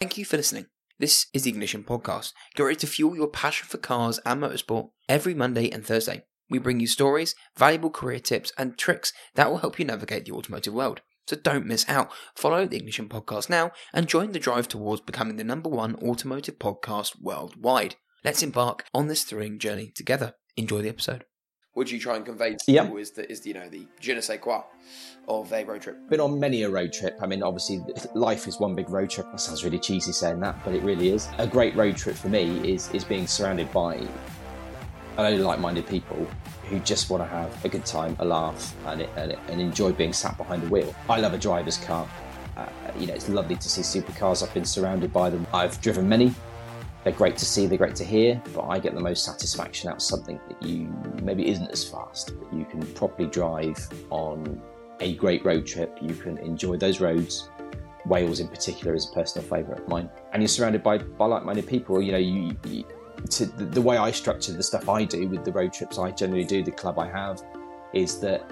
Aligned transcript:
Thank 0.00 0.16
you 0.16 0.24
for 0.24 0.38
listening. 0.38 0.64
This 0.98 1.26
is 1.34 1.42
the 1.42 1.50
Ignition 1.50 1.84
Podcast. 1.84 2.32
Get 2.54 2.62
ready 2.62 2.76
to 2.76 2.86
fuel 2.86 3.14
your 3.14 3.28
passion 3.28 3.68
for 3.68 3.76
cars 3.76 4.18
and 4.24 4.40
motorsport 4.40 4.88
every 5.10 5.34
Monday 5.34 5.68
and 5.68 5.84
Thursday. 5.84 6.22
We 6.48 6.58
bring 6.58 6.80
you 6.80 6.86
stories, 6.86 7.34
valuable 7.54 7.90
career 7.90 8.18
tips, 8.18 8.50
and 8.56 8.78
tricks 8.78 9.12
that 9.34 9.50
will 9.50 9.58
help 9.58 9.78
you 9.78 9.84
navigate 9.84 10.24
the 10.24 10.32
automotive 10.32 10.72
world. 10.72 11.02
So 11.26 11.36
don't 11.36 11.66
miss 11.66 11.86
out. 11.86 12.10
Follow 12.34 12.66
the 12.66 12.78
Ignition 12.78 13.10
Podcast 13.10 13.50
now 13.50 13.72
and 13.92 14.08
join 14.08 14.32
the 14.32 14.38
drive 14.38 14.68
towards 14.68 15.02
becoming 15.02 15.36
the 15.36 15.44
number 15.44 15.68
one 15.68 15.96
automotive 15.96 16.58
podcast 16.58 17.20
worldwide. 17.20 17.96
Let's 18.24 18.42
embark 18.42 18.86
on 18.94 19.08
this 19.08 19.24
thrilling 19.24 19.58
journey 19.58 19.92
together. 19.94 20.32
Enjoy 20.56 20.80
the 20.80 20.88
episode. 20.88 21.26
Do 21.76 21.94
you 21.94 22.00
try 22.00 22.16
and 22.16 22.26
convey 22.26 22.50
to 22.54 22.58
Yeah. 22.66 22.82
people 22.82 22.98
is 22.98 23.12
the, 23.12 23.30
is, 23.30 23.46
you 23.46 23.54
know, 23.54 23.68
the 23.68 23.86
je 24.00 24.14
ne 24.14 24.20
sais 24.20 24.38
quoi 24.38 24.62
of 25.28 25.52
a 25.52 25.64
road 25.64 25.80
trip? 25.80 25.96
Been 26.10 26.20
on 26.20 26.38
many 26.38 26.62
a 26.62 26.68
road 26.68 26.92
trip. 26.92 27.16
I 27.22 27.26
mean, 27.26 27.42
obviously, 27.42 27.80
life 28.14 28.46
is 28.46 28.60
one 28.60 28.74
big 28.74 28.90
road 28.90 29.08
trip. 29.08 29.26
That 29.30 29.40
sounds 29.40 29.64
really 29.64 29.78
cheesy 29.78 30.12
saying 30.12 30.40
that, 30.40 30.62
but 30.64 30.74
it 30.74 30.82
really 30.82 31.10
is. 31.10 31.28
A 31.38 31.46
great 31.46 31.74
road 31.76 31.96
trip 31.96 32.16
for 32.16 32.28
me 32.28 32.72
is 32.74 32.90
is 32.92 33.04
being 33.04 33.26
surrounded 33.26 33.72
by 33.72 34.06
of 35.16 35.40
like-minded 35.40 35.86
people 35.86 36.26
who 36.64 36.78
just 36.80 37.10
want 37.10 37.22
to 37.22 37.28
have 37.28 37.64
a 37.64 37.68
good 37.68 37.84
time, 37.84 38.16
a 38.20 38.24
laugh, 38.24 38.74
and, 38.86 39.02
and, 39.16 39.36
and 39.48 39.60
enjoy 39.60 39.92
being 39.92 40.12
sat 40.12 40.36
behind 40.38 40.62
the 40.62 40.68
wheel. 40.68 40.94
I 41.08 41.20
love 41.20 41.34
a 41.34 41.38
driver's 41.38 41.76
car. 41.76 42.08
Uh, 42.56 42.66
you 42.98 43.06
know, 43.06 43.14
it's 43.14 43.28
lovely 43.28 43.56
to 43.56 43.68
see 43.68 43.82
supercars. 43.82 44.42
I've 44.42 44.54
been 44.54 44.64
surrounded 44.64 45.12
by 45.12 45.28
them. 45.30 45.46
I've 45.52 45.80
driven 45.80 46.08
many. 46.08 46.34
They're 47.04 47.12
great 47.14 47.36
to 47.38 47.46
see, 47.46 47.66
they're 47.66 47.78
great 47.78 47.96
to 47.96 48.04
hear, 48.04 48.42
but 48.52 48.66
I 48.66 48.78
get 48.78 48.94
the 48.94 49.00
most 49.00 49.24
satisfaction 49.24 49.88
out 49.88 49.96
of 49.96 50.02
something 50.02 50.38
that 50.48 50.62
you 50.62 50.92
maybe 51.22 51.48
isn't 51.48 51.70
as 51.70 51.82
fast, 51.82 52.32
but 52.38 52.52
you 52.52 52.66
can 52.66 52.82
properly 52.94 53.28
drive 53.28 53.78
on 54.10 54.60
a 55.00 55.14
great 55.14 55.42
road 55.44 55.66
trip. 55.66 55.98
You 56.02 56.14
can 56.14 56.36
enjoy 56.38 56.76
those 56.76 57.00
roads. 57.00 57.48
Wales, 58.04 58.40
in 58.40 58.48
particular, 58.48 58.94
is 58.94 59.08
a 59.10 59.14
personal 59.14 59.48
favourite 59.48 59.80
of 59.80 59.88
mine. 59.88 60.10
And 60.32 60.42
you're 60.42 60.48
surrounded 60.48 60.82
by, 60.82 60.98
by 60.98 61.26
like-minded 61.26 61.66
people. 61.66 62.02
You 62.02 62.12
know, 62.12 62.18
you, 62.18 62.56
you 62.66 62.84
to 63.30 63.46
the, 63.46 63.64
the 63.64 63.82
way 63.82 63.96
I 63.96 64.10
structure 64.10 64.52
the 64.52 64.62
stuff 64.62 64.88
I 64.88 65.04
do 65.04 65.28
with 65.28 65.44
the 65.44 65.52
road 65.52 65.72
trips 65.72 65.98
I 65.98 66.10
generally 66.10 66.44
do, 66.44 66.62
the 66.62 66.70
club 66.70 66.98
I 66.98 67.06
have, 67.08 67.42
is 67.92 68.20
that 68.20 68.50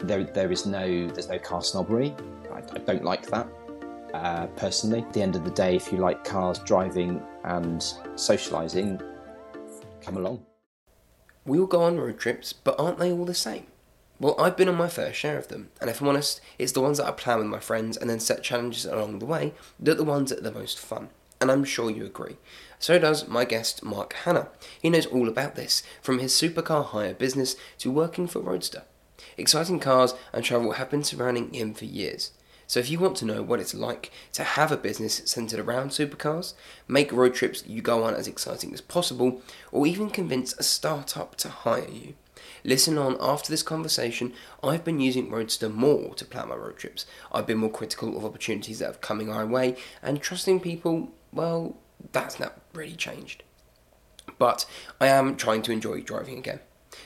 there 0.00 0.24
there 0.24 0.50
is 0.50 0.66
no 0.66 1.06
there's 1.08 1.28
no 1.28 1.38
car 1.38 1.62
snobbery. 1.62 2.14
I, 2.52 2.58
I 2.58 2.78
don't 2.78 3.04
like 3.04 3.26
that 3.30 3.46
uh, 4.14 4.46
personally. 4.56 5.00
At 5.00 5.12
the 5.12 5.22
end 5.22 5.36
of 5.36 5.44
the 5.44 5.50
day, 5.50 5.76
if 5.76 5.92
you 5.92 5.98
like 5.98 6.24
cars, 6.24 6.58
driving, 6.58 7.22
and 7.44 7.80
socialising, 8.14 9.02
come 10.00 10.16
along. 10.16 10.44
We 11.44 11.58
all 11.58 11.66
go 11.66 11.82
on 11.82 11.98
road 11.98 12.18
trips, 12.18 12.52
but 12.52 12.78
aren't 12.78 12.98
they 12.98 13.10
all 13.10 13.24
the 13.24 13.34
same? 13.34 13.66
Well, 14.20 14.40
I've 14.40 14.56
been 14.56 14.68
on 14.68 14.76
my 14.76 14.88
fair 14.88 15.12
share 15.12 15.36
of 15.36 15.48
them, 15.48 15.70
and 15.80 15.90
if 15.90 16.00
I'm 16.00 16.06
honest, 16.06 16.40
it's 16.56 16.70
the 16.70 16.80
ones 16.80 16.98
that 16.98 17.08
I 17.08 17.10
plan 17.10 17.38
with 17.38 17.48
my 17.48 17.58
friends 17.58 17.96
and 17.96 18.08
then 18.08 18.20
set 18.20 18.44
challenges 18.44 18.84
along 18.84 19.18
the 19.18 19.26
way 19.26 19.52
that 19.80 19.92
are 19.92 19.94
the 19.96 20.04
ones 20.04 20.30
that 20.30 20.38
are 20.38 20.50
the 20.50 20.52
most 20.52 20.78
fun. 20.78 21.08
And 21.40 21.50
I'm 21.50 21.64
sure 21.64 21.90
you 21.90 22.04
agree. 22.04 22.36
So 22.78 23.00
does 23.00 23.26
my 23.26 23.44
guest 23.44 23.82
Mark 23.82 24.12
Hanner. 24.24 24.46
He 24.80 24.90
knows 24.90 25.06
all 25.06 25.28
about 25.28 25.56
this, 25.56 25.82
from 26.00 26.20
his 26.20 26.32
supercar 26.32 26.84
hire 26.84 27.14
business 27.14 27.56
to 27.78 27.90
working 27.90 28.28
for 28.28 28.40
Roadstr. 28.40 28.84
Exciting 29.36 29.80
cars 29.80 30.14
and 30.32 30.44
travel 30.44 30.72
have 30.72 30.90
been 30.90 31.02
surrounding 31.02 31.52
him 31.52 31.74
for 31.74 31.84
years. 31.84 32.30
So 32.72 32.80
if 32.80 32.88
you 32.88 32.98
want 32.98 33.18
to 33.18 33.26
know 33.26 33.42
what 33.42 33.60
it's 33.60 33.74
like 33.74 34.10
to 34.32 34.42
have 34.42 34.72
a 34.72 34.78
business 34.78 35.20
centered 35.26 35.60
around 35.60 35.90
supercars, 35.90 36.54
make 36.88 37.12
road 37.12 37.34
trips 37.34 37.62
you 37.66 37.82
go 37.82 38.02
on 38.02 38.14
as 38.14 38.26
exciting 38.26 38.72
as 38.72 38.80
possible, 38.80 39.42
or 39.70 39.86
even 39.86 40.08
convince 40.08 40.54
a 40.54 40.62
startup 40.62 41.36
to 41.36 41.50
hire 41.50 41.86
you, 41.86 42.14
listen 42.64 42.96
on 42.96 43.18
after 43.20 43.52
this 43.52 43.62
conversation. 43.62 44.32
I've 44.64 44.84
been 44.84 45.00
using 45.00 45.28
Roadstr 45.28 45.70
more 45.70 46.14
to 46.14 46.24
plan 46.24 46.48
my 46.48 46.54
road 46.54 46.78
trips. 46.78 47.04
I've 47.30 47.46
been 47.46 47.58
more 47.58 47.70
critical 47.70 48.16
of 48.16 48.24
opportunities 48.24 48.78
that 48.78 48.86
have 48.86 49.02
coming 49.02 49.28
our 49.28 49.44
way, 49.44 49.76
and 50.02 50.22
trusting 50.22 50.60
people, 50.60 51.10
well, 51.30 51.76
that's 52.12 52.40
not 52.40 52.58
really 52.72 52.96
changed. 52.96 53.42
But 54.38 54.64
I 54.98 55.08
am 55.08 55.36
trying 55.36 55.60
to 55.64 55.72
enjoy 55.72 56.00
driving 56.00 56.38
again. 56.38 56.60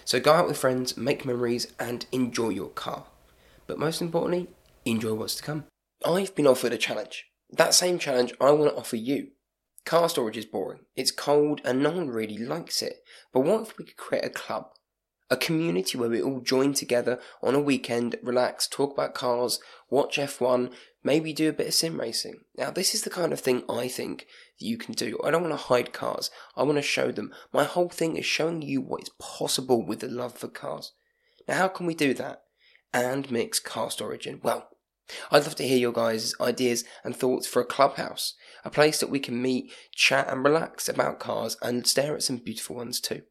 So 0.05 0.21
go 0.21 0.33
out 0.33 0.47
with 0.47 0.59
friends, 0.59 0.97
make 0.97 1.27
memories, 1.27 1.73
and 1.81 2.07
enjoy 2.13 2.51
your 2.51 2.69
car. 2.69 3.07
But 3.67 3.81
most 3.81 4.01
importantly, 4.01 4.47
enjoy 4.87 5.15
what's 5.15 5.35
to 5.37 5.43
come. 5.43 5.65
I've 6.05 6.35
been 6.35 6.47
offered 6.47 6.73
a 6.73 6.79
challenge. 6.79 7.27
That 7.51 7.75
same 7.75 7.99
challenge 7.99 8.33
I 8.41 8.51
want 8.53 8.73
to 8.73 8.79
offer 8.79 8.97
you. 8.97 9.29
Car 9.85 10.09
storage 10.09 10.37
is 10.37 10.47
boring. 10.47 10.81
It's 10.97 11.11
cold 11.11 11.61
and 11.65 11.83
no 11.83 11.91
one 11.91 12.09
really 12.09 12.39
likes 12.39 12.83
it. 12.83 13.05
But 13.33 13.41
what 13.41 13.63
if 13.63 13.79
we 13.79 13.85
could 13.85 13.97
create 13.97 14.25
a 14.25 14.31
club? 14.31 14.71
A 15.29 15.37
community 15.37 15.99
where 15.99 16.09
we 16.09 16.23
all 16.23 16.41
join 16.41 16.73
together 16.73 17.21
on 17.43 17.55
a 17.55 17.61
weekend, 17.61 18.17
relax, 18.23 18.69
talk 18.69 18.93
about 18.93 19.15
cars, 19.15 19.59
watch 19.91 20.19
F1, 20.19 20.73
maybe 21.03 21.33
do 21.33 21.49
a 21.49 21.53
bit 21.53 21.69
of 21.69 21.75
sim 21.75 22.01
racing. 22.01 22.41
Now, 22.57 22.71
this 22.71 22.95
is 22.95 23.03
the 23.03 23.11
kind 23.11 23.33
of 23.33 23.41
thing 23.41 23.65
I 23.69 23.89
think 23.89 24.27
that 24.61 24.67
you 24.67 24.77
can 24.77 24.95
do. 24.95 25.19
I 25.25 25.31
don't 25.31 25.43
want 25.43 25.53
to 25.53 25.67
hide 25.67 25.93
cars. 25.93 26.31
I 26.57 26.63
want 26.63 26.77
to 26.77 26.83
show 26.83 27.11
them. 27.11 27.33
My 27.53 27.65
whole 27.65 27.89
thing 27.89 28.17
is 28.17 28.27
showing 28.27 28.63
you 28.63 28.81
what 28.81 29.03
is 29.03 29.11
possible 29.19 29.85
with 29.85 30.01
the 30.01 30.09
love 30.09 30.35
for 30.35 30.49
cars. 30.49 30.93
Now, 31.49 31.57
how 31.57 31.69
can 31.69 31.87
we 31.87 31.95
do 31.95 32.15
that? 32.15 32.43
And 32.93 33.31
mix 33.31 33.59
car 33.59 33.91
storage 33.91 34.27
in? 34.27 34.41
Well, 34.43 34.69
I'd 35.31 35.45
love 35.45 35.55
to 35.57 35.67
hear 35.67 35.79
your 35.79 35.93
guys' 35.93 36.35
ideas 36.41 36.85
and 37.05 37.15
thoughts 37.15 37.47
for 37.47 37.61
a 37.61 37.67
clubhouse, 37.67 38.35
a 38.65 38.71
place 38.71 38.99
that 39.01 39.11
we 39.11 39.21
can 39.21 39.41
meet, 39.41 39.73
chat, 39.93 40.29
and 40.29 40.45
relax 40.45 40.89
about 40.89 41.21
cars 41.21 41.57
and 41.63 41.87
stare 41.87 42.15
at 42.15 42.23
some 42.23 42.39
beautiful 42.39 42.77
ones 42.77 43.01
too. 43.01 43.23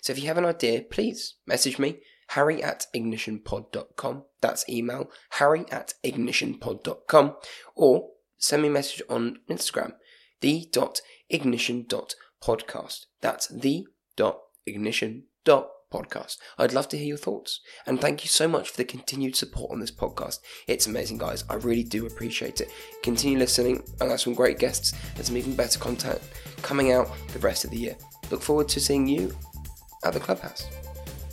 So 0.00 0.12
if 0.12 0.18
you 0.18 0.26
have 0.26 0.38
an 0.38 0.44
idea, 0.44 0.82
please 0.82 1.34
message 1.46 1.78
me, 1.78 1.98
harry 2.28 2.62
at 2.62 2.86
ignitionpod.com. 2.94 4.24
That's 4.40 4.68
email, 4.68 5.10
harry 5.30 5.64
at 5.70 5.94
ignitionpod.com, 6.04 7.36
or 7.74 8.08
send 8.38 8.62
me 8.62 8.68
a 8.68 8.72
message 8.72 9.02
on 9.08 9.38
Instagram, 9.50 9.92
the 10.40 10.68
dot 10.72 11.00
ignition 11.28 11.84
dot 11.88 12.14
podcast. 12.42 13.06
That's 13.20 13.48
the 13.48 13.86
dot 14.16 14.38
ignition 14.66 15.24
dot 15.44 15.68
podcast. 15.96 16.36
I'd 16.58 16.72
love 16.72 16.88
to 16.88 16.98
hear 16.98 17.06
your 17.06 17.16
thoughts. 17.16 17.60
And 17.86 18.00
thank 18.00 18.24
you 18.24 18.28
so 18.28 18.46
much 18.48 18.70
for 18.70 18.76
the 18.76 18.84
continued 18.84 19.36
support 19.36 19.70
on 19.72 19.80
this 19.80 19.90
podcast. 19.90 20.40
It's 20.66 20.86
amazing, 20.86 21.18
guys. 21.18 21.44
I 21.48 21.54
really 21.54 21.84
do 21.84 22.06
appreciate 22.06 22.60
it. 22.60 22.70
Continue 23.02 23.38
listening. 23.38 23.82
I 24.00 24.06
got 24.06 24.20
some 24.20 24.34
great 24.34 24.58
guests 24.58 24.92
and 25.16 25.24
some 25.24 25.36
even 25.36 25.54
better 25.54 25.78
content 25.78 26.20
coming 26.62 26.92
out 26.92 27.08
the 27.32 27.38
rest 27.38 27.64
of 27.64 27.70
the 27.70 27.78
year. 27.78 27.96
Look 28.30 28.42
forward 28.42 28.68
to 28.70 28.80
seeing 28.80 29.06
you 29.06 29.34
at 30.04 30.12
the 30.12 30.20
clubhouse. 30.20 30.68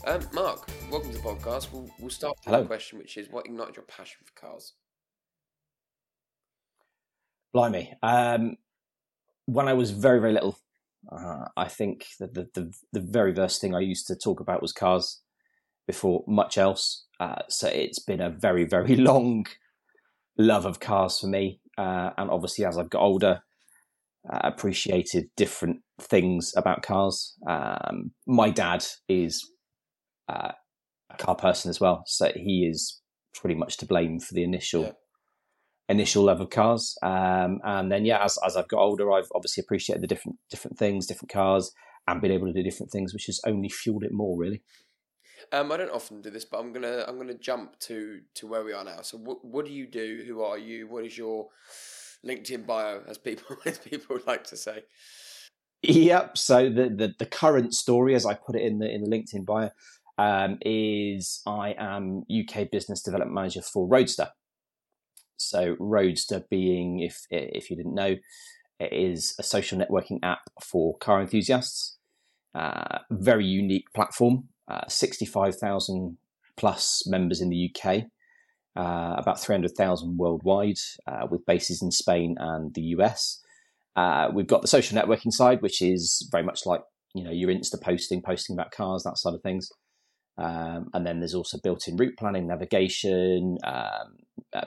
Um, 0.06 0.22
Mark, 0.34 0.68
welcome 0.92 1.12
to 1.12 1.18
the 1.18 1.24
podcast. 1.24 1.72
We'll, 1.72 1.90
we'll 2.00 2.10
start 2.10 2.36
with 2.38 2.46
Hello. 2.46 2.62
a 2.64 2.66
question, 2.66 3.00
which 3.00 3.18
is 3.18 3.30
what 3.30 3.46
ignited 3.46 3.76
your 3.76 3.86
passion 3.86 4.18
for 4.26 4.48
cars? 4.48 4.74
Blimey. 7.54 7.94
Um, 8.02 8.58
when 9.46 9.68
I 9.68 9.74
was 9.74 9.92
very, 9.92 10.20
very 10.20 10.34
little, 10.34 10.58
uh, 11.12 11.46
I 11.58 11.68
think 11.68 12.08
that 12.20 12.34
the, 12.34 12.48
the, 12.54 12.74
the 12.92 13.02
very 13.02 13.34
first 13.34 13.62
thing 13.62 13.76
I 13.76 13.80
used 13.80 14.08
to 14.08 14.16
talk 14.16 14.40
about 14.40 14.62
was 14.62 14.74
cars 14.74 15.22
before 15.88 16.24
much 16.28 16.58
else. 16.58 17.06
Uh, 17.20 17.42
so 17.50 17.68
it's 17.68 18.00
been 18.00 18.22
a 18.22 18.30
very, 18.30 18.66
very 18.66 18.96
long 19.10 19.46
love 20.38 20.66
of 20.66 20.80
cars 20.80 21.20
for 21.20 21.28
me. 21.28 21.60
Uh, 21.78 22.12
and 22.18 22.30
obviously, 22.30 22.66
as 22.66 22.78
I've 22.78 22.90
got 22.90 23.02
older, 23.02 23.42
uh, 24.32 24.40
appreciated 24.44 25.26
different 25.36 25.82
things 26.00 26.54
about 26.56 26.82
cars. 26.82 27.36
Um, 27.48 28.12
my 28.26 28.50
dad 28.50 28.86
is 29.10 29.46
uh, 30.30 30.52
a 31.10 31.18
car 31.18 31.36
person 31.36 31.70
as 31.70 31.80
well. 31.80 32.04
So 32.06 32.32
he 32.36 32.68
is 32.70 33.02
pretty 33.36 33.56
much 33.56 33.78
to 33.78 33.86
blame 33.86 34.20
for 34.20 34.34
the 34.34 34.44
initial 34.44 34.84
Yeah. 34.84 34.92
Initial 35.90 36.24
love 36.24 36.40
of 36.40 36.50
cars. 36.50 36.98
Um, 37.04 37.60
and 37.64 37.92
then 37.92 38.06
yeah, 38.06 38.24
as, 38.24 38.38
as 38.46 38.56
I've 38.56 38.70
got 38.70 38.80
older, 38.80 39.12
I've 39.12 39.32
obviously 39.36 39.62
appreciated 39.62 40.02
the 40.02 40.08
different 40.08 40.38
different 40.50 40.78
things, 40.78 41.08
different 41.08 41.32
cars, 41.32 41.72
and 42.08 42.22
been 42.22 42.32
able 42.32 42.48
to 42.48 42.54
do 42.54 42.64
different 42.64 42.92
things, 42.92 43.14
which 43.14 43.26
has 43.26 43.42
only 43.46 43.70
fueled 43.70 44.04
it 44.04 44.14
more. 44.14 44.38
Really. 44.38 44.64
Um, 45.52 45.72
I 45.72 45.78
don't 45.78 45.92
often 45.92 46.22
do 46.22 46.30
this, 46.30 46.46
but 46.46 46.60
I'm 46.60 46.72
gonna 46.72 47.04
I'm 47.08 47.18
gonna 47.18 47.34
jump 47.34 47.78
to 47.82 48.22
to 48.36 48.48
where 48.48 48.64
we 48.64 48.74
are 48.74 48.84
now. 48.84 49.02
So, 49.02 49.18
what 49.18 49.44
what 49.44 49.66
do 49.66 49.74
you 49.74 49.86
do? 49.88 50.24
Who 50.26 50.42
are 50.42 50.58
you? 50.58 50.88
What 50.88 51.06
is 51.06 51.18
your 51.18 51.50
LinkedIn 52.26 52.66
bio, 52.66 53.02
as 53.08 53.18
people 53.18 53.58
as 53.66 53.78
people 53.78 54.20
like 54.26 54.46
to 54.46 54.58
say? 54.58 54.84
Yep. 55.84 56.38
So 56.38 56.70
the, 56.70 56.90
the 56.90 57.14
the 57.20 57.26
current 57.26 57.74
story, 57.74 58.16
as 58.16 58.26
I 58.26 58.36
put 58.36 58.56
it 58.56 58.62
in 58.62 58.80
the 58.80 58.90
in 58.90 59.04
the 59.04 59.10
LinkedIn 59.10 59.46
bio, 59.46 59.70
um, 60.18 60.58
is 60.62 61.42
I 61.46 61.76
am 61.78 62.24
UK 62.32 62.72
Business 62.72 63.02
Development 63.02 63.36
Manager 63.36 63.62
for 63.62 63.88
Roadstr. 63.88 64.30
So 65.44 65.76
Roadstr 65.76 66.48
being, 66.50 67.00
if 67.00 67.26
if 67.30 67.70
you 67.70 67.76
didn't 67.76 67.96
know, 67.96 68.16
it 68.80 68.94
is 68.94 69.36
a 69.40 69.44
social 69.44 69.78
networking 69.78 70.20
app 70.24 70.42
for 70.62 70.98
car 70.98 71.22
enthusiasts. 71.22 71.98
Uh, 72.56 73.00
very 73.12 73.46
unique 73.46 73.86
platform. 73.94 74.50
Uh, 74.68 74.88
Sixty-five 74.88 75.56
thousand 75.56 76.18
plus 76.56 77.04
members 77.08 77.42
in 77.42 77.50
the 77.50 77.74
UK. 77.74 78.04
Uh, 78.76 79.14
about 79.20 79.40
300,000 79.40 80.18
worldwide, 80.18 80.80
uh, 81.06 81.28
with 81.30 81.46
bases 81.46 81.84
in 81.84 81.92
Spain 81.92 82.36
and 82.40 82.74
the 82.74 82.82
US. 82.98 83.40
Uh, 83.96 84.30
we've 84.34 84.48
got 84.48 84.64
the 84.64 84.68
social 84.68 84.98
networking 84.98 85.32
side, 85.32 85.62
which 85.62 85.80
is 85.80 86.28
very 86.32 86.44
much 86.44 86.66
like 86.66 86.82
you 87.14 87.24
know 87.24 87.30
your 87.30 87.50
Insta 87.50 87.80
posting, 87.80 88.22
posting 88.22 88.56
about 88.56 88.72
cars, 88.72 89.04
that 89.04 89.20
side 89.20 89.36
of 89.36 89.44
things. 89.44 89.70
Um, 90.38 90.90
and 90.94 91.06
then 91.06 91.20
there's 91.20 91.36
also 91.36 91.60
built-in 91.64 91.96
route 91.96 92.18
planning, 92.18 92.48
navigation, 92.48 93.58
um, 93.64 94.18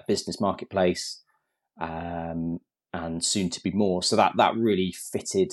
business 0.06 0.40
marketplace, 0.40 1.22
um, 1.80 2.60
and 2.92 3.24
soon 3.24 3.50
to 3.50 3.62
be 3.62 3.72
more. 3.72 4.02
So 4.02 4.16
that 4.16 4.32
that 4.36 4.56
really 4.56 4.94
fitted 5.12 5.52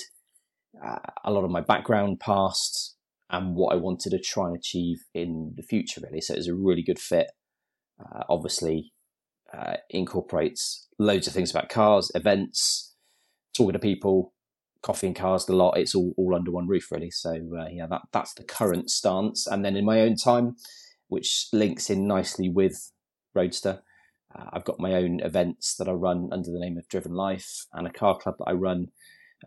uh, 0.83 0.99
a 1.23 1.31
lot 1.31 1.43
of 1.43 1.51
my 1.51 1.61
background, 1.61 2.19
past, 2.19 2.95
and 3.29 3.55
what 3.55 3.73
I 3.73 3.77
wanted 3.77 4.11
to 4.11 4.19
try 4.19 4.47
and 4.47 4.55
achieve 4.55 4.97
in 5.13 5.53
the 5.55 5.63
future. 5.63 6.01
Really, 6.03 6.21
so 6.21 6.33
it 6.33 6.37
was 6.37 6.47
a 6.47 6.55
really 6.55 6.83
good 6.83 6.99
fit. 6.99 7.31
Uh, 7.99 8.23
obviously, 8.29 8.93
uh, 9.51 9.77
incorporates 9.89 10.87
loads 10.99 11.27
of 11.27 11.33
things 11.33 11.51
about 11.51 11.69
cars, 11.69 12.11
events, 12.15 12.93
talking 13.55 13.73
to 13.73 13.79
people, 13.79 14.33
coffee 14.83 15.07
and 15.07 15.15
cars, 15.15 15.45
the 15.45 15.55
lot. 15.55 15.77
It's 15.77 15.95
all 15.95 16.13
all 16.17 16.35
under 16.35 16.51
one 16.51 16.67
roof, 16.67 16.91
really. 16.91 17.09
So 17.09 17.31
uh, 17.57 17.67
yeah, 17.71 17.87
that 17.87 18.03
that's 18.11 18.33
the 18.33 18.43
current 18.43 18.89
stance. 18.91 19.47
And 19.47 19.65
then 19.65 19.75
in 19.75 19.85
my 19.85 20.01
own 20.01 20.15
time, 20.15 20.55
which 21.07 21.47
links 21.51 21.89
in 21.89 22.07
nicely 22.07 22.49
with 22.49 22.91
Roadstr. 23.35 23.81
Uh, 24.35 24.45
I've 24.51 24.65
got 24.65 24.79
my 24.79 24.93
own 24.93 25.19
events 25.19 25.75
that 25.75 25.87
I 25.87 25.91
run 25.91 26.29
under 26.31 26.51
the 26.51 26.59
name 26.59 26.77
of 26.77 26.87
Driven 26.87 27.13
Life 27.13 27.67
and 27.73 27.85
a 27.85 27.91
car 27.91 28.17
club 28.17 28.35
that 28.39 28.45
I 28.45 28.53
run 28.53 28.87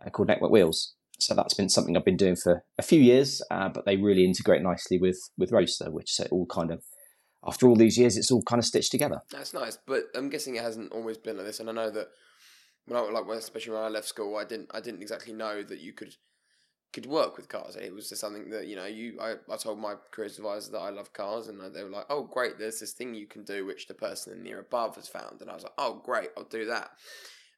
uh, 0.01 0.11
called 0.11 0.29
Network 0.29 0.53
Wheels. 0.53 0.95
So 1.19 1.35
that's 1.35 1.55
been 1.55 1.69
something 1.69 1.97
I've 1.97 2.05
been 2.05 2.17
doing 2.17 2.37
for 2.37 2.63
a 2.79 2.83
few 2.83 3.01
years, 3.01 3.43
uh, 3.51 3.69
but 3.69 3.85
they 3.85 3.97
really 3.97 4.25
integrate 4.25 4.63
nicely 4.63 4.99
with 4.99 5.31
with 5.39 5.51
Roadstr, 5.51 5.91
which 5.91 6.19
it 6.21 6.29
all 6.31 6.47
kind 6.47 6.71
of 6.71 6.83
after 7.47 7.69
all 7.69 7.77
these 7.77 7.97
years, 7.97 8.17
it's 8.17 8.31
all 8.31 8.43
kind 8.43 8.59
of 8.59 8.67
stitched 8.67 8.91
together. 8.91 9.23
That's 9.31 9.55
nice, 9.55 9.79
but 9.87 10.05
I'm 10.15 10.29
guessing 10.29 10.57
it 10.57 10.63
hasn't 10.63 10.93
always 10.93 11.17
been 11.17 11.37
like 11.37 11.47
this. 11.47 11.61
And 11.61 11.71
I 11.71 11.73
know 11.73 11.91
that 11.91 12.09
when 12.87 12.99
I 12.99 13.03
like, 13.11 13.27
especially 13.29 13.75
when 13.75 13.83
I 13.83 13.89
left 13.89 14.09
school, 14.09 14.37
I 14.37 14.45
didn't 14.45 14.71
I 14.73 14.81
didn't 14.81 15.03
exactly 15.03 15.33
know 15.33 15.63
that 15.63 15.81
you 15.81 15.93
could 15.93 16.15
could 16.93 17.07
work 17.07 17.37
with 17.37 17.49
cars. 17.49 17.77
It 17.77 17.95
was 17.95 18.09
just 18.09 18.21
something 18.21 18.49
that 18.51 18.67
you 18.67 18.77
know 18.77 18.87
you 18.87 19.19
I, 19.21 19.35
I 19.53 19.57
told 19.57 19.79
my 19.79 19.95
career 20.13 20.29
advisor 20.29 20.73
that 20.73 20.79
I 20.81 20.91
love 20.91 21.13
cars, 21.13 21.49
and 21.49 21.61
they 21.75 21.83
were 21.83 21.91
like, 21.91 22.07
"Oh, 22.09 22.23
great! 22.23 22.59
There's 22.59 22.81
this 22.81 22.93
thing 22.93 23.15
you 23.15 23.27
can 23.27 23.45
do 23.45 23.67
which 23.67 23.87
the 23.87 23.95
person 23.95 24.33
in 24.33 24.39
the 24.39 24.45
near 24.45 24.61
above 24.61 24.97
has 24.97 25.09
found," 25.09 25.41
and 25.41 25.51
I 25.51 25.55
was 25.55 25.65
like, 25.65 25.75
"Oh, 25.79 26.01
great! 26.05 26.31
I'll 26.37 26.45
do 26.45 26.67
that." 26.67 26.91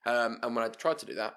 Um, 0.07 0.39
and 0.43 0.57
when 0.57 0.65
I 0.65 0.69
tried 0.69 0.99
to 0.99 1.07
do 1.07 1.15
that, 1.15 1.35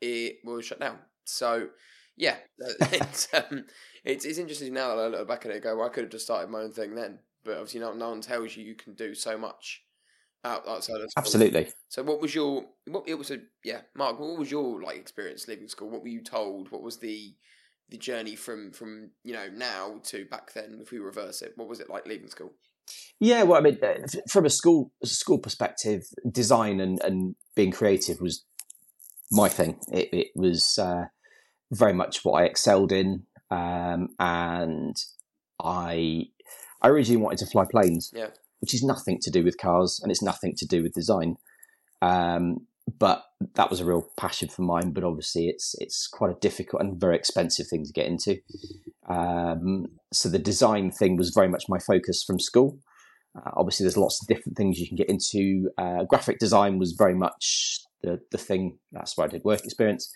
it 0.00 0.38
was 0.44 0.64
shut 0.64 0.80
down. 0.80 0.98
So 1.24 1.68
yeah, 2.16 2.36
it's 2.58 3.28
um, 3.34 3.66
it's 4.04 4.24
it's 4.24 4.38
interesting 4.38 4.72
now 4.72 4.96
that 4.96 5.02
I 5.02 5.06
look 5.08 5.28
back 5.28 5.44
at 5.44 5.52
it. 5.52 5.62
go, 5.62 5.76
well, 5.76 5.86
I 5.86 5.90
could 5.90 6.04
have 6.04 6.12
just 6.12 6.24
started 6.24 6.50
my 6.50 6.62
own 6.62 6.72
thing 6.72 6.94
then, 6.94 7.18
but 7.44 7.52
obviously, 7.52 7.80
no, 7.80 7.92
no 7.92 8.08
one 8.08 8.22
tells 8.22 8.56
you 8.56 8.64
you 8.64 8.74
can 8.74 8.94
do 8.94 9.14
so 9.14 9.36
much 9.36 9.82
outside 10.44 11.00
of 11.00 11.10
school. 11.10 11.12
Absolutely. 11.16 11.68
So, 11.88 12.02
what 12.02 12.20
was 12.20 12.34
your 12.34 12.64
what 12.86 13.04
it 13.06 13.14
was 13.14 13.30
a 13.30 13.38
yeah, 13.64 13.80
Mark? 13.94 14.18
What 14.18 14.38
was 14.38 14.50
your 14.50 14.82
like 14.82 14.96
experience 14.96 15.48
leaving 15.48 15.68
school? 15.68 15.90
What 15.90 16.02
were 16.02 16.08
you 16.08 16.22
told? 16.22 16.70
What 16.70 16.82
was 16.82 16.98
the 16.98 17.34
the 17.88 17.98
journey 17.98 18.36
from 18.36 18.72
from 18.72 19.10
you 19.24 19.32
know 19.32 19.48
now 19.52 20.00
to 20.04 20.24
back 20.26 20.52
then? 20.52 20.78
If 20.80 20.90
we 20.90 20.98
reverse 20.98 21.42
it, 21.42 21.52
what 21.56 21.68
was 21.68 21.80
it 21.80 21.90
like 21.90 22.06
leaving 22.06 22.28
school? 22.28 22.52
Yeah, 23.18 23.42
well, 23.42 23.58
I 23.58 23.62
mean, 23.62 23.78
uh, 23.82 24.06
from 24.30 24.46
a 24.46 24.50
school 24.50 24.92
school 25.02 25.38
perspective, 25.38 26.02
design 26.30 26.80
and, 26.80 27.00
and 27.02 27.34
being 27.54 27.72
creative 27.72 28.20
was 28.20 28.44
my 29.32 29.48
thing. 29.48 29.80
It, 29.90 30.08
it 30.12 30.28
was 30.36 30.78
uh, 30.78 31.06
very 31.72 31.92
much 31.92 32.24
what 32.24 32.42
I 32.42 32.44
excelled 32.44 32.92
in, 32.92 33.24
um, 33.50 34.10
and 34.20 34.96
I 35.60 36.26
I 36.80 36.88
originally 36.88 37.20
wanted 37.20 37.38
to 37.40 37.46
fly 37.46 37.64
planes. 37.68 38.12
Yeah 38.14 38.28
which 38.60 38.74
is 38.74 38.82
nothing 38.82 39.18
to 39.22 39.30
do 39.30 39.44
with 39.44 39.58
cars 39.58 40.00
and 40.02 40.10
it's 40.10 40.22
nothing 40.22 40.54
to 40.56 40.66
do 40.66 40.82
with 40.82 40.94
design. 40.94 41.36
Um, 42.02 42.66
but 42.98 43.24
that 43.54 43.70
was 43.70 43.80
a 43.80 43.84
real 43.84 44.08
passion 44.16 44.48
for 44.48 44.62
mine. 44.62 44.92
But 44.92 45.04
obviously, 45.04 45.48
it's 45.48 45.74
it's 45.78 46.06
quite 46.06 46.30
a 46.30 46.38
difficult 46.40 46.82
and 46.82 47.00
very 47.00 47.16
expensive 47.16 47.66
thing 47.68 47.84
to 47.84 47.92
get 47.92 48.06
into. 48.06 48.38
Um, 49.08 49.86
so 50.12 50.28
the 50.28 50.38
design 50.38 50.90
thing 50.90 51.16
was 51.16 51.30
very 51.30 51.48
much 51.48 51.64
my 51.68 51.78
focus 51.78 52.22
from 52.22 52.38
school. 52.38 52.78
Uh, 53.36 53.50
obviously, 53.54 53.84
there's 53.84 53.96
lots 53.96 54.22
of 54.22 54.28
different 54.28 54.56
things 54.56 54.78
you 54.78 54.86
can 54.86 54.96
get 54.96 55.08
into. 55.08 55.70
Uh, 55.76 56.04
graphic 56.04 56.38
design 56.38 56.78
was 56.78 56.92
very 56.92 57.14
much 57.14 57.80
the 58.02 58.20
the 58.30 58.38
thing. 58.38 58.78
That's 58.92 59.16
where 59.16 59.26
I 59.26 59.30
did 59.30 59.44
work 59.44 59.64
experience. 59.64 60.12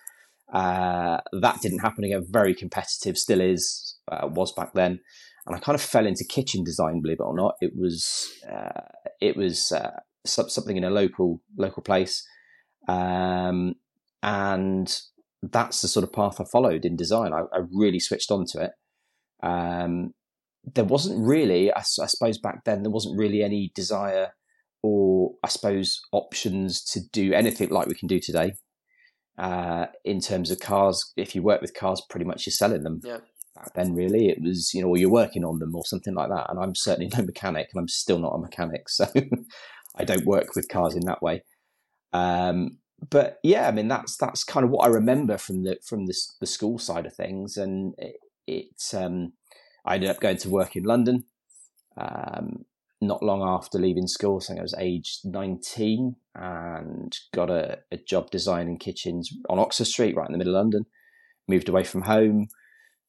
Uh, 0.52 1.18
that 1.40 1.60
didn't 1.60 1.78
happen 1.80 2.04
again. 2.04 2.26
Very 2.28 2.54
competitive, 2.54 3.16
still 3.16 3.40
is, 3.40 3.96
uh, 4.10 4.26
was 4.26 4.52
back 4.52 4.72
then 4.72 4.98
and 5.46 5.56
I 5.56 5.58
kind 5.58 5.74
of 5.74 5.82
fell 5.82 6.06
into 6.06 6.24
kitchen 6.24 6.64
design, 6.64 7.00
believe 7.00 7.18
it 7.20 7.24
or 7.24 7.34
not. 7.34 7.54
It 7.60 7.72
was 7.76 8.30
uh, 8.50 8.82
it 9.20 9.36
was 9.36 9.72
uh, 9.72 10.00
something 10.26 10.76
in 10.76 10.84
a 10.84 10.90
local 10.90 11.42
local 11.56 11.82
place, 11.82 12.26
um, 12.88 13.74
and 14.22 15.00
that's 15.42 15.80
the 15.80 15.88
sort 15.88 16.04
of 16.04 16.12
path 16.12 16.40
I 16.40 16.44
followed 16.44 16.84
in 16.84 16.96
design. 16.96 17.32
I, 17.32 17.42
I 17.54 17.62
really 17.72 18.00
switched 18.00 18.30
onto 18.30 18.58
it. 18.58 18.72
Um, 19.42 20.12
there 20.74 20.84
wasn't 20.84 21.26
really, 21.26 21.72
I, 21.72 21.78
I, 21.78 22.06
suppose, 22.06 22.36
back 22.36 22.64
then 22.64 22.82
there 22.82 22.90
wasn't 22.90 23.18
really 23.18 23.42
any 23.42 23.72
desire 23.74 24.34
or 24.82 25.32
I 25.42 25.48
suppose 25.48 25.98
options 26.12 26.84
to 26.92 27.00
do 27.12 27.32
anything 27.32 27.70
like 27.70 27.86
we 27.86 27.94
can 27.94 28.08
do 28.08 28.20
today. 28.20 28.52
Uh, 29.38 29.86
in 30.04 30.20
terms 30.20 30.50
of 30.50 30.60
cars, 30.60 31.14
if 31.16 31.34
you 31.34 31.42
work 31.42 31.62
with 31.62 31.72
cars, 31.72 32.02
pretty 32.10 32.26
much 32.26 32.44
you're 32.44 32.52
selling 32.52 32.82
them. 32.82 33.00
Yeah 33.02 33.20
back 33.54 33.74
then 33.74 33.94
really. 33.94 34.28
It 34.28 34.42
was 34.42 34.72
you 34.74 34.82
know 34.82 34.88
or 34.88 34.96
you're 34.96 35.10
working 35.10 35.44
on 35.44 35.58
them 35.58 35.74
or 35.74 35.84
something 35.84 36.14
like 36.14 36.28
that 36.28 36.46
and 36.50 36.58
i'm 36.58 36.74
certainly 36.74 37.10
no 37.16 37.24
mechanic 37.24 37.68
and 37.72 37.80
i'm 37.80 37.88
still 37.88 38.18
not 38.18 38.34
a 38.34 38.38
mechanic 38.38 38.88
so 38.88 39.06
i 39.96 40.04
don't 40.04 40.26
work 40.26 40.54
with 40.54 40.68
cars 40.68 40.94
in 40.94 41.06
that 41.06 41.22
way. 41.22 41.42
Um, 42.12 42.78
but 43.08 43.38
yeah 43.42 43.66
i 43.66 43.70
mean 43.70 43.88
that's 43.88 44.18
that's 44.18 44.44
kind 44.44 44.62
of 44.62 44.70
what 44.70 44.84
i 44.84 44.88
remember 44.88 45.38
from 45.38 45.62
the 45.62 45.78
from 45.82 46.04
this 46.04 46.36
the 46.38 46.46
school 46.46 46.78
side 46.78 47.06
of 47.06 47.14
things 47.14 47.56
and 47.56 47.94
it, 47.96 48.16
it 48.46 48.94
um, 48.94 49.32
i 49.86 49.94
ended 49.94 50.10
up 50.10 50.20
going 50.20 50.36
to 50.36 50.50
work 50.50 50.76
in 50.76 50.82
london 50.82 51.24
um, 51.96 52.66
not 53.00 53.22
long 53.22 53.40
after 53.42 53.78
leaving 53.78 54.06
school 54.06 54.38
i 54.42 54.44
think 54.44 54.58
i 54.58 54.62
was 54.62 54.74
aged 54.78 55.20
19 55.24 56.16
and 56.34 57.16
got 57.32 57.48
a, 57.48 57.78
a 57.90 57.96
job 57.96 58.30
designing 58.30 58.78
kitchens 58.78 59.32
on 59.48 59.58
oxford 59.58 59.86
street 59.86 60.14
right 60.14 60.26
in 60.28 60.32
the 60.32 60.38
middle 60.38 60.54
of 60.54 60.60
london. 60.60 60.86
Moved 61.48 61.68
away 61.68 61.82
from 61.82 62.02
home 62.02 62.48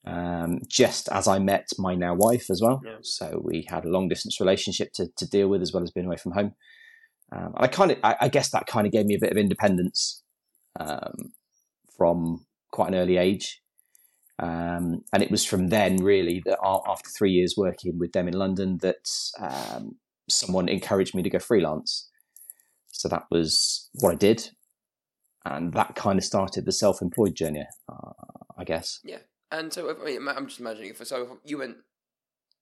um, 0.05 0.59
just 0.67 1.09
as 1.09 1.27
I 1.27 1.39
met 1.39 1.69
my 1.77 1.95
now 1.95 2.15
wife 2.15 2.49
as 2.49 2.61
well. 2.61 2.81
Yeah. 2.83 2.97
So 3.01 3.41
we 3.43 3.65
had 3.67 3.85
a 3.85 3.89
long 3.89 4.07
distance 4.07 4.39
relationship 4.39 4.93
to, 4.93 5.07
to 5.17 5.27
deal 5.27 5.47
with 5.47 5.61
as 5.61 5.73
well 5.73 5.83
as 5.83 5.91
being 5.91 6.07
away 6.07 6.17
from 6.17 6.31
home. 6.33 6.55
Um, 7.33 7.53
I 7.55 7.67
kind 7.67 7.91
of, 7.91 7.97
I, 8.03 8.15
I, 8.21 8.27
guess 8.27 8.49
that 8.49 8.67
kind 8.67 8.85
of 8.85 8.91
gave 8.91 9.05
me 9.05 9.15
a 9.15 9.19
bit 9.19 9.31
of 9.31 9.37
independence 9.37 10.21
um, 10.77 11.31
from 11.97 12.45
quite 12.71 12.89
an 12.89 12.95
early 12.95 13.17
age. 13.17 13.61
Um, 14.37 15.03
and 15.13 15.21
it 15.21 15.31
was 15.31 15.45
from 15.45 15.69
then, 15.69 15.97
really, 15.97 16.41
that 16.45 16.57
after 16.63 17.09
three 17.17 17.31
years 17.31 17.53
working 17.55 17.97
with 17.99 18.11
them 18.11 18.27
in 18.27 18.33
London, 18.33 18.79
that 18.81 19.07
um, 19.39 19.97
someone 20.29 20.67
encouraged 20.67 21.15
me 21.15 21.23
to 21.23 21.29
go 21.29 21.39
freelance. 21.39 22.09
So 22.89 23.07
that 23.07 23.23
was 23.31 23.89
what 23.93 24.13
I 24.13 24.15
did. 24.15 24.49
And 25.45 25.73
that 25.73 25.95
kind 25.95 26.19
of 26.19 26.25
started 26.25 26.65
the 26.65 26.71
self 26.71 27.01
employed 27.01 27.35
journey, 27.35 27.65
uh, 27.87 28.11
I 28.57 28.63
guess. 28.63 28.99
Yeah. 29.03 29.19
And 29.51 29.71
so, 29.73 29.89
if, 29.89 29.99
I 29.99 30.05
mean, 30.05 30.27
I'm 30.27 30.47
just 30.47 30.59
imagining 30.59 30.91
if 30.91 31.05
so, 31.05 31.23
if 31.23 31.29
you 31.43 31.57
went 31.57 31.77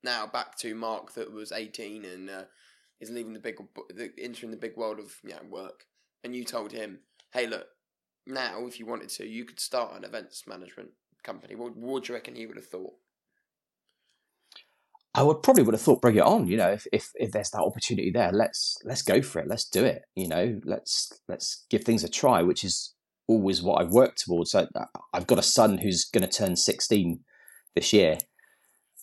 now 0.03 0.25
back 0.25 0.58
to 0.60 0.74
Mark 0.74 1.13
that 1.13 1.31
was 1.31 1.51
18 1.51 2.05
and 2.05 2.29
uh, 2.29 2.43
is 3.00 3.10
leaving 3.12 3.34
the 3.34 3.39
big, 3.39 3.58
the, 3.93 4.12
entering 4.17 4.51
the 4.51 4.58
big 4.58 4.75
world 4.75 5.00
of 5.00 5.15
yeah 5.24 5.39
work, 5.48 5.86
and 6.24 6.36
you 6.36 6.43
told 6.43 6.72
him, 6.72 7.00
"Hey, 7.31 7.48
look, 7.48 7.67
now 8.25 8.65
if 8.65 8.79
you 8.79 8.86
wanted 8.86 9.10
to, 9.10 9.27
you 9.27 9.46
could 9.46 9.60
start 9.60 9.96
an 9.96 10.03
events 10.03 10.48
management 10.48 10.89
company." 11.24 11.55
What, 11.55 11.75
what 11.75 12.03
do 12.03 12.12
you 12.12 12.15
reckon 12.15 12.36
he 12.36 12.48
would 12.48 12.58
have 12.58 12.67
thought? 12.67 12.93
I 15.13 15.24
would 15.24 15.41
probably 15.41 15.63
would 15.63 15.74
have 15.74 15.81
thought, 15.81 16.01
bring 16.01 16.15
it 16.15 16.24
on. 16.24 16.48
You 16.48 16.58
know, 16.58 16.69
if, 16.69 16.88
if 16.91 17.12
if 17.15 17.31
there's 17.31 17.50
that 17.51 17.62
opportunity 17.62 18.12
there, 18.12 18.31
let's 18.31 18.77
let's 18.84 19.01
go 19.01 19.22
for 19.22 19.39
it. 19.39 19.48
Let's 19.48 19.65
do 19.65 19.84
it. 19.84 20.03
You 20.15 20.27
know, 20.27 20.60
let's 20.63 21.12
let's 21.27 21.65
give 21.69 21.84
things 21.84 22.03
a 22.03 22.10
try. 22.10 22.41
Which 22.41 22.63
is 22.63 22.93
always 23.30 23.62
what 23.62 23.80
I've 23.80 23.92
worked 23.92 24.24
towards. 24.26 24.52
So 24.52 24.68
uh, 24.76 24.86
I've 25.14 25.28
got 25.28 25.38
a 25.38 25.44
son 25.44 25.78
who's 25.78 26.04
going 26.04 26.28
to 26.28 26.38
turn 26.38 26.56
16 26.56 27.20
this 27.76 27.94
year. 27.94 28.18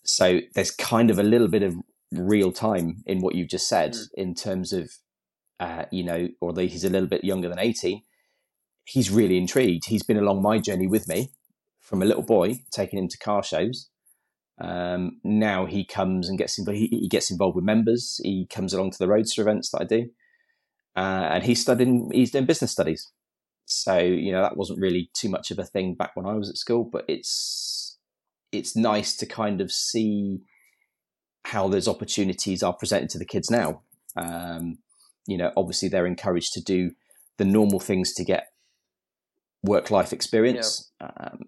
So 0.03 0.41
there's 0.53 0.69
kind 0.69 1.09
of 1.09 1.17
a 1.17 1.23
little 1.23 1.47
bit 1.47 1.63
of 1.63 1.75
real 2.11 2.51
time 2.51 3.03
in 3.05 3.21
what 3.21 3.35
you've 3.35 3.49
just 3.49 3.69
said 3.69 3.93
mm. 3.93 4.07
in 4.15 4.35
terms 4.35 4.73
of, 4.73 4.91
uh, 5.61 5.85
you 5.91 6.03
know, 6.03 6.27
although 6.41 6.67
he's 6.67 6.83
a 6.83 6.89
little 6.89 7.07
bit 7.07 7.23
younger 7.23 7.47
than 7.47 7.57
18, 7.57 8.03
he's 8.83 9.09
really 9.09 9.37
intrigued. 9.37 9.85
He's 9.85 10.03
been 10.03 10.17
along 10.17 10.41
my 10.41 10.59
journey 10.59 10.87
with 10.87 11.07
me 11.07 11.31
from 11.79 12.01
a 12.01 12.05
little 12.05 12.23
boy, 12.23 12.55
taking 12.71 12.99
him 12.99 13.07
to 13.07 13.17
car 13.17 13.41
shows. 13.41 13.89
Um, 14.59 15.19
now 15.23 15.65
he 15.65 15.85
comes 15.85 16.27
and 16.27 16.37
gets 16.37 16.59
involved. 16.59 16.79
He, 16.79 16.87
he, 16.87 17.07
gets 17.07 17.31
involved 17.31 17.55
with 17.55 17.63
members. 17.63 18.19
He 18.23 18.47
comes 18.47 18.73
along 18.73 18.91
to 18.91 18.97
the 18.97 19.05
Roadstr 19.05 19.39
events 19.39 19.69
that 19.69 19.81
I 19.81 19.85
do, 19.85 20.09
uh, 20.95 21.29
and 21.31 21.43
he's 21.43 21.61
studying. 21.61 22.09
He's 22.11 22.31
doing 22.31 22.45
business 22.45 22.71
studies. 22.71 23.11
So 23.69 23.97
you 23.97 24.31
know 24.31 24.41
that 24.41 24.57
wasn't 24.57 24.79
really 24.79 25.09
too 25.13 25.29
much 25.29 25.51
of 25.51 25.59
a 25.59 25.65
thing 25.65 25.93
back 25.93 26.15
when 26.15 26.25
I 26.25 26.35
was 26.35 26.49
at 26.49 26.57
school, 26.57 26.85
but 26.85 27.03
it's 27.07 27.97
it's 28.51 28.75
nice 28.75 29.15
to 29.17 29.25
kind 29.25 29.59
of 29.59 29.71
see 29.71 30.39
how 31.43 31.67
those 31.67 31.87
opportunities 31.87 32.63
are 32.63 32.73
presented 32.73 33.09
to 33.09 33.19
the 33.19 33.25
kids 33.25 33.51
now. 33.51 33.81
Um, 34.15 34.79
you 35.27 35.37
know, 35.37 35.51
obviously 35.57 35.89
they're 35.89 36.07
encouraged 36.07 36.53
to 36.53 36.61
do 36.61 36.91
the 37.37 37.45
normal 37.45 37.79
things 37.79 38.13
to 38.13 38.23
get 38.23 38.47
work 39.63 39.91
life 39.91 40.13
experience, 40.13 40.89
yeah. 41.01 41.11
um, 41.19 41.39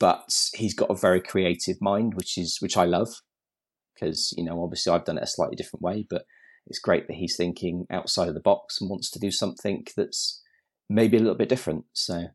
but 0.00 0.50
he's 0.54 0.74
got 0.74 0.90
a 0.90 0.96
very 0.96 1.20
creative 1.20 1.76
mind, 1.80 2.14
which 2.14 2.36
is 2.36 2.58
which 2.60 2.76
I 2.76 2.84
love 2.84 3.22
because 3.94 4.34
you 4.36 4.44
know 4.44 4.62
obviously 4.62 4.92
I've 4.92 5.04
done 5.04 5.18
it 5.18 5.24
a 5.24 5.28
slightly 5.28 5.54
different 5.56 5.82
way, 5.82 6.06
but 6.10 6.24
it's 6.66 6.80
great 6.80 7.06
that 7.06 7.16
he's 7.16 7.36
thinking 7.36 7.86
outside 7.88 8.26
of 8.28 8.34
the 8.34 8.40
box 8.40 8.80
and 8.80 8.90
wants 8.90 9.10
to 9.12 9.20
do 9.20 9.30
something 9.30 9.84
that's 9.96 10.42
maybe 10.88 11.16
a 11.16 11.20
little 11.20 11.34
bit 11.34 11.48
different. 11.48 11.84
So 11.92 12.26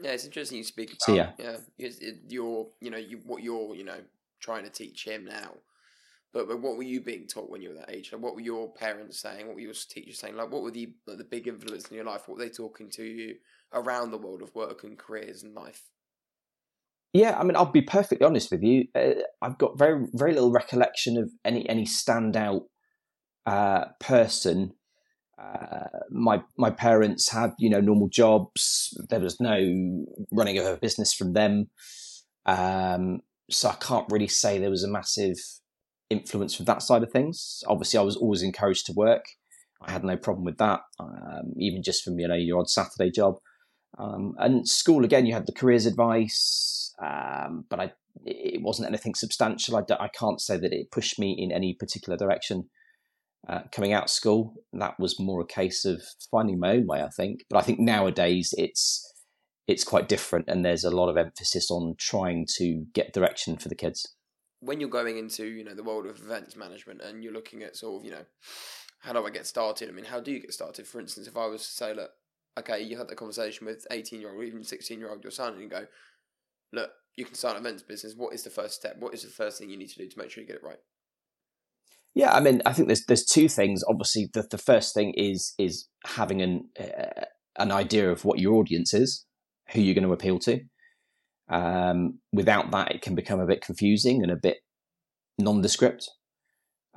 yeah, 0.00 0.12
it's 0.12 0.24
interesting 0.24 0.58
you 0.58 0.64
speak 0.64 0.90
about 0.90 1.02
So, 1.02 1.14
yeah. 1.14 1.30
yeah, 1.38 1.56
because 1.76 1.98
it, 1.98 2.16
you're 2.28 2.68
you 2.80 2.90
know 2.90 2.98
you 2.98 3.20
what 3.24 3.42
you're 3.42 3.74
you 3.74 3.84
know 3.84 4.00
trying 4.40 4.64
to 4.64 4.70
teach 4.70 5.04
him 5.04 5.24
now. 5.24 5.52
But, 6.32 6.46
but 6.46 6.60
what 6.60 6.76
were 6.76 6.82
you 6.82 7.00
being 7.00 7.26
taught 7.26 7.48
when 7.48 7.62
you 7.62 7.70
were 7.70 7.76
that 7.76 7.90
age? 7.90 8.12
Like, 8.12 8.20
what 8.20 8.34
were 8.34 8.42
your 8.42 8.70
parents 8.74 9.18
saying? 9.18 9.46
What 9.46 9.54
were 9.54 9.62
your 9.62 9.72
teachers 9.72 10.18
saying? 10.18 10.36
Like, 10.36 10.52
what 10.52 10.62
were 10.62 10.70
the 10.70 10.92
like, 11.06 11.18
the 11.18 11.24
big 11.24 11.48
influence 11.48 11.88
in 11.88 11.96
your 11.96 12.04
life? 12.04 12.28
What 12.28 12.38
were 12.38 12.44
they 12.44 12.50
talking 12.50 12.90
to 12.90 13.02
you 13.02 13.36
around 13.72 14.10
the 14.10 14.18
world 14.18 14.42
of 14.42 14.54
work 14.54 14.84
and 14.84 14.98
careers 14.98 15.42
and 15.42 15.54
life? 15.54 15.82
Yeah, 17.14 17.38
I 17.38 17.44
mean, 17.44 17.56
I'll 17.56 17.72
be 17.72 17.82
perfectly 17.82 18.26
honest 18.26 18.50
with 18.50 18.62
you. 18.62 18.84
Uh, 18.94 19.22
I've 19.40 19.56
got 19.56 19.78
very, 19.78 20.06
very 20.12 20.34
little 20.34 20.52
recollection 20.52 21.16
of 21.16 21.30
any 21.44 21.66
any 21.68 21.84
standout 21.84 22.66
uh, 23.46 23.86
person. 23.98 24.74
Uh, 25.38 25.86
my 26.10 26.42
my 26.56 26.70
parents 26.70 27.30
had, 27.30 27.52
you 27.58 27.70
know, 27.70 27.80
normal 27.80 28.08
jobs. 28.08 28.96
There 29.08 29.20
was 29.20 29.38
no 29.40 30.04
running 30.32 30.58
of 30.58 30.66
a 30.66 30.76
business 30.76 31.12
from 31.12 31.32
them, 31.32 31.68
um, 32.46 33.20
so 33.50 33.68
I 33.68 33.74
can't 33.74 34.10
really 34.10 34.28
say 34.28 34.58
there 34.58 34.70
was 34.70 34.84
a 34.84 34.90
massive 34.90 35.36
influence 36.10 36.54
from 36.54 36.66
that 36.66 36.82
side 36.82 37.02
of 37.02 37.12
things. 37.12 37.62
Obviously, 37.66 37.98
I 37.98 38.02
was 38.02 38.16
always 38.16 38.42
encouraged 38.42 38.86
to 38.86 38.92
work. 38.92 39.24
I 39.80 39.92
had 39.92 40.02
no 40.02 40.16
problem 40.16 40.44
with 40.44 40.58
that, 40.58 40.80
um, 40.98 41.52
even 41.56 41.82
just 41.82 42.02
from 42.02 42.18
you 42.18 42.26
know 42.26 42.34
your 42.34 42.58
odd 42.58 42.70
Saturday 42.70 43.10
job. 43.10 43.36
Um, 43.98 44.34
and 44.38 44.68
school 44.68 45.04
again, 45.04 45.26
you 45.26 45.34
had 45.34 45.46
the 45.46 45.52
careers 45.52 45.86
advice, 45.86 46.94
um, 47.00 47.64
but 47.70 47.80
I 47.80 47.92
it 48.24 48.62
wasn't 48.62 48.88
anything 48.88 49.14
substantial. 49.14 49.76
I, 49.76 49.82
I 50.00 50.08
can't 50.08 50.40
say 50.40 50.56
that 50.56 50.72
it 50.72 50.90
pushed 50.90 51.18
me 51.18 51.36
in 51.38 51.52
any 51.52 51.74
particular 51.74 52.16
direction. 52.16 52.68
Uh, 53.48 53.60
coming 53.72 53.92
out 53.92 54.04
of 54.04 54.10
school, 54.10 54.54
that 54.72 54.98
was 54.98 55.18
more 55.18 55.40
a 55.40 55.46
case 55.46 55.84
of 55.84 56.02
finding 56.30 56.58
my 56.58 56.72
own 56.72 56.86
way, 56.86 57.02
I 57.02 57.08
think. 57.08 57.44
But 57.48 57.58
I 57.58 57.62
think 57.62 57.78
nowadays 57.78 58.52
it's 58.58 59.04
it's 59.66 59.84
quite 59.84 60.08
different, 60.08 60.46
and 60.48 60.64
there's 60.64 60.84
a 60.84 60.90
lot 60.90 61.08
of 61.08 61.16
emphasis 61.16 61.70
on 61.70 61.94
trying 61.98 62.46
to 62.56 62.86
get 62.94 63.12
direction 63.12 63.56
for 63.56 63.68
the 63.68 63.74
kids. 63.74 64.14
When 64.60 64.80
you're 64.80 64.88
going 64.88 65.18
into 65.18 65.46
you 65.46 65.64
know 65.64 65.74
the 65.74 65.84
world 65.84 66.06
of 66.06 66.18
events 66.18 66.56
management 66.56 67.00
and 67.00 67.22
you're 67.22 67.32
looking 67.32 67.62
at 67.62 67.76
sort 67.76 68.00
of 68.00 68.04
you 68.04 68.10
know 68.10 68.24
how 69.00 69.12
do 69.12 69.24
I 69.24 69.30
get 69.30 69.46
started? 69.46 69.88
I 69.88 69.92
mean, 69.92 70.04
how 70.04 70.20
do 70.20 70.32
you 70.32 70.40
get 70.40 70.52
started? 70.52 70.86
For 70.86 71.00
instance, 71.00 71.28
if 71.28 71.36
I 71.36 71.46
was 71.46 71.62
to 71.62 71.72
say, 71.72 71.94
look, 71.94 72.10
okay, 72.58 72.80
you 72.80 72.96
had 72.96 73.08
that 73.08 73.16
conversation 73.16 73.66
with 73.66 73.86
18 73.90 74.20
year 74.20 74.30
old 74.30 74.40
or 74.40 74.44
even 74.44 74.64
16 74.64 74.98
year 74.98 75.10
old 75.10 75.22
your 75.22 75.30
son, 75.30 75.54
and 75.54 75.62
you 75.62 75.68
go, 75.68 75.86
look, 76.72 76.90
you 77.16 77.24
can 77.24 77.34
start 77.34 77.56
an 77.56 77.62
events 77.62 77.82
business. 77.82 78.14
What 78.16 78.34
is 78.34 78.42
the 78.42 78.50
first 78.50 78.74
step? 78.74 78.96
What 78.98 79.14
is 79.14 79.22
the 79.22 79.28
first 79.28 79.58
thing 79.58 79.70
you 79.70 79.76
need 79.76 79.90
to 79.90 79.98
do 79.98 80.08
to 80.08 80.18
make 80.18 80.30
sure 80.30 80.42
you 80.42 80.46
get 80.46 80.56
it 80.56 80.64
right? 80.64 80.78
Yeah, 82.18 82.32
I 82.32 82.40
mean, 82.40 82.62
I 82.66 82.72
think 82.72 82.88
there's 82.88 83.04
there's 83.06 83.24
two 83.24 83.48
things. 83.48 83.84
Obviously, 83.88 84.28
the 84.34 84.44
the 84.50 84.58
first 84.58 84.92
thing 84.92 85.14
is 85.16 85.54
is 85.56 85.86
having 86.04 86.42
an 86.42 86.68
uh, 86.78 87.26
an 87.56 87.70
idea 87.70 88.10
of 88.10 88.24
what 88.24 88.40
your 88.40 88.54
audience 88.56 88.92
is, 88.92 89.24
who 89.70 89.80
you're 89.80 89.94
going 89.94 90.02
to 90.08 90.12
appeal 90.12 90.40
to. 90.40 90.60
Um, 91.48 92.18
without 92.32 92.72
that, 92.72 92.90
it 92.90 93.02
can 93.02 93.14
become 93.14 93.38
a 93.38 93.46
bit 93.46 93.62
confusing 93.62 94.24
and 94.24 94.32
a 94.32 94.36
bit 94.36 94.58
nondescript. 95.38 96.10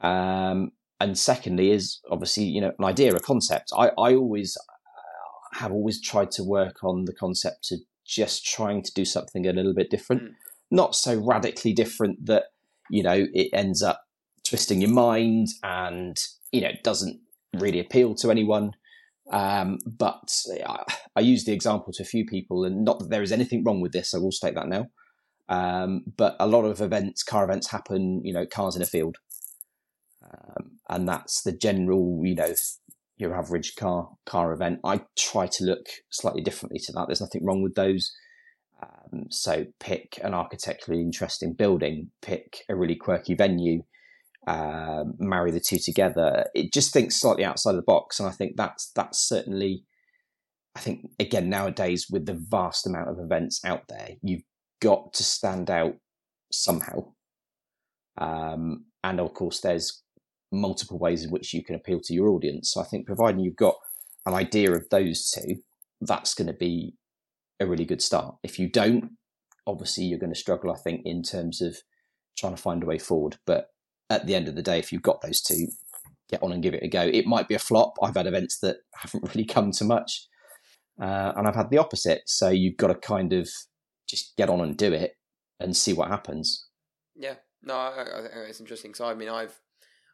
Um, 0.01 0.72
and 1.00 1.16
secondly, 1.16 1.70
is 1.70 2.00
obviously 2.10 2.46
you 2.46 2.60
know 2.60 2.72
an 2.80 2.86
idea, 2.86 3.13
a 3.13 3.20
concept. 3.20 3.70
I 3.78 3.90
I 4.00 4.16
always 4.16 4.58
uh, 4.58 5.60
have 5.60 5.72
always 5.72 6.01
tried 6.01 6.32
to 6.32 6.44
work 6.44 6.84
on 6.84 7.06
the 7.06 7.13
concept 7.13 7.72
of 7.72 7.78
just 8.08 8.44
trying 8.44 8.82
to 8.82 8.92
do 8.96 9.06
something 9.06 9.46
a 9.46 9.54
little 9.54 9.75
bit 9.75 9.92
different, 9.92 10.24
Mm. 10.24 10.34
not 10.72 10.96
so 10.96 11.13
radically 11.16 11.74
different 11.74 12.25
that 12.25 12.46
you 12.90 13.04
know 13.04 13.28
it 13.36 13.50
ends 13.54 13.84
up 13.84 14.01
twisting 14.51 14.81
your 14.81 14.91
mind 14.91 15.48
and 15.63 16.17
you 16.51 16.60
know 16.60 16.67
it 16.67 16.84
doesn't 16.84 17.17
really 17.53 17.79
appeal 17.79 18.13
to 18.15 18.29
anyone. 18.29 18.74
Um, 19.31 19.77
but 19.86 20.29
I, 20.67 20.84
I 21.15 21.22
use 21.22 21.46
the 21.46 21.53
example 21.53 21.93
to 21.93 22.03
a 22.03 22.05
few 22.05 22.25
people, 22.25 22.65
and 22.65 22.84
not 22.84 23.00
that 23.00 23.10
there 23.10 23.24
is 23.24 23.31
anything 23.31 23.63
wrong 23.63 23.79
with 23.79 23.93
this. 23.93 24.13
I 24.13 24.17
will 24.17 24.34
state 24.34 24.55
that 24.55 24.67
now. 24.67 24.88
Um, 25.48 26.03
but 26.17 26.36
a 26.38 26.48
lot 26.48 26.65
of 26.65 26.81
events, 26.81 27.24
car 27.24 27.46
events, 27.46 27.72
happen. 27.72 28.22
You 28.25 28.34
know, 28.34 28.46
cars 28.46 28.75
in 28.75 28.81
a 28.81 28.86
field, 28.86 29.15
um, 30.22 30.79
and 30.89 31.08
that's 31.08 31.43
the 31.43 31.53
general. 31.53 32.20
You 32.25 32.36
know, 32.36 32.53
your 33.15 33.34
average 33.34 33.77
car 33.77 34.10
car 34.25 34.51
event. 34.51 34.81
I 34.84 35.01
try 35.17 35.48
to 35.48 35.63
look 35.63 35.86
slightly 36.10 36.41
differently 36.41 36.79
to 36.79 36.91
that. 36.91 37.08
There's 37.08 37.22
nothing 37.22 37.46
wrong 37.46 37.63
with 37.63 37.75
those. 37.75 38.12
Um, 38.84 39.27
so 39.29 39.67
pick 39.79 40.20
an 40.22 40.34
architecturally 40.34 41.00
interesting 41.00 41.53
building, 41.53 42.12
pick 42.22 42.65
a 42.67 42.75
really 42.75 42.96
quirky 42.96 43.36
venue, 43.36 43.84
um, 44.48 45.13
marry 45.19 45.51
the 45.51 45.60
two 45.60 45.77
together. 45.77 46.45
It 46.53 46.74
just 46.74 46.93
thinks 46.93 47.19
slightly 47.19 47.45
outside 47.45 47.74
the 47.74 47.83
box, 47.83 48.19
and 48.19 48.27
I 48.27 48.31
think 48.31 48.55
that's 48.57 48.91
that's 48.95 49.19
certainly. 49.19 49.86
I 50.74 50.79
think 50.79 51.10
again 51.19 51.50
nowadays 51.50 52.07
with 52.10 52.25
the 52.25 52.39
vast 52.50 52.88
amount 52.88 53.10
of 53.10 53.19
events 53.19 53.60
out 53.65 53.83
there, 53.89 54.12
you've 54.21 54.43
got 54.81 55.13
to 55.13 55.24
stand 55.24 55.69
out 55.69 55.95
somehow. 56.51 57.12
Um, 58.17 58.86
and 59.03 59.19
of 59.19 59.33
course, 59.33 59.60
there's 59.60 60.01
multiple 60.51 60.98
ways 60.98 61.24
in 61.24 61.31
which 61.31 61.53
you 61.53 61.63
can 61.63 61.75
appeal 61.75 62.00
to 62.03 62.13
your 62.13 62.29
audience. 62.29 62.71
So 62.71 62.81
I 62.81 62.86
think 62.86 63.05
providing 63.05 63.41
you've 63.41 63.55
got 63.55 63.75
an 64.25 64.33
idea 64.33 64.71
of 64.71 64.86
those 64.89 65.29
two, 65.29 65.57
that's 66.01 66.33
going 66.33 66.48
to 66.48 66.53
be 66.53 66.95
a 67.60 67.65
really 67.65 67.86
good 67.86 68.01
start. 68.01 68.36
If 68.43 68.60
you 68.60 68.69
don't, 68.69 69.12
obviously 69.65 70.05
you're 70.05 70.19
going 70.19 70.33
to 70.33 70.39
struggle, 70.39 70.71
I 70.71 70.77
think, 70.77 71.01
in 71.05 71.24
terms 71.24 71.62
of 71.62 71.77
trying 72.38 72.55
to 72.55 72.62
find 72.62 72.83
a 72.83 72.86
way 72.86 72.98
forward. 72.98 73.38
But 73.45 73.67
at 74.12 74.25
the 74.25 74.36
end 74.36 74.48
of 74.48 74.56
the 74.56 74.62
day, 74.62 74.77
if 74.77 74.91
you've 74.91 75.01
got 75.01 75.22
those 75.22 75.41
two, 75.41 75.68
get 76.30 76.44
on 76.44 76.51
and 76.51 76.62
give 76.62 76.74
it 76.74 76.84
a 76.84 76.88
go. 76.88 77.01
It 77.01 77.25
might 77.25 77.48
be 77.48 77.56
a 77.56 77.60
flop. 77.60 77.96
I've 78.01 78.15
had 78.15 78.27
events 78.27 78.60
that 78.60 78.77
haven't 78.96 79.24
really 79.24 79.46
come 79.46 79.72
to 79.72 79.86
much, 79.86 80.27
uh, 81.01 81.34
and 81.36 81.48
I've 81.48 81.56
had 81.56 81.70
the 81.70 81.77
opposite. 81.77 82.24
So 82.25 82.50
you've 82.50 82.77
got 82.77 82.88
to 82.88 82.96
kind 82.96 83.34
of 83.34 83.50
just 84.08 84.36
get 84.36 84.50
on 84.50 84.62
and 84.62 84.77
do 84.77 84.91
it 84.91 85.15
and 85.60 85.75
see 85.75 85.94
what 85.94 86.10
happens. 86.10 86.68
Yeah, 87.15 87.36
no, 87.63 87.75
I, 87.75 88.01
I 88.01 88.22
think 88.22 88.50
it's 88.50 88.60
interesting. 88.60 88.94
So 88.94 89.06
I 89.06 89.13
mean, 89.13 89.30
I've 89.30 89.58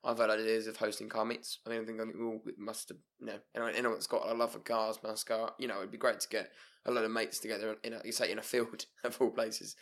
I've 0.04 0.20
had 0.20 0.30
ideas 0.30 0.68
of 0.68 0.78
hosting 0.78 1.10
car 1.10 1.26
meets. 1.26 1.60
I 1.66 1.72
mean, 1.72 1.82
I 1.82 1.86
think 1.86 2.00
we 2.00 2.24
all 2.24 2.42
must 2.58 2.90
have, 2.90 2.98
you 3.20 3.28
know, 3.28 3.40
anyone, 3.56 3.74
anyone 3.74 3.94
that's 3.94 4.08
got 4.08 4.30
a 4.30 4.34
love 4.34 4.52
for 4.52 4.60
cars 4.60 5.00
go. 5.24 5.50
You 5.58 5.68
know, 5.68 5.78
it'd 5.78 5.92
be 5.92 5.98
great 5.98 6.20
to 6.20 6.30
get 6.30 6.52
a 6.86 6.92
lot 6.92 7.04
of 7.04 7.12
mates 7.12 7.40
together 7.40 7.76
in, 7.84 7.94
a, 7.94 8.02
you 8.06 8.12
say, 8.12 8.32
in 8.32 8.40
a 8.40 8.44
field 8.44 8.86
of 9.04 9.18
all 9.20 9.32
places, 9.32 9.76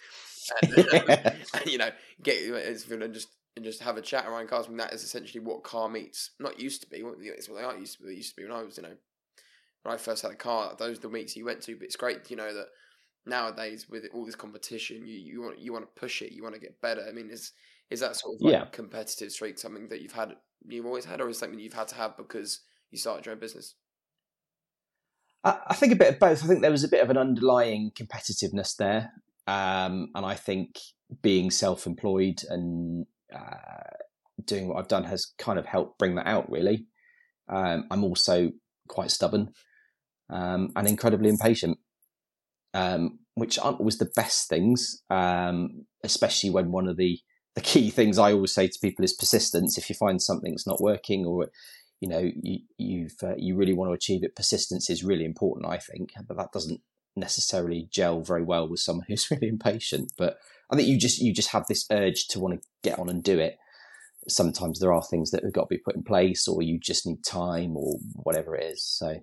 and, 0.61 0.77
and, 0.77 1.31
you 1.65 1.77
know, 1.77 1.89
get 2.23 2.41
and 2.43 3.13
just 3.13 3.29
and 3.55 3.63
just 3.65 3.81
have 3.81 3.97
a 3.97 4.01
chat 4.01 4.25
around 4.25 4.47
cars. 4.49 4.65
I 4.65 4.69
mean, 4.69 4.77
that 4.77 4.93
is 4.93 5.03
essentially 5.03 5.43
what 5.43 5.63
car 5.63 5.89
meets 5.89 6.31
not 6.39 6.59
used 6.59 6.81
to 6.81 6.89
be. 6.89 7.03
It's 7.21 7.49
what 7.49 7.57
they 7.57 7.63
are 7.63 7.77
used 7.77 7.97
to 7.97 8.03
be. 8.03 8.09
They 8.09 8.15
used 8.15 8.35
to 8.35 8.41
be 8.41 8.47
when 8.47 8.57
I 8.57 8.63
was, 8.63 8.77
you 8.77 8.83
know, 8.83 8.95
when 9.83 9.93
I 9.93 9.97
first 9.97 10.23
had 10.23 10.31
a 10.31 10.35
car. 10.35 10.75
Those 10.77 10.97
are 10.97 11.01
the 11.01 11.09
meets 11.09 11.35
you 11.35 11.45
went 11.45 11.61
to. 11.63 11.75
But 11.75 11.85
it's 11.85 11.95
great, 11.95 12.29
you 12.29 12.35
know, 12.35 12.53
that 12.53 12.67
nowadays 13.25 13.87
with 13.89 14.05
all 14.13 14.25
this 14.25 14.35
competition, 14.35 15.07
you 15.07 15.17
you 15.17 15.41
want 15.41 15.59
you 15.59 15.71
want 15.73 15.85
to 15.85 15.99
push 15.99 16.21
it. 16.21 16.33
You 16.33 16.43
want 16.43 16.55
to 16.55 16.61
get 16.61 16.81
better. 16.81 17.05
I 17.07 17.11
mean, 17.11 17.29
is 17.29 17.53
is 17.89 17.99
that 18.01 18.15
sort 18.15 18.35
of 18.35 18.41
like 18.41 18.51
Yeah. 18.51 18.65
competitive 18.71 19.31
streak 19.31 19.57
something 19.59 19.87
that 19.89 20.01
you've 20.01 20.11
had, 20.11 20.35
you've 20.67 20.85
always 20.85 21.05
had, 21.05 21.21
or 21.21 21.29
is 21.29 21.37
it 21.37 21.39
something 21.39 21.59
you've 21.59 21.73
had 21.73 21.87
to 21.89 21.95
have 21.95 22.17
because 22.17 22.61
you 22.91 22.97
started 22.97 23.25
your 23.25 23.33
own 23.33 23.39
business? 23.39 23.75
I, 25.43 25.59
I 25.67 25.75
think 25.75 25.93
a 25.93 25.95
bit 25.95 26.13
of 26.13 26.19
both. 26.19 26.43
I 26.43 26.47
think 26.47 26.61
there 26.61 26.71
was 26.71 26.83
a 26.83 26.89
bit 26.89 27.03
of 27.03 27.09
an 27.09 27.17
underlying 27.17 27.91
competitiveness 27.91 28.75
there, 28.75 29.11
um, 29.47 30.09
and 30.15 30.25
I 30.25 30.35
think 30.35 30.79
being 31.21 31.51
self-employed 31.51 32.43
and 32.49 33.05
uh, 33.35 33.95
doing 34.43 34.67
what 34.67 34.77
I've 34.77 34.87
done 34.87 35.03
has 35.05 35.27
kind 35.37 35.59
of 35.59 35.65
helped 35.65 35.97
bring 35.97 36.15
that 36.15 36.27
out. 36.27 36.49
Really, 36.49 36.87
um, 37.49 37.85
I'm 37.91 38.03
also 38.03 38.51
quite 38.87 39.11
stubborn 39.11 39.51
um, 40.29 40.71
and 40.75 40.87
incredibly 40.87 41.29
impatient, 41.29 41.77
um, 42.73 43.19
which 43.35 43.59
aren't 43.59 43.79
always 43.79 43.97
the 43.97 44.11
best 44.15 44.49
things, 44.49 45.01
um, 45.09 45.85
especially 46.03 46.49
when 46.49 46.71
one 46.71 46.87
of 46.87 46.97
the 46.97 47.19
the 47.55 47.61
key 47.61 47.89
things 47.91 48.17
I 48.17 48.33
always 48.33 48.53
say 48.53 48.67
to 48.67 48.79
people 48.81 49.05
is 49.05 49.13
persistence. 49.13 49.77
If 49.77 49.89
you 49.89 49.95
find 49.95 50.21
something's 50.21 50.67
not 50.67 50.81
working 50.81 51.25
or 51.25 51.49
you 52.01 52.09
know 52.09 52.31
you 52.41 52.59
you've 52.77 53.15
uh, 53.23 53.35
you 53.37 53.55
really 53.55 53.73
want 53.73 53.89
to 53.89 53.93
achieve 53.93 54.23
it 54.23 54.35
persistence 54.35 54.89
is 54.89 55.03
really 55.03 55.25
important 55.25 55.65
i 55.65 55.77
think 55.77 56.11
but 56.27 56.37
that 56.37 56.51
doesn't 56.51 56.81
necessarily 57.15 57.87
gel 57.91 58.21
very 58.21 58.43
well 58.43 58.67
with 58.67 58.79
someone 58.79 59.05
who's 59.09 59.29
really 59.31 59.47
impatient 59.47 60.11
but 60.17 60.37
i 60.71 60.75
think 60.75 60.87
you 60.87 60.97
just 60.97 61.19
you 61.19 61.33
just 61.33 61.49
have 61.49 61.65
this 61.67 61.85
urge 61.91 62.27
to 62.27 62.39
want 62.39 62.59
to 62.59 62.67
get 62.83 62.99
on 62.99 63.09
and 63.09 63.23
do 63.23 63.39
it 63.39 63.57
sometimes 64.27 64.79
there 64.79 64.93
are 64.93 65.03
things 65.03 65.31
that 65.31 65.43
have 65.43 65.53
got 65.53 65.63
to 65.63 65.75
be 65.75 65.81
put 65.83 65.95
in 65.95 66.03
place 66.03 66.47
or 66.47 66.61
you 66.61 66.79
just 66.79 67.05
need 67.05 67.23
time 67.23 67.77
or 67.77 67.97
whatever 68.13 68.55
it 68.55 68.63
is 68.63 68.83
so 68.83 69.15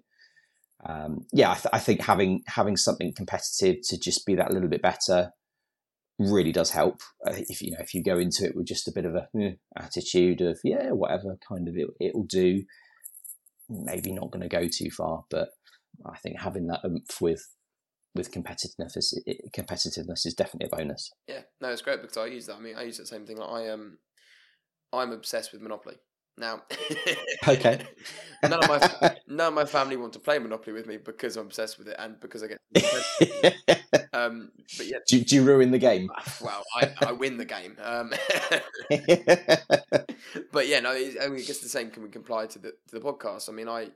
um, 0.84 1.26
yeah 1.32 1.52
I, 1.52 1.54
th- 1.54 1.66
I 1.72 1.78
think 1.78 2.02
having 2.02 2.42
having 2.46 2.76
something 2.76 3.12
competitive 3.12 3.76
to 3.88 3.98
just 3.98 4.26
be 4.26 4.34
that 4.36 4.52
little 4.52 4.68
bit 4.68 4.82
better 4.82 5.32
really 6.18 6.52
does 6.52 6.70
help. 6.70 7.00
Uh, 7.26 7.34
if 7.48 7.62
you 7.62 7.70
know, 7.72 7.78
if 7.80 7.94
you 7.94 8.02
go 8.02 8.18
into 8.18 8.44
it 8.44 8.56
with 8.56 8.66
just 8.66 8.88
a 8.88 8.92
bit 8.92 9.04
of 9.04 9.14
a 9.14 9.28
eh, 9.40 9.52
attitude 9.76 10.40
of 10.40 10.58
yeah, 10.64 10.90
whatever 10.90 11.38
kind 11.46 11.68
of 11.68 11.76
it, 11.76 11.88
it'll 12.00 12.24
do. 12.24 12.62
Maybe 13.68 14.12
not 14.12 14.30
going 14.30 14.42
to 14.42 14.48
go 14.48 14.68
too 14.68 14.90
far, 14.90 15.24
but 15.30 15.48
I 16.04 16.18
think 16.18 16.40
having 16.40 16.66
that 16.66 16.80
oomph 16.84 17.20
with 17.20 17.46
with 18.14 18.30
competitiveness 18.32 18.96
is, 18.96 19.22
competitiveness 19.56 20.26
is 20.26 20.34
definitely 20.34 20.68
a 20.72 20.76
bonus. 20.76 21.10
Yeah, 21.26 21.40
no, 21.60 21.68
it's 21.70 21.82
great 21.82 22.02
because 22.02 22.16
I 22.16 22.26
use 22.26 22.46
that. 22.46 22.56
I 22.56 22.60
mean, 22.60 22.76
I 22.76 22.82
use 22.82 22.98
the 22.98 23.06
same 23.06 23.26
thing. 23.26 23.38
Like 23.38 23.50
I 23.50 23.62
am, 23.68 23.80
um, 23.80 23.98
I'm 24.92 25.12
obsessed 25.12 25.52
with 25.52 25.62
Monopoly. 25.62 25.96
Now, 26.38 26.62
Okay. 27.46 27.84
none 28.42 28.54
of 28.54 28.66
my 28.68 29.16
none 29.28 29.48
of 29.48 29.54
my 29.54 29.66
family 29.66 29.96
want 29.96 30.14
to 30.14 30.18
play 30.18 30.38
Monopoly 30.38 30.72
with 30.72 30.86
me 30.86 30.96
because 30.96 31.36
I'm 31.36 31.44
obsessed 31.46 31.78
with 31.78 31.88
it 31.88 31.96
and 31.98 32.18
because 32.20 32.42
I 32.42 32.46
get. 32.48 32.58
um, 34.14 34.50
but 34.78 34.86
yeah, 34.86 34.96
do, 35.06 35.22
do 35.22 35.34
you 35.36 35.44
ruin 35.44 35.70
the 35.72 35.78
game? 35.78 36.08
well, 36.42 36.62
I, 36.74 36.90
I 37.02 37.12
win 37.12 37.36
the 37.36 37.44
game. 37.44 37.76
Um, 37.82 38.12
but 40.52 40.68
yeah, 40.68 40.80
no, 40.80 40.94
it's- 40.94 41.16
I 41.22 41.28
mean, 41.28 41.40
I 41.40 41.42
guess 41.42 41.58
the 41.58 41.68
same 41.68 41.90
can 41.90 42.02
we 42.02 42.08
comply 42.08 42.46
to 42.46 42.58
the 42.58 42.70
to 42.88 42.98
the 42.98 43.00
podcast. 43.00 43.48
I 43.50 43.52
mean, 43.52 43.68
I 43.68 43.88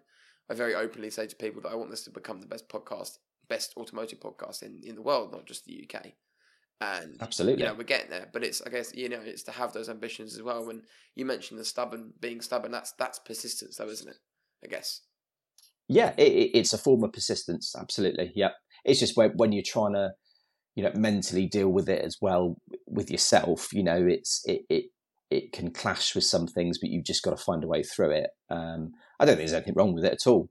I 0.50 0.54
very 0.54 0.74
openly 0.74 1.08
say 1.10 1.26
to 1.26 1.36
people 1.36 1.62
that 1.62 1.70
I 1.70 1.74
want 1.74 1.90
this 1.90 2.04
to 2.04 2.10
become 2.10 2.40
the 2.40 2.46
best 2.46 2.68
podcast, 2.68 3.18
best 3.48 3.74
automotive 3.76 4.20
podcast 4.20 4.62
in 4.62 4.80
in 4.84 4.94
the 4.94 5.02
world, 5.02 5.32
not 5.32 5.46
just 5.46 5.64
the 5.64 5.88
UK. 5.88 6.12
And 6.78 7.16
Absolutely. 7.22 7.62
you 7.62 7.68
know, 7.68 7.74
we're 7.74 7.84
getting 7.84 8.10
there, 8.10 8.28
but 8.32 8.44
it's 8.44 8.60
I 8.60 8.68
guess 8.68 8.94
you 8.94 9.08
know 9.08 9.20
it's 9.24 9.44
to 9.44 9.52
have 9.52 9.72
those 9.72 9.88
ambitions 9.88 10.34
as 10.34 10.42
well. 10.42 10.66
When 10.66 10.82
you 11.14 11.24
mentioned 11.24 11.58
the 11.58 11.64
stubborn, 11.64 12.12
being 12.20 12.42
stubborn, 12.42 12.70
that's 12.70 12.92
that's 12.98 13.18
persistence, 13.18 13.76
though, 13.76 13.88
isn't 13.88 14.08
it? 14.08 14.18
I 14.62 14.68
guess. 14.68 15.00
Yeah, 15.88 16.12
it, 16.16 16.32
it, 16.32 16.50
it's 16.54 16.72
a 16.72 16.78
form 16.78 17.04
of 17.04 17.12
persistence. 17.12 17.74
Absolutely. 17.78 18.32
Yeah. 18.34 18.50
It's 18.84 19.00
just 19.00 19.16
when, 19.16 19.30
when 19.36 19.52
you're 19.52 19.62
trying 19.64 19.94
to, 19.94 20.10
you 20.74 20.82
know, 20.82 20.92
mentally 20.94 21.46
deal 21.46 21.68
with 21.68 21.88
it 21.88 22.04
as 22.04 22.16
well 22.20 22.56
with 22.86 23.10
yourself, 23.10 23.72
you 23.72 23.82
know, 23.82 24.06
it's, 24.06 24.42
it, 24.46 24.62
it, 24.68 24.84
it 25.30 25.52
can 25.52 25.70
clash 25.70 26.14
with 26.14 26.24
some 26.24 26.46
things, 26.46 26.78
but 26.78 26.90
you've 26.90 27.04
just 27.04 27.22
got 27.22 27.36
to 27.36 27.42
find 27.42 27.64
a 27.64 27.68
way 27.68 27.82
through 27.82 28.10
it. 28.10 28.30
Um, 28.50 28.92
I 29.18 29.24
don't 29.24 29.36
think 29.36 29.48
there's 29.48 29.54
anything 29.54 29.74
wrong 29.76 29.94
with 29.94 30.04
it 30.04 30.12
at 30.12 30.26
all. 30.26 30.50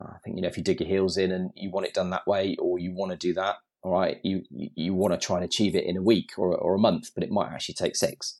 I 0.00 0.18
think, 0.24 0.36
you 0.36 0.42
know, 0.42 0.48
if 0.48 0.56
you 0.56 0.64
dig 0.64 0.80
your 0.80 0.88
heels 0.88 1.16
in 1.16 1.30
and 1.32 1.50
you 1.54 1.70
want 1.70 1.86
it 1.86 1.94
done 1.94 2.10
that 2.10 2.26
way, 2.26 2.56
or 2.58 2.78
you 2.78 2.92
want 2.92 3.12
to 3.12 3.16
do 3.16 3.32
that, 3.34 3.56
all 3.82 3.92
right, 3.92 4.18
you, 4.24 4.42
you, 4.50 4.94
want 4.94 5.12
to 5.12 5.24
try 5.24 5.36
and 5.36 5.44
achieve 5.44 5.76
it 5.76 5.84
in 5.84 5.96
a 5.96 6.02
week 6.02 6.30
or, 6.38 6.56
or 6.56 6.74
a 6.74 6.78
month, 6.78 7.10
but 7.14 7.22
it 7.22 7.30
might 7.30 7.52
actually 7.52 7.74
take 7.74 7.94
six. 7.94 8.38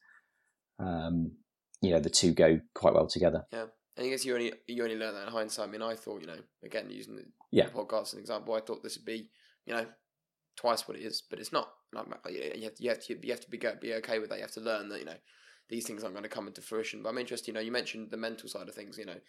Um, 0.78 1.32
you 1.80 1.90
know, 1.90 2.00
the 2.00 2.10
two 2.10 2.32
go 2.32 2.60
quite 2.74 2.94
well 2.94 3.06
together. 3.06 3.44
Yeah. 3.52 3.66
And 3.96 4.06
I 4.06 4.10
guess 4.10 4.24
you 4.24 4.34
only 4.34 4.52
you 4.66 4.82
only 4.82 4.96
learn 4.96 5.14
that 5.14 5.26
in 5.26 5.32
hindsight. 5.32 5.68
I 5.68 5.70
mean, 5.70 5.82
I 5.82 5.94
thought 5.94 6.20
you 6.20 6.26
know 6.26 6.40
again 6.64 6.90
using 6.90 7.14
the 7.14 7.24
Yeah. 7.52 7.68
podcast 7.68 8.08
as 8.08 8.14
an 8.14 8.20
example, 8.20 8.54
I 8.54 8.60
thought 8.60 8.82
this 8.82 8.96
would 8.96 9.04
be 9.04 9.28
you 9.66 9.74
know 9.74 9.86
twice 10.56 10.88
what 10.88 10.96
it 10.96 11.04
is, 11.04 11.22
but 11.28 11.38
it's 11.38 11.52
not. 11.52 11.70
Like, 11.92 12.08
you 12.34 12.64
have 12.64 12.74
to, 12.74 12.82
you 12.82 12.88
have 12.90 13.00
to 13.04 13.26
you 13.26 13.32
have 13.32 13.40
to 13.40 13.50
be 13.50 13.58
be 13.80 13.94
okay 13.94 14.18
with 14.18 14.30
that. 14.30 14.36
You 14.36 14.42
have 14.42 14.52
to 14.52 14.60
learn 14.60 14.88
that 14.88 14.98
you 14.98 15.04
know 15.04 15.14
these 15.68 15.86
things 15.86 16.02
aren't 16.02 16.14
going 16.14 16.24
to 16.24 16.28
come 16.28 16.48
into 16.48 16.60
fruition. 16.60 17.02
But 17.02 17.10
I'm 17.10 17.18
interested. 17.18 17.48
You 17.48 17.54
know, 17.54 17.60
you 17.60 17.70
mentioned 17.70 18.10
the 18.10 18.16
mental 18.16 18.48
side 18.48 18.68
of 18.68 18.74
things. 18.74 18.98
You 18.98 19.06
know, 19.06 19.20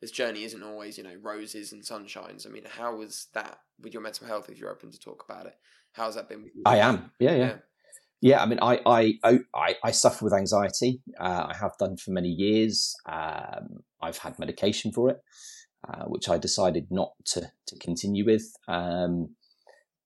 this 0.00 0.10
journey 0.10 0.44
isn't 0.44 0.62
always 0.62 0.98
you 0.98 1.04
know 1.04 1.14
roses 1.20 1.72
and 1.72 1.82
sunshines. 1.82 2.46
I 2.46 2.50
mean, 2.50 2.64
how 2.68 2.96
was 2.96 3.28
that 3.34 3.60
with 3.80 3.92
your 3.92 4.02
mental 4.02 4.26
health? 4.26 4.48
If 4.50 4.58
you're 4.58 4.70
open 4.70 4.90
to 4.90 4.98
talk 4.98 5.24
about 5.28 5.46
it, 5.46 5.54
how's 5.92 6.14
that 6.14 6.28
been? 6.28 6.42
With 6.42 6.54
you? 6.54 6.62
I 6.66 6.78
am. 6.78 7.10
Yeah, 7.18 7.34
yeah. 7.34 7.54
Yeah, 8.20 8.42
I 8.42 8.46
mean, 8.46 8.58
I 8.62 8.80
I 8.86 9.38
I, 9.54 9.76
I 9.84 9.90
suffer 9.90 10.24
with 10.24 10.34
anxiety. 10.34 11.00
Uh, 11.18 11.46
I 11.50 11.56
have 11.60 11.76
done 11.78 11.96
for 11.96 12.10
many 12.10 12.28
years. 12.28 12.94
Um, 13.06 13.82
I've 14.00 14.18
had 14.18 14.38
medication 14.38 14.90
for 14.90 15.10
it, 15.10 15.18
uh, 15.88 16.04
which 16.04 16.28
I 16.28 16.38
decided 16.38 16.86
not 16.90 17.12
to 17.26 17.52
to 17.66 17.78
continue 17.78 18.24
with. 18.24 18.52
Um, 18.68 19.36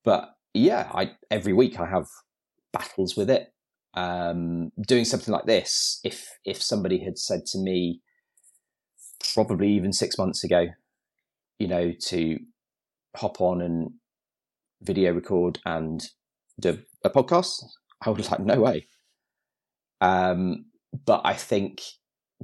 but 0.05 0.35
yeah, 0.55 0.91
I 0.93 1.13
every 1.31 1.53
week 1.53 1.79
I 1.79 1.87
have 1.87 2.07
battles 2.73 3.17
with 3.17 3.31
it. 3.31 3.53
Um, 3.95 4.71
doing 4.87 5.05
something 5.05 5.33
like 5.33 5.47
this, 5.47 6.01
if 6.05 6.29
if 6.45 6.63
somebody 6.63 7.05
had 7.05 7.19
said 7.19 7.47
to 7.47 7.59
me, 7.59 8.01
probably 9.35 9.71
even 9.73 9.93
six 9.93 10.19
months 10.19 10.45
ago, 10.45 10.67
you 11.59 11.69
know, 11.69 11.93
to 12.07 12.39
hop 13.17 13.41
on 13.41 13.61
and 13.61 13.91
video 14.83 15.13
record 15.13 15.59
and 15.65 16.09
do 16.59 16.79
a 17.05 17.11
podcast, 17.11 17.63
I 18.05 18.11
was 18.11 18.31
like, 18.31 18.41
no 18.41 18.61
way. 18.61 18.87
Um, 20.01 20.67
but 21.07 21.23
I 21.25 21.35
think 21.35 21.83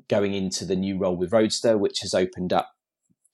going 0.09 0.35
into 0.35 0.65
the 0.65 0.77
new 0.77 0.99
role 0.99 1.17
with 1.17 1.31
Roadstr, 1.31 1.79
which 1.79 2.01
has 2.01 2.15
opened 2.15 2.53
up 2.53 2.71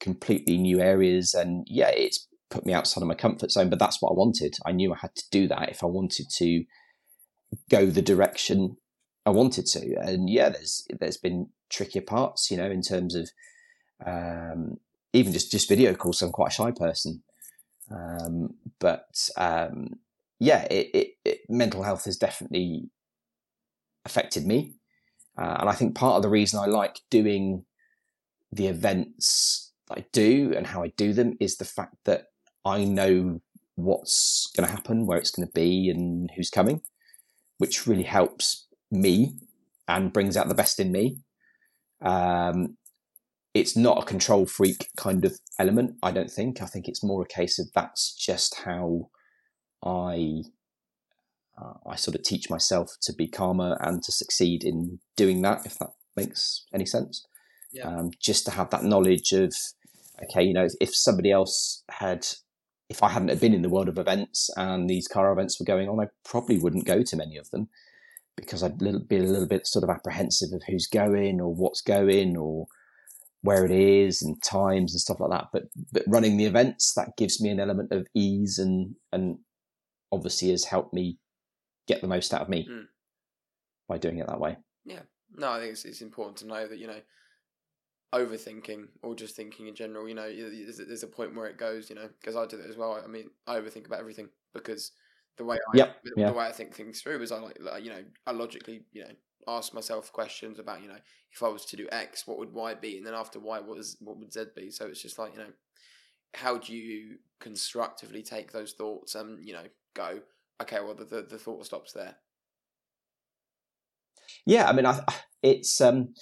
completely 0.00 0.58
new 0.58 0.80
areas, 0.80 1.34
and 1.34 1.66
yeah, 1.68 1.90
it's 1.90 2.28
put 2.50 2.66
me 2.66 2.72
outside 2.72 3.02
of 3.02 3.08
my 3.08 3.14
comfort 3.14 3.50
zone. 3.50 3.70
But 3.70 3.78
that's 3.78 4.00
what 4.00 4.10
I 4.10 4.14
wanted. 4.14 4.56
I 4.64 4.72
knew 4.72 4.92
I 4.92 4.98
had 4.98 5.14
to 5.16 5.24
do 5.30 5.48
that 5.48 5.70
if 5.70 5.82
I 5.82 5.86
wanted 5.86 6.26
to 6.36 6.64
go 7.70 7.86
the 7.86 8.02
direction 8.02 8.76
I 9.24 9.30
wanted 9.30 9.66
to. 9.66 9.94
And 10.00 10.28
yeah, 10.28 10.48
there's 10.48 10.86
there's 10.98 11.16
been 11.16 11.48
trickier 11.70 12.02
parts, 12.02 12.50
you 12.50 12.56
know, 12.56 12.70
in 12.70 12.82
terms 12.82 13.14
of 13.14 13.30
um, 14.04 14.78
even 15.12 15.32
just 15.32 15.50
just 15.50 15.68
video 15.68 15.94
calls. 15.94 16.22
I'm 16.22 16.32
quite 16.32 16.50
a 16.50 16.54
shy 16.54 16.70
person, 16.72 17.22
um, 17.90 18.54
but 18.78 19.28
um, 19.36 20.00
yeah, 20.38 20.64
it, 20.64 20.90
it, 20.92 21.08
it, 21.24 21.40
mental 21.48 21.82
health 21.82 22.04
has 22.06 22.16
definitely 22.16 22.90
affected 24.04 24.46
me. 24.46 24.74
Uh, 25.38 25.56
and 25.60 25.68
I 25.68 25.72
think 25.72 25.94
part 25.94 26.16
of 26.16 26.22
the 26.22 26.28
reason 26.28 26.58
I 26.58 26.66
like 26.66 27.00
doing 27.10 27.64
the 28.50 28.66
events 28.66 29.72
that 29.88 29.98
I 29.98 30.04
do 30.12 30.52
and 30.56 30.66
how 30.66 30.82
I 30.82 30.88
do 30.96 31.12
them 31.12 31.36
is 31.40 31.56
the 31.56 31.64
fact 31.64 31.96
that 32.04 32.26
I 32.64 32.84
know 32.84 33.40
what's 33.76 34.50
going 34.54 34.68
to 34.68 34.74
happen, 34.74 35.06
where 35.06 35.18
it's 35.18 35.30
going 35.30 35.46
to 35.46 35.52
be, 35.52 35.88
and 35.88 36.30
who's 36.36 36.50
coming, 36.50 36.82
which 37.58 37.86
really 37.86 38.02
helps 38.02 38.66
me 38.92 39.34
and 39.88 40.12
brings 40.12 40.36
out 40.36 40.48
the 40.48 40.54
best 40.54 40.78
in 40.78 40.92
me. 40.92 41.18
Um, 42.00 42.76
it's 43.54 43.76
not 43.76 44.02
a 44.02 44.06
control 44.06 44.46
freak 44.46 44.88
kind 44.96 45.24
of 45.24 45.38
element, 45.58 45.96
I 46.02 46.10
don't 46.10 46.30
think. 46.30 46.62
I 46.62 46.66
think 46.66 46.88
it's 46.88 47.02
more 47.02 47.22
a 47.22 47.26
case 47.26 47.58
of 47.58 47.66
that's 47.74 48.14
just 48.14 48.60
how 48.64 49.10
I 49.84 50.42
uh, 51.60 51.74
I 51.86 51.96
sort 51.96 52.14
of 52.14 52.22
teach 52.22 52.48
myself 52.48 52.92
to 53.02 53.12
be 53.12 53.28
calmer 53.28 53.76
and 53.80 54.02
to 54.04 54.12
succeed 54.12 54.64
in 54.64 55.00
doing 55.16 55.42
that, 55.42 55.66
if 55.66 55.78
that 55.78 55.90
makes 56.16 56.64
any 56.72 56.86
sense. 56.86 57.26
Yeah. 57.72 57.88
Um, 57.88 58.10
just 58.20 58.44
to 58.46 58.50
have 58.52 58.70
that 58.70 58.84
knowledge 58.84 59.32
of, 59.32 59.54
okay, 60.24 60.42
you 60.42 60.54
know, 60.54 60.68
if 60.80 60.94
somebody 60.94 61.30
else 61.30 61.84
had, 61.90 62.26
if 62.88 63.02
I 63.02 63.10
hadn't 63.10 63.28
have 63.28 63.40
been 63.40 63.54
in 63.54 63.62
the 63.62 63.68
world 63.68 63.88
of 63.88 63.98
events 63.98 64.48
and 64.56 64.88
these 64.88 65.08
car 65.08 65.30
events 65.30 65.60
were 65.60 65.66
going 65.66 65.88
on, 65.88 66.00
I 66.00 66.06
probably 66.24 66.58
wouldn't 66.58 66.86
go 66.86 67.02
to 67.02 67.16
many 67.16 67.36
of 67.36 67.50
them 67.50 67.68
because 68.36 68.62
I'd 68.62 68.80
little, 68.80 69.00
be 69.00 69.18
a 69.18 69.22
little 69.22 69.46
bit 69.46 69.66
sort 69.66 69.84
of 69.84 69.90
apprehensive 69.90 70.52
of 70.52 70.62
who's 70.66 70.86
going 70.86 71.40
or 71.40 71.54
what's 71.54 71.80
going 71.82 72.36
or 72.36 72.66
where 73.42 73.64
it 73.64 73.70
is 73.72 74.22
and 74.22 74.40
times 74.42 74.94
and 74.94 75.00
stuff 75.00 75.20
like 75.20 75.30
that. 75.30 75.48
But 75.52 75.64
but 75.92 76.04
running 76.06 76.36
the 76.36 76.46
events 76.46 76.94
that 76.94 77.16
gives 77.16 77.40
me 77.40 77.50
an 77.50 77.60
element 77.60 77.92
of 77.92 78.06
ease 78.14 78.58
and 78.58 78.94
and 79.12 79.38
obviously 80.10 80.50
has 80.50 80.64
helped 80.64 80.94
me 80.94 81.18
get 81.88 82.00
the 82.00 82.08
most 82.08 82.32
out 82.32 82.42
of 82.42 82.48
me 82.48 82.66
Mm. 82.70 82.86
by 83.88 83.98
doing 83.98 84.18
it 84.18 84.26
that 84.28 84.40
way. 84.40 84.56
Yeah, 84.84 85.00
no, 85.34 85.50
I 85.50 85.58
think 85.58 85.72
it's, 85.72 85.84
it's 85.84 86.02
important 86.02 86.36
to 86.38 86.46
know 86.46 86.66
that 86.66 86.78
you 86.78 86.86
know 86.86 87.00
overthinking 88.14 88.88
or 89.02 89.14
just 89.14 89.34
thinking 89.34 89.68
in 89.68 89.74
general. 89.74 90.08
You 90.08 90.14
know, 90.14 90.30
there's, 90.30 90.78
there's 90.78 91.02
a 91.02 91.08
point 91.08 91.34
where 91.34 91.46
it 91.46 91.58
goes. 91.58 91.88
You 91.88 91.96
know, 91.96 92.08
because 92.20 92.36
I 92.36 92.46
do 92.46 92.56
that 92.58 92.68
as 92.68 92.76
well. 92.76 93.00
I 93.02 93.08
mean, 93.08 93.30
I 93.46 93.58
overthink 93.58 93.86
about 93.86 94.00
everything 94.00 94.28
because 94.54 94.92
the 95.36 95.44
way 95.44 95.56
I 95.56 95.76
Yep, 95.76 95.96
the, 96.04 96.12
yeah. 96.16 96.30
way 96.30 96.46
I 96.46 96.52
think 96.52 96.74
things 96.74 97.00
through 97.00 97.22
is 97.22 97.32
I 97.32 97.38
like, 97.38 97.58
like 97.60 97.84
you 97.84 97.90
know 97.90 98.04
I 98.26 98.32
logically 98.32 98.84
you 98.92 99.02
know 99.04 99.10
ask 99.48 99.74
myself 99.74 100.12
questions 100.12 100.58
about 100.58 100.82
you 100.82 100.88
know 100.88 100.98
if 101.32 101.42
I 101.42 101.48
was 101.48 101.64
to 101.66 101.76
do 101.76 101.88
X, 101.90 102.26
what 102.26 102.38
would 102.38 102.52
Y 102.52 102.74
be, 102.74 102.98
and 102.98 103.06
then 103.06 103.14
after 103.14 103.40
Y, 103.40 103.60
what 103.60 103.78
is 103.78 103.96
what 104.00 104.18
would 104.18 104.32
Z 104.32 104.46
be? 104.54 104.70
So 104.70 104.86
it's 104.86 105.02
just 105.02 105.18
like 105.18 105.32
you 105.32 105.38
know 105.38 105.52
how 106.34 106.58
do 106.58 106.74
you 106.74 107.16
constructively 107.40 108.22
take 108.22 108.52
those 108.52 108.72
thoughts 108.72 109.14
and 109.14 109.44
you 109.46 109.52
know 109.52 109.64
go 109.94 110.20
okay, 110.60 110.80
well 110.80 110.94
the 110.94 111.04
the, 111.04 111.22
the 111.22 111.38
thought 111.38 111.64
stops 111.64 111.92
there. 111.92 112.16
Yeah, 114.46 114.68
I 114.68 114.72
mean, 114.72 114.86
I, 114.86 115.00
it's 115.42 115.80
um, 115.80 116.14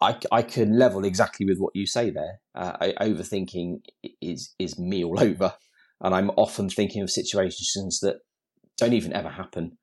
I 0.00 0.18
I 0.30 0.42
can 0.42 0.78
level 0.78 1.04
exactly 1.04 1.46
with 1.46 1.58
what 1.58 1.74
you 1.74 1.86
say 1.86 2.10
there. 2.10 2.40
Uh, 2.54 2.76
I, 2.80 2.92
overthinking 3.04 3.80
is 4.20 4.54
is 4.58 4.78
me 4.78 5.04
all 5.04 5.20
over, 5.22 5.54
and 6.00 6.14
I'm 6.14 6.30
often 6.30 6.68
thinking 6.68 7.02
of 7.02 7.10
situations 7.10 8.00
that 8.00 8.16
don't 8.76 8.92
even 8.92 9.12
ever 9.12 9.30
happen, 9.30 9.78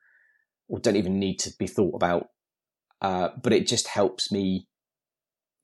or 0.68 0.80
don't 0.80 0.96
even 0.96 1.20
need 1.20 1.38
to 1.40 1.52
be 1.58 1.68
thought 1.68 1.96
about. 1.96 2.28
Uh, 3.02 3.30
but 3.42 3.54
it 3.54 3.68
just 3.68 3.88
helps 3.88 4.32
me 4.32 4.68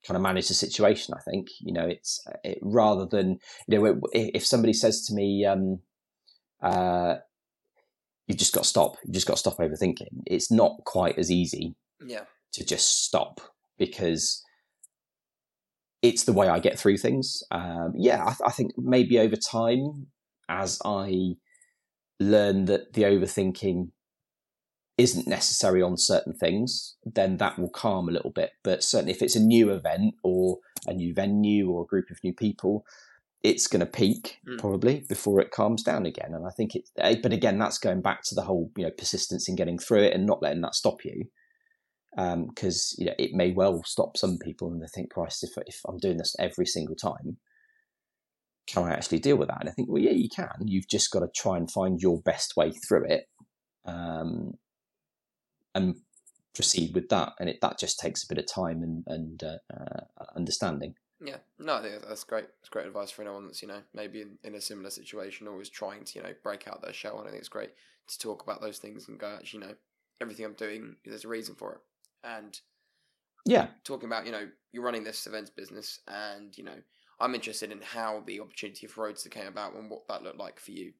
kind 0.05 0.15
of 0.15 0.21
manage 0.21 0.47
the 0.47 0.53
situation. 0.53 1.13
I 1.13 1.21
think 1.29 1.47
you 1.61 1.73
know 1.73 1.85
it's 1.85 2.21
it, 2.43 2.59
rather 2.61 3.05
than 3.05 3.39
you 3.67 3.79
know 3.79 3.99
if 4.13 4.45
somebody 4.45 4.73
says 4.73 5.05
to 5.05 5.13
me, 5.13 5.45
um, 5.45 5.79
uh, 6.61 7.15
"You've 8.27 8.37
just 8.37 8.53
got 8.53 8.63
to 8.63 8.69
stop. 8.69 8.97
You've 9.03 9.13
just 9.13 9.27
got 9.27 9.35
to 9.35 9.39
stop 9.39 9.57
overthinking." 9.57 10.23
It's 10.25 10.51
not 10.51 10.77
quite 10.85 11.17
as 11.17 11.31
easy 11.31 11.75
Yeah, 12.05 12.23
to 12.53 12.65
just 12.65 13.05
stop 13.05 13.41
because 13.77 14.43
it's 16.01 16.23
the 16.23 16.33
way 16.33 16.47
I 16.47 16.59
get 16.59 16.79
through 16.79 16.97
things. 16.97 17.43
Um, 17.51 17.93
yeah, 17.97 18.23
I, 18.23 18.47
I 18.47 18.51
think 18.51 18.71
maybe 18.77 19.19
over 19.19 19.35
time, 19.35 20.07
as 20.49 20.79
I 20.83 21.35
learn 22.19 22.65
that 22.65 22.93
the 22.93 23.03
overthinking 23.03 23.91
isn't 24.97 25.27
necessary 25.27 25.81
on 25.81 25.95
certain 25.97 26.33
things, 26.33 26.97
then 27.05 27.37
that 27.37 27.57
will 27.57 27.69
calm 27.69 28.09
a 28.09 28.11
little 28.11 28.31
bit. 28.31 28.51
But 28.63 28.83
certainly, 28.83 29.13
if 29.13 29.21
it's 29.21 29.37
a 29.37 29.39
new 29.41 29.69
event 29.69 30.15
or 30.23 30.57
a 30.87 30.93
new 30.93 31.13
venue 31.13 31.69
or 31.69 31.83
a 31.83 31.87
group 31.87 32.09
of 32.11 32.21
new 32.21 32.33
people, 32.33 32.85
it's 33.41 33.67
going 33.67 33.79
to 33.79 33.85
peak 33.85 34.39
Mm. 34.45 34.59
probably 34.59 35.05
before 35.07 35.39
it 35.39 35.51
calms 35.51 35.83
down 35.83 36.05
again. 36.05 36.33
And 36.33 36.45
I 36.45 36.49
think 36.49 36.75
it, 36.75 36.89
eh, 36.97 37.15
but 37.23 37.31
again, 37.31 37.57
that's 37.57 37.77
going 37.77 38.01
back 38.01 38.23
to 38.23 38.35
the 38.35 38.41
whole, 38.41 38.71
you 38.75 38.83
know, 38.83 38.91
persistence 38.91 39.47
in 39.47 39.55
getting 39.55 39.79
through 39.79 40.03
it 40.03 40.13
and 40.13 40.25
not 40.25 40.41
letting 40.41 40.61
that 40.61 40.75
stop 40.75 41.05
you. 41.05 41.25
because 42.15 42.95
um, 42.97 43.01
you 43.01 43.05
know 43.05 43.13
it 43.19 43.33
may 43.33 43.51
well 43.51 43.83
stop 43.83 44.17
some 44.17 44.37
people 44.39 44.71
and 44.71 44.81
they 44.81 44.87
think, 44.87 45.11
Christ, 45.11 45.43
if 45.43 45.51
if 45.67 45.79
I'm 45.87 45.97
doing 45.97 46.17
this 46.17 46.35
every 46.39 46.65
single 46.65 46.95
time, 46.95 47.37
can 48.69 48.83
I 48.83 48.91
actually 48.91 49.19
deal 49.19 49.35
with 49.35 49.47
that? 49.47 49.61
And 49.61 49.69
I 49.69 49.71
think, 49.71 49.89
well, 49.89 50.01
yeah, 50.01 50.11
you 50.11 50.29
can. 50.29 50.53
You've 50.65 50.87
just 50.87 51.11
got 51.11 51.21
to 51.21 51.29
try 51.35 51.57
and 51.57 51.69
find 51.69 51.99
your 52.01 52.21
best 52.21 52.55
way 52.55 52.71
through 52.71 53.05
it, 53.05 53.27
um, 53.85 54.57
and 55.73 55.95
proceed 56.53 56.93
with 56.93 57.09
that. 57.09 57.33
And 57.39 57.49
it 57.49 57.59
that 57.61 57.79
just 57.79 57.99
takes 57.99 58.23
a 58.23 58.27
bit 58.27 58.37
of 58.37 58.45
time 58.45 58.83
and 58.83 59.03
and 59.07 59.43
uh, 59.43 59.57
uh, 59.73 60.25
understanding. 60.35 60.95
Yeah, 61.21 61.37
no, 61.57 61.75
I 61.75 61.81
think 61.81 62.07
that's 62.07 62.23
great. 62.23 62.45
It's 62.59 62.69
great 62.69 62.85
advice 62.85 63.11
for 63.11 63.23
anyone 63.23 63.47
that's 63.47 63.61
you 63.61 63.67
know 63.67 63.81
maybe 63.93 64.21
in, 64.21 64.37
in 64.43 64.55
a 64.55 64.61
similar 64.61 64.89
situation, 64.91 65.47
always 65.47 65.69
trying 65.69 66.03
to 66.03 66.19
you 66.19 66.23
know 66.23 66.33
break 66.43 66.67
out 66.67 66.81
their 66.81 66.93
shell. 66.93 67.17
And 67.19 67.27
I 67.27 67.31
think 67.31 67.39
it's 67.39 67.49
great 67.49 67.71
to 68.07 68.19
talk 68.19 68.43
about 68.43 68.61
those 68.61 68.77
things 68.77 69.07
and 69.07 69.19
go, 69.19 69.35
actually, 69.35 69.61
you 69.61 69.67
know, 69.67 69.75
everything 70.21 70.45
I'm 70.45 70.53
doing, 70.53 70.95
there's 71.05 71.25
a 71.25 71.29
reason 71.29 71.55
for 71.55 71.73
it. 71.73 71.79
And 72.23 72.59
yeah, 73.45 73.67
talking 73.83 74.07
about 74.07 74.25
you 74.27 74.31
know 74.31 74.47
you're 74.71 74.83
running 74.83 75.03
this 75.03 75.25
events 75.25 75.49
business, 75.49 76.01
and 76.07 76.55
you 76.55 76.63
know 76.63 76.77
I'm 77.19 77.35
interested 77.35 77.71
in 77.71 77.81
how 77.81 78.23
the 78.25 78.39
opportunity 78.39 78.87
for 78.87 79.07
Roadstr 79.07 79.31
came 79.31 79.47
about 79.47 79.75
and 79.75 79.89
what 79.89 80.07
that 80.07 80.23
looked 80.23 80.39
like 80.39 80.59
for 80.59 80.71
you. 80.71 80.93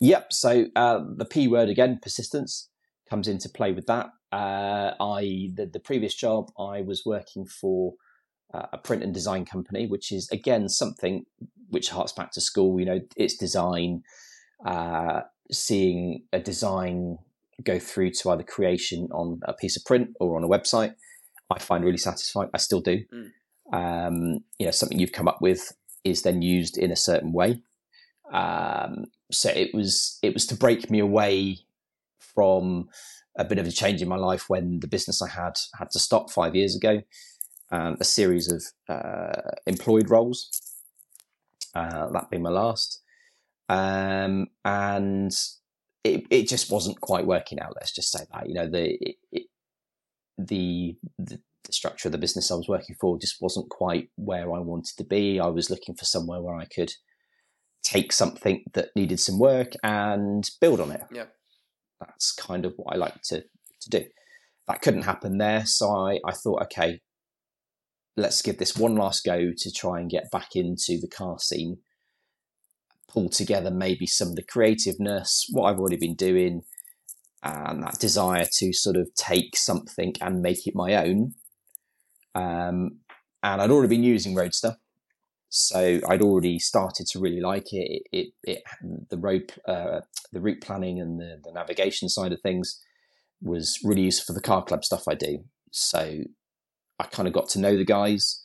Yep. 0.00 0.32
So 0.32 0.66
uh, 0.76 1.00
the 1.16 1.24
P 1.24 1.48
word 1.48 1.68
again, 1.68 1.98
persistence, 2.00 2.70
comes 3.08 3.26
into 3.26 3.48
play 3.48 3.72
with 3.72 3.86
that. 3.86 4.10
Uh, 4.30 4.92
I 5.00 5.50
the, 5.54 5.68
the 5.72 5.80
previous 5.80 6.14
job 6.14 6.50
I 6.58 6.82
was 6.82 7.02
working 7.04 7.46
for 7.46 7.94
uh, 8.52 8.66
a 8.72 8.78
print 8.78 9.02
and 9.02 9.12
design 9.12 9.44
company, 9.44 9.86
which 9.86 10.12
is 10.12 10.28
again 10.30 10.68
something 10.68 11.24
which 11.70 11.90
harks 11.90 12.12
back 12.12 12.30
to 12.32 12.40
school. 12.40 12.78
You 12.78 12.86
know, 12.86 13.00
it's 13.16 13.36
design, 13.36 14.02
uh, 14.64 15.22
seeing 15.50 16.24
a 16.32 16.38
design 16.38 17.18
go 17.64 17.78
through 17.78 18.10
to 18.10 18.30
either 18.30 18.44
creation 18.44 19.08
on 19.10 19.40
a 19.44 19.52
piece 19.52 19.76
of 19.76 19.84
print 19.84 20.10
or 20.20 20.36
on 20.36 20.44
a 20.44 20.48
website. 20.48 20.94
I 21.50 21.58
find 21.58 21.84
really 21.84 21.98
satisfying. 21.98 22.50
I 22.54 22.58
still 22.58 22.80
do. 22.80 23.04
Mm. 23.12 23.30
Um, 23.72 24.40
you 24.58 24.66
know, 24.66 24.70
something 24.70 24.98
you've 24.98 25.12
come 25.12 25.28
up 25.28 25.40
with 25.40 25.72
is 26.04 26.22
then 26.22 26.42
used 26.42 26.78
in 26.78 26.90
a 26.90 26.96
certain 26.96 27.32
way. 27.32 27.62
Um, 28.32 29.06
so 29.30 29.50
it 29.50 29.74
was 29.74 30.18
it 30.22 30.34
was 30.34 30.46
to 30.46 30.56
break 30.56 30.90
me 30.90 30.98
away 30.98 31.58
from 32.18 32.88
a 33.36 33.44
bit 33.44 33.58
of 33.58 33.66
a 33.66 33.72
change 33.72 34.02
in 34.02 34.08
my 34.08 34.16
life 34.16 34.48
when 34.48 34.80
the 34.80 34.88
business 34.88 35.22
I 35.22 35.28
had 35.28 35.58
had 35.78 35.90
to 35.92 35.98
stop 35.98 36.30
five 36.30 36.54
years 36.54 36.76
ago 36.76 37.02
um, 37.70 37.96
a 38.00 38.04
series 38.04 38.50
of 38.50 38.64
uh, 38.88 39.50
employed 39.66 40.10
roles, 40.10 40.50
uh, 41.74 42.08
that 42.10 42.30
being 42.30 42.42
my 42.42 42.50
last. 42.50 43.02
Um, 43.68 44.48
and 44.64 45.32
it, 46.04 46.24
it 46.30 46.48
just 46.48 46.70
wasn't 46.70 47.00
quite 47.00 47.26
working 47.26 47.60
out. 47.60 47.74
Let's 47.74 47.92
just 47.92 48.10
say 48.10 48.24
that 48.32 48.48
you 48.48 48.54
know 48.54 48.68
the 48.68 48.98
it, 49.30 49.46
the, 50.38 50.96
the 51.18 51.40
the 51.68 51.72
structure 51.72 52.08
of 52.08 52.12
the 52.12 52.18
business 52.18 52.50
I 52.50 52.54
was 52.54 52.68
working 52.68 52.96
for 53.00 53.18
just 53.18 53.40
wasn't 53.40 53.68
quite 53.68 54.08
where 54.16 54.52
I 54.52 54.58
wanted 54.58 54.96
to 54.96 55.04
be. 55.04 55.38
I 55.38 55.46
was 55.46 55.70
looking 55.70 55.94
for 55.94 56.06
somewhere 56.06 56.40
where 56.40 56.56
I 56.56 56.64
could 56.64 56.92
take 57.84 58.12
something 58.12 58.64
that 58.72 58.88
needed 58.96 59.20
some 59.20 59.38
work 59.38 59.74
and 59.84 60.42
build 60.60 60.80
on 60.80 60.90
it. 60.90 61.02
Yeah, 61.12 61.26
that's 62.00 62.32
kind 62.32 62.64
of 62.64 62.72
what 62.76 62.94
I 62.94 62.98
like 62.98 63.22
to 63.26 63.42
to 63.42 63.90
do. 63.90 64.04
That 64.66 64.82
couldn't 64.82 65.02
happen 65.02 65.38
there, 65.38 65.64
so 65.66 65.90
I, 65.90 66.18
I 66.26 66.32
thought, 66.32 66.62
okay, 66.64 67.00
let's 68.16 68.42
give 68.42 68.58
this 68.58 68.76
one 68.76 68.96
last 68.96 69.24
go 69.24 69.52
to 69.56 69.70
try 69.70 70.00
and 70.00 70.10
get 70.10 70.30
back 70.30 70.56
into 70.56 70.98
the 71.00 71.08
car 71.08 71.38
scene, 71.38 71.78
pull 73.08 73.28
together 73.28 73.70
maybe 73.70 74.06
some 74.06 74.28
of 74.28 74.36
the 74.36 74.42
creativeness, 74.42 75.46
what 75.50 75.70
I've 75.70 75.78
already 75.78 75.96
been 75.96 76.16
doing, 76.16 76.62
and 77.42 77.82
that 77.82 77.98
desire 78.00 78.46
to 78.58 78.72
sort 78.72 78.96
of 78.96 79.14
take 79.14 79.56
something 79.56 80.14
and 80.20 80.42
make 80.42 80.66
it 80.66 80.74
my 80.74 80.94
own. 80.94 81.34
Um, 82.38 83.00
and 83.42 83.60
I'd 83.60 83.70
already 83.70 83.88
been 83.88 84.02
using 84.02 84.34
Roadstr, 84.34 84.76
so 85.48 86.00
I'd 86.08 86.22
already 86.22 86.58
started 86.58 87.06
to 87.08 87.20
really 87.20 87.40
like 87.40 87.72
it. 87.72 88.02
It, 88.12 88.12
it, 88.12 88.28
it 88.44 88.62
the 89.10 89.18
road, 89.18 89.52
uh, 89.66 90.00
the 90.32 90.40
route 90.40 90.60
planning 90.60 91.00
and 91.00 91.20
the, 91.20 91.40
the 91.42 91.52
navigation 91.52 92.08
side 92.08 92.32
of 92.32 92.40
things 92.40 92.80
was 93.40 93.78
really 93.82 94.02
useful 94.02 94.34
for 94.34 94.38
the 94.38 94.44
car 94.44 94.64
club 94.64 94.84
stuff 94.84 95.08
I 95.08 95.14
do. 95.14 95.44
So 95.70 96.24
I 96.98 97.04
kind 97.04 97.28
of 97.28 97.34
got 97.34 97.48
to 97.50 97.60
know 97.60 97.76
the 97.76 97.84
guys 97.84 98.44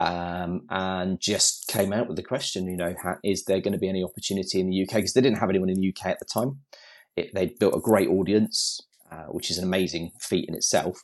um, 0.00 0.62
and 0.70 1.20
just 1.20 1.68
came 1.68 1.92
out 1.92 2.06
with 2.06 2.16
the 2.16 2.22
question, 2.22 2.68
you 2.68 2.76
know, 2.76 2.94
how, 3.02 3.16
is 3.24 3.44
there 3.44 3.60
going 3.60 3.72
to 3.72 3.78
be 3.78 3.88
any 3.88 4.04
opportunity 4.04 4.60
in 4.60 4.70
the 4.70 4.82
UK? 4.82 4.94
Because 4.96 5.12
they 5.12 5.20
didn't 5.20 5.38
have 5.38 5.50
anyone 5.50 5.68
in 5.68 5.80
the 5.80 5.88
UK 5.88 6.06
at 6.06 6.18
the 6.18 6.24
time. 6.24 6.60
It, 7.16 7.34
they 7.34 7.54
built 7.58 7.74
a 7.74 7.80
great 7.80 8.08
audience, 8.08 8.80
uh, 9.10 9.24
which 9.24 9.50
is 9.50 9.58
an 9.58 9.64
amazing 9.64 10.12
feat 10.20 10.48
in 10.48 10.54
itself. 10.54 11.02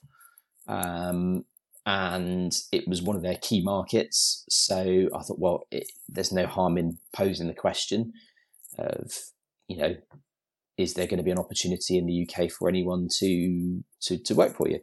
Um, 0.69 1.45
and 1.87 2.53
it 2.73 2.89
was 2.89 3.03
one 3.03 3.17
of 3.17 3.23
their 3.23 3.37
key 3.37 3.63
markets. 3.63 4.45
So 4.49 5.09
I 5.15 5.23
thought, 5.23 5.39
well, 5.39 5.67
it, 5.71 5.85
there's 6.09 6.33
no 6.33 6.47
harm 6.47 6.79
in 6.79 6.99
posing 7.15 7.49
the 7.49 7.55
question 7.55 8.13
of, 8.79 9.13
you 9.69 9.77
know, 9.77 9.95
is 10.77 10.95
there 10.95 11.07
going 11.07 11.19
to 11.19 11.25
be 11.25 11.31
an 11.31 11.39
opportunity 11.39 11.99
in 11.99 12.07
the 12.07 12.27
UK 12.29 12.51
for 12.51 12.69
anyone 12.69 13.09
to 13.19 13.83
to, 14.03 14.19
to 14.19 14.35
work 14.35 14.57
for 14.57 14.69
you? 14.69 14.81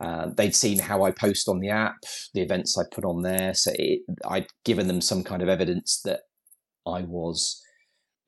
Uh, 0.00 0.28
they'd 0.36 0.54
seen 0.54 0.78
how 0.78 1.02
I 1.02 1.10
post 1.10 1.48
on 1.48 1.58
the 1.58 1.70
app, 1.70 1.96
the 2.32 2.42
events 2.42 2.78
I 2.78 2.84
put 2.94 3.04
on 3.04 3.22
there. 3.22 3.52
So 3.54 3.72
it, 3.74 4.02
I'd 4.28 4.46
given 4.64 4.86
them 4.86 5.00
some 5.00 5.24
kind 5.24 5.42
of 5.42 5.48
evidence 5.48 6.00
that 6.04 6.20
I 6.86 7.02
was 7.02 7.60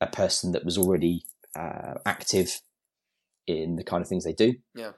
a 0.01 0.09
person 0.09 0.51
that 0.53 0.65
was 0.65 0.77
already 0.77 1.25
uh, 1.57 1.95
active 2.07 2.61
in 3.47 3.77
the 3.77 3.85
kind 3.85 4.03
of 4.03 4.09
things 4.09 4.25
they 4.25 4.33
do. 4.33 4.55
Yeah. 4.75 4.93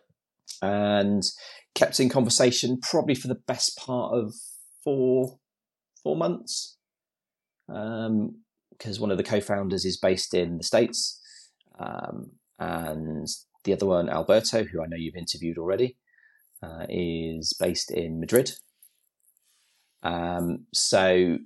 And 0.63 1.23
kept 1.75 2.01
in 2.01 2.09
conversation 2.09 2.79
probably 2.81 3.15
for 3.15 3.29
the 3.29 3.41
best 3.47 3.77
part 3.77 4.15
of 4.15 4.35
four 4.85 5.39
four 6.03 6.17
months. 6.17 6.77
Um, 7.69 8.43
because 8.71 8.99
one 8.99 9.13
of 9.13 9.17
the 9.17 9.23
co-founders 9.23 9.85
is 9.85 9.97
based 9.97 10.35
in 10.35 10.59
the 10.59 10.65
States. 10.65 11.21
Um, 11.79 12.33
and 12.59 13.29
the 13.65 13.73
other 13.73 13.87
one, 13.87 14.09
Alberto, 14.09 14.65
who 14.65 14.83
I 14.83 14.87
know 14.87 14.97
you've 14.97 15.15
interviewed 15.15 15.59
already 15.59 15.97
uh, 16.63 16.87
is 16.89 17.55
based 17.59 17.93
in 17.93 18.19
Madrid. 18.19 18.53
Um, 20.03 20.67
so 20.75 21.39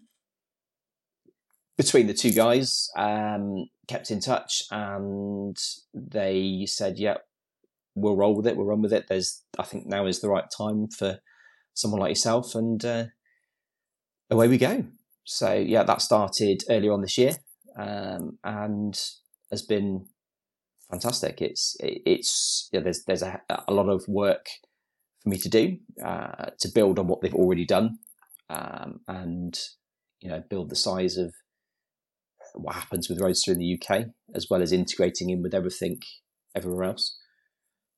between 1.76 2.06
the 2.06 2.14
two 2.14 2.32
guys, 2.32 2.88
um, 2.96 3.66
kept 3.86 4.10
in 4.10 4.20
touch, 4.20 4.62
and 4.70 5.56
they 5.92 6.64
said, 6.66 6.98
"Yeah, 6.98 7.18
we'll 7.96 8.16
roll 8.16 8.36
with 8.36 8.46
it. 8.46 8.56
We'll 8.56 8.66
run 8.66 8.82
with 8.82 8.92
it." 8.92 9.06
There's, 9.08 9.42
I 9.58 9.64
think, 9.64 9.86
now 9.86 10.06
is 10.06 10.20
the 10.20 10.28
right 10.28 10.46
time 10.56 10.88
for 10.88 11.18
someone 11.74 12.00
like 12.00 12.10
yourself, 12.10 12.54
and 12.54 12.84
uh, 12.84 13.04
away 14.30 14.48
we 14.48 14.58
go. 14.58 14.84
So 15.24 15.52
yeah, 15.52 15.82
that 15.82 16.02
started 16.02 16.62
earlier 16.70 16.92
on 16.92 17.02
this 17.02 17.18
year, 17.18 17.32
um, 17.76 18.38
and 18.44 18.96
has 19.50 19.62
been 19.62 20.06
fantastic. 20.90 21.40
It's 21.40 21.76
it's 21.80 22.68
yeah, 22.72 22.80
there's 22.80 23.02
there's 23.04 23.22
a, 23.22 23.40
a 23.66 23.72
lot 23.72 23.88
of 23.88 24.04
work 24.06 24.46
for 25.22 25.30
me 25.30 25.38
to 25.38 25.48
do 25.48 25.78
uh, 26.04 26.50
to 26.60 26.68
build 26.74 26.98
on 26.98 27.08
what 27.08 27.20
they've 27.20 27.34
already 27.34 27.64
done 27.64 27.98
um, 28.48 29.00
and 29.08 29.58
you 30.20 30.30
know 30.30 30.42
build 30.48 30.70
the 30.70 30.76
size 30.76 31.16
of 31.16 31.34
what 32.54 32.74
happens 32.74 33.08
with 33.08 33.20
Roadstr 33.20 33.48
in 33.48 33.58
the 33.58 33.78
UK 33.78 34.06
as 34.34 34.46
well 34.48 34.62
as 34.62 34.72
integrating 34.72 35.30
in 35.30 35.42
with 35.42 35.54
everything 35.54 35.98
everywhere 36.54 36.84
else. 36.84 37.18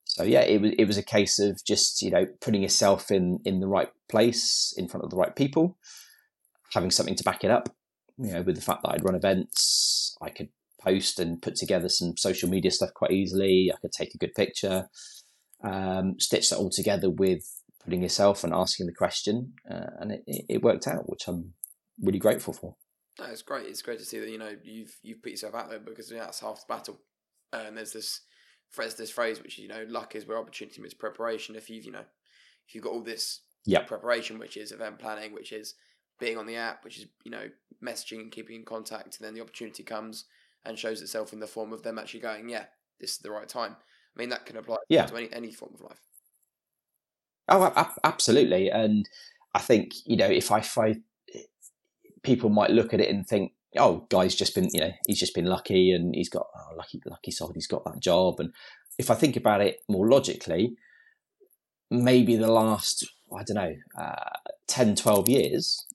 So 0.09 0.23
yeah, 0.23 0.41
it 0.41 0.61
was 0.61 0.71
it 0.77 0.85
was 0.85 0.97
a 0.97 1.03
case 1.03 1.39
of 1.39 1.63
just 1.65 2.01
you 2.01 2.11
know 2.11 2.25
putting 2.41 2.63
yourself 2.63 3.11
in 3.11 3.39
in 3.45 3.59
the 3.59 3.67
right 3.67 3.89
place 4.09 4.73
in 4.75 4.87
front 4.87 5.03
of 5.03 5.11
the 5.11 5.17
right 5.17 5.35
people, 5.35 5.77
having 6.73 6.91
something 6.91 7.15
to 7.15 7.23
back 7.23 7.43
it 7.43 7.51
up. 7.51 7.69
You 8.17 8.33
know, 8.33 8.41
with 8.41 8.55
the 8.55 8.61
fact 8.61 8.83
that 8.83 8.89
I'd 8.89 9.05
run 9.05 9.15
events, 9.15 10.17
I 10.21 10.29
could 10.29 10.49
post 10.81 11.19
and 11.19 11.41
put 11.41 11.55
together 11.55 11.89
some 11.89 12.17
social 12.17 12.49
media 12.49 12.71
stuff 12.71 12.93
quite 12.93 13.11
easily. 13.11 13.71
I 13.73 13.79
could 13.79 13.93
take 13.93 14.13
a 14.13 14.17
good 14.17 14.33
picture 14.33 14.89
um, 15.63 16.19
stitch 16.19 16.49
that 16.49 16.57
all 16.57 16.69
together 16.69 17.09
with 17.09 17.43
putting 17.83 18.01
yourself 18.01 18.43
and 18.43 18.53
asking 18.53 18.87
the 18.87 18.93
question, 18.93 19.53
uh, 19.69 19.91
and 19.99 20.11
it, 20.11 20.23
it 20.27 20.63
worked 20.63 20.87
out, 20.87 21.09
which 21.09 21.27
I'm 21.27 21.53
really 22.01 22.19
grateful 22.19 22.53
for. 22.53 22.75
No, 23.19 23.25
it's 23.25 23.41
great. 23.41 23.67
It's 23.67 23.81
great 23.81 23.99
to 23.99 24.05
see 24.05 24.19
that 24.19 24.29
you 24.29 24.37
know 24.37 24.55
you've 24.63 24.97
you've 25.01 25.21
put 25.21 25.31
yourself 25.31 25.55
out 25.55 25.69
there 25.69 25.79
because 25.79 26.09
that's 26.09 26.39
half 26.39 26.65
the 26.67 26.73
battle. 26.73 26.99
And 27.51 27.77
there's 27.77 27.93
this 27.93 28.21
there's 28.75 28.95
this 28.95 29.11
phrase 29.11 29.41
which 29.41 29.57
is, 29.57 29.63
you 29.63 29.67
know 29.67 29.85
luck 29.87 30.15
is 30.15 30.25
where 30.25 30.37
opportunity 30.37 30.81
meets 30.81 30.93
preparation. 30.93 31.55
If 31.55 31.69
you've 31.69 31.85
you 31.85 31.91
know 31.91 32.05
if 32.67 32.75
you've 32.75 32.83
got 32.83 32.93
all 32.93 33.03
this 33.03 33.41
yep. 33.65 33.87
preparation, 33.87 34.39
which 34.39 34.57
is 34.57 34.71
event 34.71 34.99
planning, 34.99 35.33
which 35.33 35.51
is 35.51 35.75
being 36.19 36.37
on 36.37 36.45
the 36.45 36.55
app, 36.55 36.83
which 36.83 36.97
is 36.97 37.07
you 37.23 37.31
know 37.31 37.49
messaging 37.83 38.19
and 38.19 38.31
keeping 38.31 38.55
in 38.55 38.65
contact, 38.65 39.17
and 39.17 39.25
then 39.25 39.33
the 39.33 39.41
opportunity 39.41 39.83
comes 39.83 40.25
and 40.65 40.77
shows 40.77 41.01
itself 41.01 41.33
in 41.33 41.39
the 41.39 41.47
form 41.47 41.73
of 41.73 41.83
them 41.83 41.97
actually 41.97 42.19
going, 42.19 42.49
yeah, 42.49 42.65
this 42.99 43.11
is 43.11 43.17
the 43.19 43.31
right 43.31 43.47
time. 43.47 43.75
I 44.15 44.19
mean, 44.19 44.29
that 44.29 44.45
can 44.45 44.57
apply 44.57 44.77
yeah. 44.89 45.05
to 45.05 45.15
any, 45.15 45.31
any 45.31 45.51
form 45.51 45.73
of 45.73 45.81
life. 45.81 46.01
Oh, 47.47 47.93
absolutely. 48.03 48.69
And 48.69 49.07
I 49.55 49.59
think, 49.59 49.93
you 50.05 50.17
know, 50.17 50.27
if 50.27 50.51
I, 50.51 50.59
if 50.59 50.77
I, 50.77 50.97
people 52.23 52.49
might 52.49 52.71
look 52.71 52.93
at 52.93 53.01
it 53.01 53.09
and 53.09 53.25
think, 53.25 53.53
oh, 53.77 54.07
guy's 54.09 54.35
just 54.35 54.55
been, 54.55 54.69
you 54.73 54.79
know, 54.79 54.91
he's 55.05 55.19
just 55.19 55.35
been 55.35 55.45
lucky 55.45 55.91
and 55.91 56.15
he's 56.15 56.29
got, 56.29 56.47
oh, 56.55 56.75
lucky, 56.75 57.01
lucky 57.05 57.31
soul, 57.31 57.51
he's 57.53 57.67
got 57.67 57.83
that 57.85 58.01
job. 58.01 58.39
And 58.39 58.53
if 58.97 59.11
I 59.11 59.15
think 59.15 59.35
about 59.35 59.61
it 59.61 59.77
more 59.87 60.07
logically, 60.07 60.75
maybe 61.91 62.35
the 62.35 62.51
last, 62.51 63.07
I 63.35 63.43
don't 63.43 63.55
know, 63.55 63.75
uh, 63.99 64.37
10, 64.67 64.95
12 64.95 65.29
years, 65.29 65.85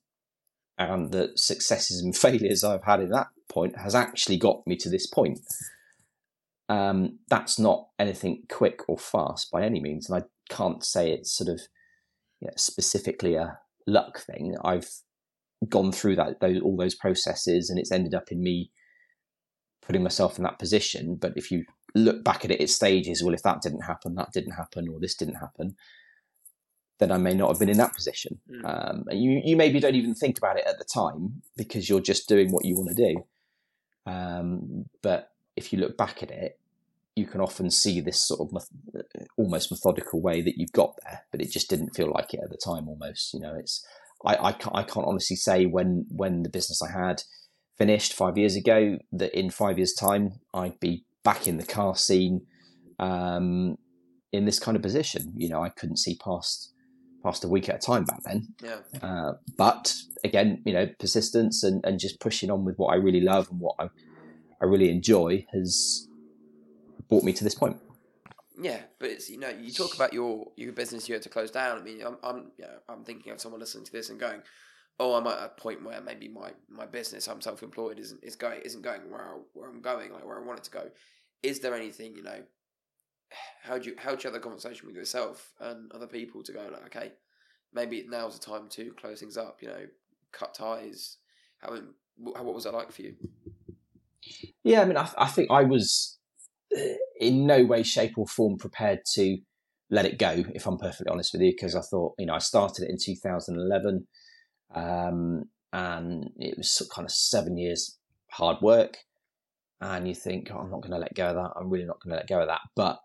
and 0.77 1.11
the 1.11 1.31
successes 1.35 2.01
and 2.01 2.15
failures 2.17 2.63
I've 2.63 2.83
had 2.83 3.01
in 3.01 3.09
that 3.09 3.27
point 3.49 3.77
has 3.77 3.95
actually 3.95 4.37
got 4.37 4.65
me 4.65 4.75
to 4.77 4.89
this 4.89 5.07
point. 5.07 5.39
Um, 6.67 7.19
that's 7.29 7.59
not 7.59 7.89
anything 7.99 8.43
quick 8.49 8.81
or 8.87 8.97
fast 8.97 9.51
by 9.51 9.63
any 9.63 9.79
means, 9.79 10.09
and 10.09 10.23
I 10.23 10.53
can't 10.53 10.83
say 10.83 11.11
it's 11.11 11.35
sort 11.35 11.49
of 11.49 11.61
you 12.41 12.47
know, 12.47 12.53
specifically 12.57 13.35
a 13.35 13.59
luck 13.87 14.19
thing. 14.19 14.55
I've 14.63 14.89
gone 15.69 15.91
through 15.91 16.15
that 16.17 16.39
those, 16.39 16.61
all 16.61 16.77
those 16.77 16.95
processes, 16.95 17.69
and 17.69 17.79
it's 17.79 17.91
ended 17.91 18.13
up 18.13 18.31
in 18.31 18.41
me 18.43 18.71
putting 19.81 20.03
myself 20.03 20.37
in 20.37 20.43
that 20.43 20.59
position. 20.59 21.15
But 21.15 21.33
if 21.35 21.51
you 21.51 21.65
look 21.93 22.23
back 22.23 22.43
at 22.43 22.51
it 22.51 22.61
at 22.61 22.69
stages, 22.69 23.23
well, 23.23 23.33
if 23.33 23.43
that 23.43 23.61
didn't 23.61 23.81
happen, 23.81 24.15
that 24.15 24.31
didn't 24.33 24.53
happen, 24.53 24.87
or 24.89 24.99
this 24.99 25.15
didn't 25.15 25.35
happen, 25.35 25.75
then 26.99 27.11
I 27.11 27.17
may 27.17 27.33
not 27.33 27.49
have 27.49 27.59
been 27.59 27.69
in 27.69 27.77
that 27.77 27.93
position. 27.93 28.39
Mm. 28.49 28.65
Um, 28.65 29.03
and 29.07 29.21
you, 29.21 29.41
you 29.43 29.55
maybe 29.55 29.79
don't 29.79 29.95
even 29.95 30.15
think 30.15 30.37
about 30.37 30.57
it 30.57 30.65
at 30.65 30.77
the 30.77 30.85
time 30.85 31.41
because 31.57 31.89
you're 31.89 32.01
just 32.01 32.27
doing 32.27 32.51
what 32.51 32.65
you 32.65 32.75
want 32.75 32.95
to 32.95 33.13
do. 33.13 33.25
Um, 34.11 34.85
but 35.01 35.31
if 35.55 35.73
you 35.73 35.79
look 35.79 35.97
back 35.97 36.23
at 36.23 36.31
it, 36.31 36.59
you 37.15 37.25
can 37.25 37.39
often 37.39 37.71
see 37.71 38.01
this 38.01 38.21
sort 38.21 38.41
of 38.41 38.51
meth- 38.51 39.05
almost 39.37 39.71
methodical 39.71 40.21
way 40.21 40.41
that 40.41 40.57
you've 40.57 40.73
got 40.73 40.95
there, 41.03 41.21
but 41.31 41.41
it 41.41 41.49
just 41.49 41.69
didn't 41.69 41.95
feel 41.95 42.11
like 42.11 42.33
it 42.33 42.41
at 42.43 42.49
the 42.49 42.57
time. 42.57 42.89
Almost, 42.89 43.33
you 43.33 43.39
know, 43.39 43.55
it's 43.57 43.85
I, 44.25 44.47
I 44.47 44.51
can't, 44.51 44.75
I 44.75 44.83
can't 44.83 45.05
honestly 45.05 45.35
say 45.35 45.65
when 45.65 46.05
when 46.09 46.43
the 46.43 46.49
business 46.49 46.81
I 46.81 46.91
had 46.91 47.23
finished 47.77 48.13
five 48.13 48.37
years 48.37 48.55
ago 48.55 48.97
that 49.11 49.37
in 49.37 49.49
five 49.49 49.77
years' 49.77 49.93
time 49.93 50.39
I'd 50.53 50.79
be 50.79 51.05
back 51.23 51.47
in 51.47 51.57
the 51.57 51.65
car 51.65 51.95
scene 51.95 52.45
um, 52.99 53.77
in 54.31 54.45
this 54.45 54.59
kind 54.59 54.75
of 54.75 54.83
position. 54.83 55.33
You 55.35 55.49
know, 55.49 55.63
I 55.63 55.69
couldn't 55.69 55.97
see 55.97 56.17
past 56.23 56.73
past 57.23 57.43
a 57.43 57.47
week 57.47 57.69
at 57.69 57.75
a 57.75 57.79
time 57.79 58.05
back 58.05 58.21
then. 58.23 58.47
Yeah. 58.63 58.77
Uh, 59.01 59.33
but 59.57 59.95
again, 60.23 60.61
you 60.65 60.73
know, 60.73 60.87
persistence 60.99 61.63
and, 61.63 61.83
and 61.83 61.99
just 61.99 62.19
pushing 62.19 62.51
on 62.51 62.65
with 62.65 62.77
what 62.77 62.93
I 62.93 62.97
really 62.97 63.21
love 63.21 63.49
and 63.49 63.59
what 63.59 63.75
I, 63.79 63.89
I 64.61 64.65
really 64.65 64.91
enjoy 64.91 65.45
has 65.51 66.07
brought 67.09 67.23
me 67.23 67.33
to 67.33 67.43
this 67.43 67.55
point. 67.55 67.77
Yeah, 68.59 68.81
but 68.99 69.09
it's 69.09 69.29
you 69.29 69.37
know 69.37 69.49
you 69.49 69.71
talk 69.71 69.95
about 69.95 70.13
your 70.13 70.51
your 70.55 70.71
business 70.71 71.09
you 71.09 71.15
had 71.15 71.23
to 71.23 71.29
close 71.29 71.51
down. 71.51 71.79
I 71.79 71.81
mean, 71.81 72.01
I'm 72.01 72.17
I'm 72.23 72.51
you 72.57 72.65
know, 72.65 72.77
I'm 72.87 73.03
thinking 73.03 73.31
of 73.31 73.41
someone 73.41 73.59
listening 73.59 73.85
to 73.85 73.91
this 73.91 74.09
and 74.09 74.19
going, 74.19 74.41
oh, 74.99 75.15
I'm 75.15 75.27
at 75.27 75.43
a 75.43 75.49
point 75.49 75.83
where 75.83 75.99
maybe 76.01 76.27
my, 76.27 76.51
my 76.69 76.85
business 76.85 77.27
I'm 77.27 77.41
self 77.41 77.63
employed 77.63 77.99
isn't 77.99 78.23
is 78.23 78.35
going 78.35 78.61
isn't 78.61 78.81
going 78.81 79.09
where 79.09 79.21
I, 79.21 79.37
where 79.53 79.69
I'm 79.69 79.81
going 79.81 80.13
like 80.13 80.25
where 80.25 80.37
I 80.41 80.45
want 80.45 80.59
it 80.59 80.65
to 80.65 80.71
go. 80.71 80.89
Is 81.43 81.59
there 81.59 81.75
anything 81.75 82.15
you 82.15 82.23
know 82.23 82.43
how 83.63 83.77
do 83.77 83.89
you 83.89 83.95
how 83.97 84.11
do 84.11 84.17
you 84.17 84.23
have 84.23 84.33
the 84.33 84.39
conversation 84.39 84.87
with 84.87 84.95
yourself 84.95 85.53
and 85.59 85.91
other 85.91 86.07
people 86.07 86.43
to 86.43 86.51
go 86.51 86.67
like 86.71 86.85
okay 86.85 87.11
maybe 87.73 88.05
now's 88.07 88.39
the 88.39 88.45
time 88.45 88.67
to 88.69 88.91
close 88.91 89.19
things 89.19 89.37
up 89.37 89.59
you 89.61 89.67
know 89.67 89.85
cut 90.31 90.53
ties 90.53 91.17
how 91.59 91.77
what 92.17 92.53
was 92.53 92.63
that 92.63 92.73
like 92.73 92.91
for 92.91 93.01
you 93.01 93.15
yeah 94.63 94.81
i 94.81 94.85
mean 94.85 94.97
i, 94.97 95.09
I 95.17 95.27
think 95.27 95.49
i 95.51 95.63
was 95.63 96.14
in 97.19 97.45
no 97.45 97.63
way 97.63 97.83
shape 97.83 98.17
or 98.17 98.27
form 98.27 98.57
prepared 98.57 98.99
to 99.13 99.37
let 99.89 100.05
it 100.05 100.17
go 100.17 100.43
if 100.53 100.65
i'm 100.65 100.77
perfectly 100.77 101.11
honest 101.11 101.31
with 101.33 101.41
you 101.41 101.51
because 101.51 101.75
i 101.75 101.81
thought 101.81 102.13
you 102.17 102.25
know 102.25 102.33
i 102.33 102.39
started 102.39 102.83
it 102.83 102.89
in 102.89 102.97
2011 102.99 104.07
um, 104.73 105.43
and 105.71 106.31
it 106.37 106.57
was 106.57 106.89
kind 106.93 107.05
of 107.05 107.11
seven 107.11 107.57
years 107.57 107.97
hard 108.31 108.57
work 108.61 108.97
and 109.81 110.07
you 110.07 110.15
think 110.15 110.49
oh, 110.51 110.57
i'm 110.57 110.71
not 110.71 110.81
going 110.81 110.91
to 110.91 110.97
let 110.97 111.13
go 111.13 111.29
of 111.29 111.35
that. 111.35 111.51
I'm 111.55 111.69
really 111.69 111.85
not 111.85 112.01
going 112.01 112.11
to 112.11 112.17
let 112.17 112.27
go 112.27 112.41
of 112.41 112.47
that. 112.47 112.61
But 112.75 112.99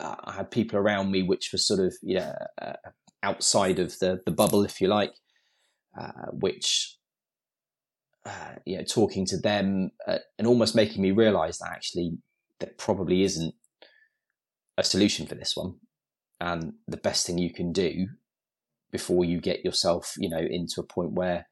uh, 0.00 0.16
I 0.24 0.32
had 0.32 0.50
people 0.50 0.78
around 0.78 1.10
me 1.10 1.22
which 1.22 1.50
were 1.52 1.58
sort 1.58 1.80
of 1.80 1.94
you 2.02 2.16
know 2.16 2.32
uh, 2.60 2.74
outside 3.22 3.78
of 3.78 3.98
the 3.98 4.20
the 4.24 4.32
bubble, 4.32 4.64
if 4.64 4.80
you 4.80 4.88
like, 4.88 5.14
uh, 5.98 6.30
which 6.32 6.96
uh, 8.24 8.56
you 8.64 8.78
know 8.78 8.84
talking 8.84 9.24
to 9.26 9.38
them 9.38 9.90
uh, 10.06 10.18
and 10.38 10.46
almost 10.46 10.74
making 10.74 11.02
me 11.02 11.12
realise 11.12 11.58
that 11.58 11.70
actually 11.70 12.18
there 12.60 12.72
probably 12.78 13.22
isn't 13.22 13.54
a 14.78 14.84
solution 14.84 15.26
for 15.26 15.34
this 15.34 15.56
one, 15.56 15.74
and 16.40 16.74
the 16.86 16.96
best 16.96 17.26
thing 17.26 17.38
you 17.38 17.52
can 17.52 17.72
do 17.72 18.08
before 18.92 19.24
you 19.24 19.40
get 19.40 19.64
yourself 19.64 20.14
you 20.16 20.28
know 20.28 20.38
into 20.38 20.80
a 20.80 20.86
point 20.86 21.12
where 21.12 21.46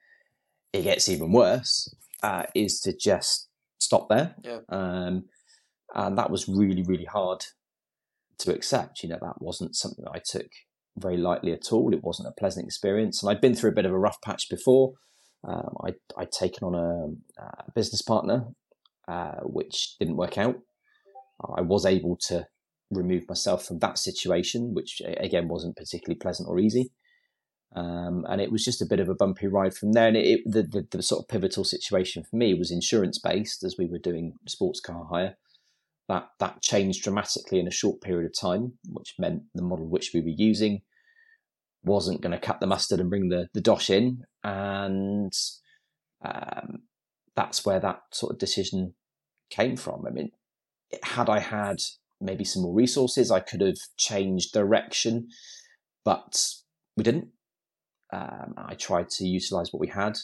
it 0.73 0.83
gets 0.83 1.09
even 1.09 1.33
worse 1.33 1.93
uh, 2.23 2.45
is 2.55 2.81
to 2.81 2.97
just 2.97 3.49
stop 3.79 4.09
there. 4.09 4.35
Yeah. 4.43 4.61
Um, 4.69 5.25
and 5.95 6.19
that 6.19 6.31
was 6.31 6.49
really 6.49 6.83
really 6.83 7.05
hard 7.05 7.45
to 8.39 8.55
accept. 8.55 9.03
You 9.03 9.11
know, 9.11 9.19
that 9.21 9.41
wasn't 9.41 9.77
something 9.77 10.05
that 10.05 10.13
I 10.15 10.21
took 10.25 10.51
very 10.97 11.17
lightly 11.17 11.53
at 11.53 11.73
all. 11.73 11.93
It 11.93 12.05
wasn't 12.05 12.29
a 12.29 12.41
pleasant 12.41 12.67
experience. 12.67 13.23
And 13.23 13.31
I'd 13.31 13.41
been 13.41 13.55
through 13.55 13.71
a 13.71 13.75
bit 13.75 13.87
of 13.87 13.93
a 13.93 13.99
rough 13.99 14.21
patch 14.23 14.49
before. 14.49 14.95
Um, 15.47 15.75
I, 15.85 15.93
would 16.17 16.33
taken 16.33 16.65
on 16.67 16.75
a, 16.75 17.43
a 17.43 17.71
business 17.75 18.01
partner, 18.01 18.47
uh, 19.09 19.41
which 19.43 19.97
didn't 19.99 20.17
work 20.17 20.39
out. 20.39 20.57
I 21.57 21.63
was 21.63 21.85
able 21.87 22.17
to 22.29 22.47
remove 22.91 23.29
myself 23.29 23.65
from 23.65 23.79
that 23.81 23.99
situation, 23.99 24.75
which 24.75 25.03
again 25.05 25.49
wasn't 25.49 25.77
particularly 25.77 26.19
pleasant 26.19 26.49
or 26.49 26.59
easy. 26.59 26.93
Um, 27.77 28.25
and 28.29 28.41
it 28.41 28.53
was 28.53 28.65
just 28.65 28.81
a 28.81 28.87
bit 28.87 29.01
of 29.01 29.09
a 29.09 29.17
bumpy 29.17 29.49
ride 29.49 29.75
from 29.75 29.93
there. 29.93 30.07
And 30.07 30.17
it, 30.17 30.27
it, 30.27 30.41
the, 30.47 30.63
the, 30.63 30.87
the, 30.93 31.03
sort 31.03 31.25
of 31.25 31.29
pivotal 31.29 31.65
situation 31.65 32.23
for 32.23 32.37
me 32.37 32.55
was 32.55 32.71
insurance 32.71 33.19
based, 33.19 33.65
as 33.65 33.75
we 33.77 33.87
were 33.87 33.99
doing 33.99 34.35
sports 34.47 34.79
car 34.79 35.09
hire 35.11 35.37
that 36.09 36.29
that 36.39 36.63
changed 36.63 37.03
dramatically 37.03 37.59
in 37.59 37.67
a 37.67 37.73
short 37.73 38.01
period 38.01 38.27
of 38.27 38.39
time, 38.39 38.75
which 38.91 39.15
meant 39.19 39.43
the 39.55 39.63
model 39.63 39.87
which 39.87 40.13
we 40.13 40.21
were 40.21 40.29
using 40.29 40.83
wasn't 41.83 42.21
going 42.23 42.33
to 42.33 42.39
cut 42.39 42.61
the 42.61 42.67
mustard 42.67 43.01
and 43.01 43.11
bring 43.11 43.29
the 43.29 43.49
the 43.55 43.61
dosh 43.61 43.91
in, 43.91 44.25
and 44.43 45.33
um, 46.25 46.83
that's 47.35 47.65
where 47.65 47.81
that 47.81 48.03
sort 48.13 48.33
of 48.33 48.39
decision 48.39 48.95
came 49.51 49.77
from. 49.77 50.07
I 50.07 50.11
mean, 50.11 50.31
had 51.03 51.29
I 51.29 51.41
had 51.41 51.79
maybe 52.21 52.45
some 52.45 52.63
more 52.63 52.75
resources, 52.75 53.31
I 53.31 53.41
could 53.41 53.61
have 53.61 53.79
changed 53.97 54.53
direction, 54.53 55.29
but 56.05 56.47
we 56.97 57.03
didn't. 57.05 57.29
Um, 58.13 58.55
I 58.57 58.75
tried 58.75 59.09
to 59.11 59.27
utilize 59.27 59.73
what 59.73 59.81
we 59.81 59.89
had 59.89 60.17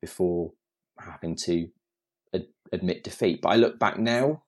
before 0.00 0.52
having 0.98 1.36
to 1.36 1.68
ad- 2.34 2.46
admit 2.72 3.04
defeat. 3.04 3.40
But 3.42 3.50
I 3.50 3.56
look 3.56 3.78
back 3.78 3.98
now 3.98 4.42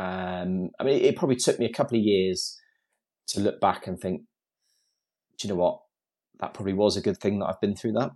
um, 0.00 0.70
I 0.80 0.84
mean, 0.84 1.04
it 1.04 1.16
probably 1.16 1.36
took 1.36 1.58
me 1.58 1.66
a 1.66 1.72
couple 1.72 1.98
of 1.98 2.04
years 2.04 2.58
to 3.28 3.40
look 3.40 3.60
back 3.60 3.86
and 3.86 4.00
think, 4.00 4.22
do 5.38 5.46
you 5.46 5.52
know 5.52 5.60
what? 5.60 5.80
That 6.40 6.54
probably 6.54 6.72
was 6.72 6.96
a 6.96 7.02
good 7.02 7.18
thing 7.18 7.38
that 7.38 7.46
I've 7.46 7.60
been 7.60 7.76
through 7.76 7.92
that. 7.92 8.12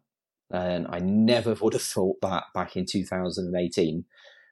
And 0.50 0.87
I 0.88 1.00
never 1.00 1.54
would 1.60 1.74
have 1.74 1.82
thought 1.82 2.16
that 2.22 2.44
back 2.54 2.76
in 2.76 2.87
2018 2.87 4.04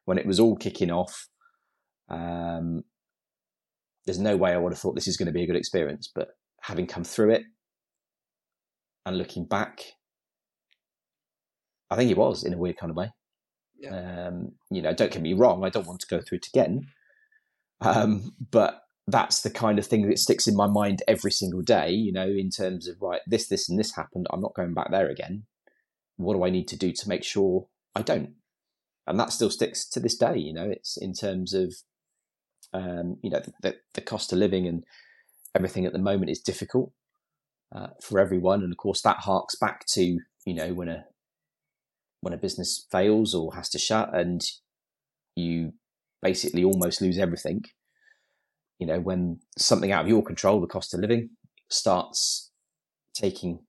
when 0.04 0.18
it 0.18 0.26
was 0.26 0.38
all 0.38 0.56
kicking 0.56 0.90
off. 0.90 1.28
Um, 2.08 2.84
there's 4.04 4.18
no 4.18 4.36
way 4.36 4.52
I 4.52 4.58
would 4.58 4.72
have 4.72 4.78
thought 4.78 4.94
this 4.94 5.08
is 5.08 5.16
going 5.16 5.26
to 5.26 5.32
be 5.32 5.44
a 5.44 5.46
good 5.46 5.56
experience. 5.56 6.10
But 6.14 6.28
having 6.62 6.86
come 6.86 7.04
through 7.04 7.30
it 7.30 7.42
and 9.06 9.16
looking 9.18 9.46
back, 9.46 9.82
I 11.90 11.96
think 11.96 12.10
it 12.10 12.16
was 12.16 12.44
in 12.44 12.54
a 12.54 12.58
weird 12.58 12.76
kind 12.76 12.90
of 12.90 12.96
way. 12.96 13.10
Yeah. 13.78 14.28
Um, 14.28 14.52
you 14.70 14.80
know, 14.80 14.94
don't 14.94 15.10
get 15.10 15.22
me 15.22 15.34
wrong, 15.34 15.64
I 15.64 15.68
don't 15.68 15.86
want 15.86 16.00
to 16.00 16.06
go 16.06 16.20
through 16.20 16.38
it 16.38 16.46
again. 16.46 16.86
Um, 17.80 18.32
but 18.50 18.82
that's 19.08 19.42
the 19.42 19.50
kind 19.50 19.78
of 19.78 19.86
thing 19.86 20.08
that 20.08 20.18
sticks 20.20 20.46
in 20.46 20.54
my 20.54 20.68
mind 20.68 21.02
every 21.08 21.32
single 21.32 21.62
day, 21.62 21.90
you 21.90 22.12
know, 22.12 22.28
in 22.28 22.50
terms 22.50 22.86
of, 22.86 22.96
right, 23.00 23.20
this, 23.26 23.48
this, 23.48 23.68
and 23.68 23.78
this 23.78 23.96
happened. 23.96 24.26
I'm 24.30 24.40
not 24.40 24.54
going 24.54 24.72
back 24.72 24.92
there 24.92 25.08
again. 25.08 25.46
What 26.16 26.34
do 26.34 26.44
I 26.44 26.50
need 26.50 26.68
to 26.68 26.76
do 26.76 26.92
to 26.92 27.08
make 27.08 27.24
sure 27.24 27.66
I 27.96 28.02
don't? 28.02 28.34
And 29.06 29.18
that 29.18 29.32
still 29.32 29.50
sticks 29.50 29.88
to 29.90 29.98
this 29.98 30.16
day, 30.16 30.36
you 30.36 30.54
know, 30.54 30.70
it's 30.70 30.96
in 30.96 31.12
terms 31.12 31.52
of, 31.52 31.74
um, 32.72 33.18
you 33.22 33.30
know, 33.30 33.40
the, 33.40 33.52
the, 33.62 33.76
the, 33.94 34.00
cost 34.00 34.32
of 34.32 34.38
living 34.38 34.66
and 34.66 34.84
everything 35.54 35.84
at 35.84 35.92
the 35.92 35.98
moment 35.98 36.30
is 36.30 36.40
difficult 36.40 36.92
uh, 37.74 37.88
for 38.02 38.18
everyone. 38.18 38.62
And 38.62 38.72
of 38.72 38.78
course, 38.78 39.02
that 39.02 39.18
harks 39.18 39.56
back 39.56 39.84
to, 39.94 40.02
you 40.46 40.54
know, 40.54 40.72
when 40.72 40.88
a, 40.88 41.04
when 42.20 42.32
a 42.32 42.38
business 42.38 42.86
fails 42.90 43.34
or 43.34 43.54
has 43.54 43.68
to 43.70 43.78
shut 43.78 44.14
and 44.14 44.40
you 45.36 45.72
basically 46.22 46.64
almost 46.64 47.02
lose 47.02 47.18
everything. 47.18 47.64
You 48.78 48.86
know, 48.86 49.00
when 49.00 49.40
something 49.58 49.92
out 49.92 50.04
of 50.04 50.08
your 50.08 50.22
control, 50.22 50.60
the 50.60 50.66
cost 50.66 50.94
of 50.94 51.00
living, 51.00 51.30
starts 51.68 52.50
taking 53.14 53.60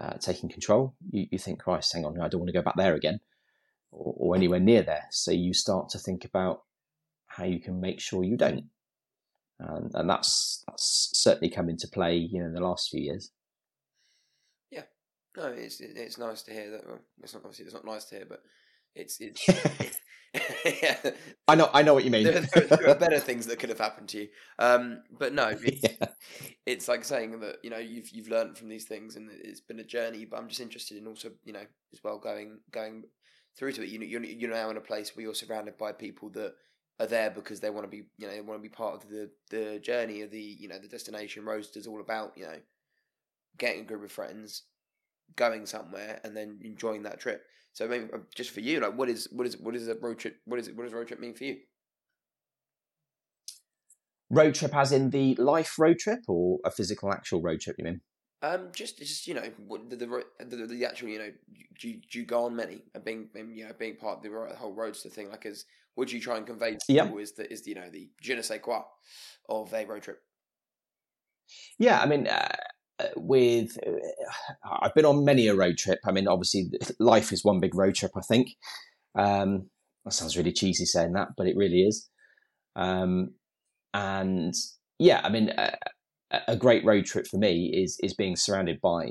uh, 0.00 0.14
taking 0.20 0.48
control, 0.48 0.94
you, 1.10 1.26
you 1.32 1.38
think, 1.38 1.58
Christ, 1.58 1.92
hang 1.92 2.04
on, 2.04 2.20
I 2.20 2.28
don't 2.28 2.40
want 2.40 2.48
to 2.48 2.56
go 2.56 2.62
back 2.62 2.76
there 2.76 2.94
again 2.94 3.18
or, 3.90 4.14
or 4.16 4.36
anywhere 4.36 4.60
near 4.60 4.82
there. 4.82 5.06
So 5.10 5.32
you 5.32 5.52
start 5.52 5.88
to 5.90 5.98
think 5.98 6.24
about 6.24 6.62
how 7.38 7.44
you 7.44 7.60
can 7.60 7.80
make 7.80 8.00
sure 8.00 8.24
you 8.24 8.36
don't. 8.36 8.64
And, 9.60 9.90
and 9.94 10.10
that's 10.10 10.62
that's 10.66 11.10
certainly 11.14 11.50
come 11.50 11.68
into 11.68 11.88
play, 11.88 12.16
you 12.16 12.40
know, 12.40 12.46
in 12.46 12.52
the 12.52 12.60
last 12.60 12.90
few 12.90 13.00
years. 13.00 13.30
Yeah, 14.70 14.84
no, 15.36 15.46
it's 15.46 15.80
it's 15.80 16.18
nice 16.18 16.42
to 16.42 16.52
hear 16.52 16.70
that. 16.70 16.86
Well, 16.86 17.00
it's 17.22 17.34
not 17.34 17.44
obviously 17.44 17.64
it's 17.64 17.74
not 17.74 17.84
nice 17.84 18.04
to 18.06 18.16
hear, 18.16 18.26
but 18.28 18.40
it's 18.94 19.18
it's 19.20 19.48
yeah. 19.48 19.86
I 21.48 21.54
know, 21.54 21.70
I 21.72 21.82
know 21.82 21.94
what 21.94 22.04
you 22.04 22.10
mean. 22.10 22.24
there, 22.24 22.40
there, 22.40 22.64
there, 22.64 22.88
are 22.90 22.94
better 22.98 23.18
things 23.18 23.46
that 23.46 23.58
could 23.58 23.70
have 23.70 23.78
happened 23.78 24.08
to 24.10 24.18
you. 24.18 24.28
Um, 24.58 25.02
but 25.18 25.32
no, 25.32 25.48
it's, 25.48 25.82
yeah. 25.82 26.08
it's, 26.66 26.88
like 26.88 27.04
saying 27.04 27.40
that 27.40 27.56
you 27.62 27.70
know 27.70 27.78
you've 27.78 28.10
you've 28.10 28.28
learned 28.28 28.58
from 28.58 28.68
these 28.68 28.84
things, 28.84 29.16
and 29.16 29.30
it's 29.32 29.60
been 29.60 29.80
a 29.80 29.84
journey. 29.84 30.26
But 30.26 30.38
I'm 30.38 30.48
just 30.48 30.60
interested 30.60 30.98
in 30.98 31.06
also 31.06 31.30
you 31.44 31.52
know 31.52 31.64
as 31.92 32.00
well 32.04 32.18
going 32.18 32.58
going 32.70 33.04
through 33.58 33.72
to 33.72 33.82
it. 33.82 33.88
You 33.88 34.00
you're 34.02 34.22
you're 34.22 34.50
now 34.50 34.70
in 34.70 34.76
a 34.76 34.82
place 34.82 35.16
where 35.16 35.22
you're 35.22 35.34
surrounded 35.34 35.78
by 35.78 35.92
people 35.92 36.30
that 36.30 36.54
are 37.00 37.06
there 37.06 37.30
because 37.30 37.60
they 37.60 37.70
want 37.70 37.84
to 37.84 37.90
be 37.90 38.04
you 38.18 38.26
know 38.26 38.32
they 38.32 38.40
want 38.40 38.58
to 38.58 38.62
be 38.62 38.68
part 38.68 38.94
of 38.94 39.08
the 39.08 39.30
the 39.50 39.78
journey 39.78 40.22
of 40.22 40.30
the 40.30 40.40
you 40.40 40.68
know 40.68 40.78
the 40.78 40.88
destination 40.88 41.44
Roadstr's 41.44 41.86
all 41.86 42.00
about 42.00 42.32
you 42.36 42.44
know 42.44 42.58
getting 43.56 43.82
a 43.82 43.84
group 43.84 44.04
of 44.04 44.12
friends 44.12 44.64
going 45.36 45.66
somewhere 45.66 46.20
and 46.24 46.36
then 46.36 46.58
enjoying 46.62 47.02
that 47.02 47.20
trip. 47.20 47.44
So 47.72 47.86
maybe 47.86 48.06
um, 48.12 48.24
just 48.34 48.50
for 48.50 48.60
you 48.60 48.80
like 48.80 48.96
what 48.96 49.08
is 49.08 49.28
what 49.30 49.46
is 49.46 49.56
what 49.58 49.74
is 49.74 49.88
a 49.88 49.94
road 49.94 50.18
trip 50.18 50.36
what 50.44 50.58
is 50.58 50.68
it 50.68 50.76
what 50.76 50.84
does 50.84 50.92
road 50.92 51.08
trip 51.08 51.20
mean 51.20 51.34
for 51.34 51.44
you? 51.44 51.58
Road 54.30 54.54
trip 54.54 54.74
as 54.74 54.92
in 54.92 55.10
the 55.10 55.34
life 55.36 55.78
road 55.78 55.98
trip 55.98 56.20
or 56.28 56.58
a 56.64 56.70
physical 56.70 57.12
actual 57.12 57.40
road 57.40 57.60
trip 57.60 57.76
you 57.78 57.84
mean? 57.84 58.00
Um, 58.40 58.68
just, 58.72 58.98
just 58.98 59.26
you 59.26 59.34
know, 59.34 59.42
the 59.88 59.96
the, 59.96 60.24
the, 60.44 60.66
the 60.66 60.84
actual, 60.84 61.08
you 61.08 61.18
know, 61.18 61.32
do 61.78 61.88
you, 61.88 62.00
do 62.08 62.20
you 62.20 62.24
go 62.24 62.44
on 62.44 62.54
many? 62.54 62.82
And 62.94 63.04
being, 63.04 63.28
you 63.34 63.66
know, 63.66 63.72
being 63.76 63.96
part 63.96 64.18
of 64.18 64.22
the 64.22 64.56
whole 64.56 64.76
Roadstr 64.76 65.10
thing? 65.10 65.28
Like, 65.28 65.44
as 65.44 65.64
would 65.98 66.12
you 66.12 66.20
try 66.20 66.36
and 66.36 66.46
convey 66.46 66.76
to 66.76 66.92
yep. 66.92 67.06
people 67.06 67.18
is 67.18 67.32
that 67.32 67.52
is 67.52 67.66
you 67.66 67.74
know 67.74 67.90
the 67.90 68.08
je 68.22 68.34
ne 68.34 68.40
sais 68.40 68.60
quoi 68.62 68.82
of 69.48 69.74
a 69.74 69.84
road 69.84 70.02
trip? 70.02 70.20
Yeah, 71.78 72.00
I 72.00 72.06
mean, 72.06 72.28
uh, 72.28 72.48
uh 73.00 73.08
with 73.16 73.76
uh, 73.84 74.78
I've 74.80 74.94
been 74.94 75.04
on 75.04 75.24
many 75.24 75.48
a 75.48 75.56
road 75.56 75.76
trip. 75.76 75.98
I 76.06 76.12
mean, 76.12 76.28
obviously, 76.28 76.70
life 77.00 77.32
is 77.32 77.44
one 77.44 77.58
big 77.60 77.74
road 77.74 77.96
trip. 77.96 78.12
I 78.16 78.20
think 78.20 78.50
um, 79.18 79.68
that 80.04 80.12
sounds 80.12 80.36
really 80.36 80.52
cheesy 80.52 80.84
saying 80.84 81.14
that, 81.14 81.28
but 81.36 81.48
it 81.48 81.56
really 81.56 81.82
is. 81.82 82.08
Um, 82.76 83.34
and 83.92 84.54
yeah, 85.00 85.20
I 85.24 85.28
mean, 85.30 85.50
uh, 85.50 85.74
a 86.46 86.56
great 86.56 86.84
road 86.84 87.06
trip 87.06 87.26
for 87.26 87.38
me 87.38 87.72
is 87.74 87.98
is 88.02 88.14
being 88.14 88.36
surrounded 88.36 88.80
by 88.80 89.08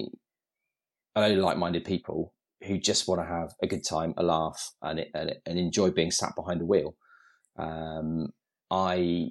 only 1.18 1.36
like-minded 1.36 1.84
people 1.84 2.34
who 2.64 2.78
just 2.78 3.08
want 3.08 3.22
to 3.22 3.28
have 3.28 3.54
a 3.62 3.68
good 3.68 3.84
time, 3.88 4.14
a 4.18 4.24
laugh, 4.24 4.72
and 4.82 5.06
and, 5.14 5.36
and 5.46 5.60
enjoy 5.60 5.92
being 5.92 6.12
sat 6.12 6.36
behind 6.36 6.62
the 6.62 6.66
wheel. 6.66 6.96
Um, 7.58 8.28
I 8.72 9.30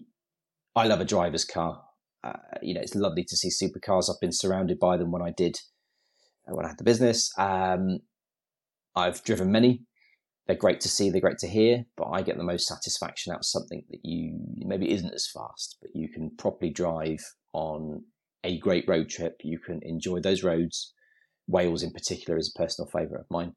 I 0.74 0.86
love 0.86 1.00
a 1.00 1.04
driver's 1.04 1.44
car. 1.44 1.82
Uh, 2.22 2.32
you 2.62 2.74
know, 2.74 2.80
it's 2.80 2.94
lovely 2.94 3.24
to 3.24 3.36
see 3.36 3.48
supercars. 3.48 4.10
I've 4.10 4.20
been 4.20 4.32
surrounded 4.32 4.78
by 4.78 4.96
them 4.96 5.12
when 5.12 5.22
I 5.22 5.30
did 5.30 5.58
uh, 6.48 6.54
when 6.54 6.64
I 6.64 6.68
had 6.68 6.78
the 6.78 6.84
business. 6.84 7.32
Um, 7.38 8.00
I've 8.94 9.22
driven 9.22 9.52
many. 9.52 9.82
They're 10.46 10.56
great 10.56 10.80
to 10.80 10.88
see. 10.88 11.10
They're 11.10 11.20
great 11.20 11.38
to 11.38 11.48
hear. 11.48 11.84
But 11.96 12.08
I 12.10 12.22
get 12.22 12.36
the 12.36 12.44
most 12.44 12.66
satisfaction 12.66 13.32
out 13.32 13.40
of 13.40 13.46
something 13.46 13.84
that 13.90 14.00
you 14.04 14.38
maybe 14.58 14.90
isn't 14.90 15.14
as 15.14 15.28
fast, 15.32 15.76
but 15.80 15.90
you 15.94 16.08
can 16.08 16.30
properly 16.36 16.70
drive 16.70 17.20
on 17.52 18.04
a 18.44 18.58
great 18.58 18.84
road 18.88 19.08
trip. 19.08 19.40
You 19.42 19.58
can 19.58 19.80
enjoy 19.82 20.20
those 20.20 20.44
roads 20.44 20.94
Wales 21.46 21.82
in 21.82 21.92
particular 21.92 22.38
is 22.38 22.52
a 22.54 22.58
personal 22.58 22.88
favourite 22.88 23.20
of 23.20 23.30
mine. 23.30 23.52